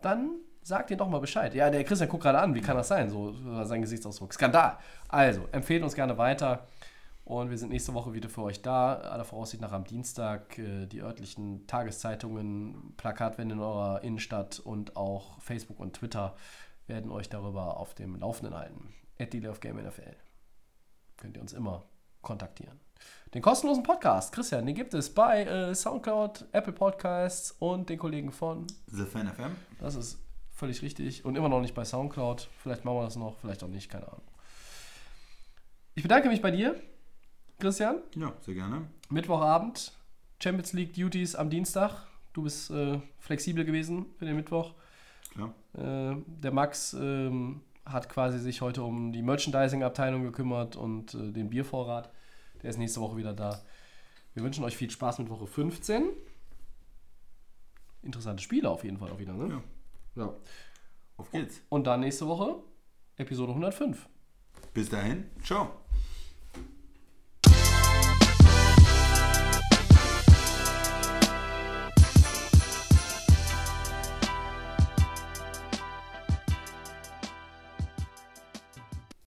[0.00, 1.54] dann sagt ihr doch mal Bescheid.
[1.54, 3.10] Ja, der Christian guckt gerade an, wie kann das sein?
[3.10, 4.32] So war sein Gesichtsausdruck.
[4.32, 4.78] Skandal.
[5.08, 6.66] Also, empfehlt uns gerne weiter.
[7.24, 8.94] Und wir sind nächste Woche wieder für euch da.
[8.94, 10.58] Aller Voraussicht nach am Dienstag.
[10.58, 16.34] Äh, Die örtlichen Tageszeitungen, Plakatwände in eurer Innenstadt und auch Facebook und Twitter
[16.86, 18.92] werden euch darüber auf dem Laufenden halten.
[19.20, 20.16] At of Game NFL.
[21.16, 21.84] Könnt ihr uns immer
[22.22, 22.80] kontaktieren.
[23.34, 28.30] Den kostenlosen Podcast, Christian, den gibt es bei äh, Soundcloud, Apple Podcasts und den Kollegen
[28.30, 29.56] von The Fan FM.
[29.78, 30.18] das ist
[30.50, 31.24] völlig richtig.
[31.24, 32.48] Und immer noch nicht bei Soundcloud.
[32.58, 34.22] Vielleicht machen wir das noch, vielleicht auch nicht, keine Ahnung.
[35.94, 36.80] Ich bedanke mich bei dir,
[37.62, 38.02] Christian.
[38.16, 38.88] Ja, sehr gerne.
[39.08, 39.92] Mittwochabend,
[40.42, 42.08] Champions League Duties am Dienstag.
[42.32, 44.74] Du bist äh, flexibel gewesen für den Mittwoch.
[45.30, 45.54] Klar.
[45.74, 51.50] Äh, der Max ähm, hat quasi sich heute um die Merchandising-Abteilung gekümmert und äh, den
[51.50, 52.10] Biervorrat.
[52.62, 53.62] Der ist nächste Woche wieder da.
[54.34, 56.08] Wir wünschen euch viel Spaß mit Woche 15.
[58.02, 59.62] Interessante Spiele auf jeden Fall auch wieder, ne?
[60.16, 60.24] Ja.
[60.24, 60.34] ja.
[61.16, 61.62] Auf geht's.
[61.68, 62.56] Und dann nächste Woche
[63.18, 64.08] Episode 105.
[64.74, 65.30] Bis dahin.
[65.44, 65.81] Ciao.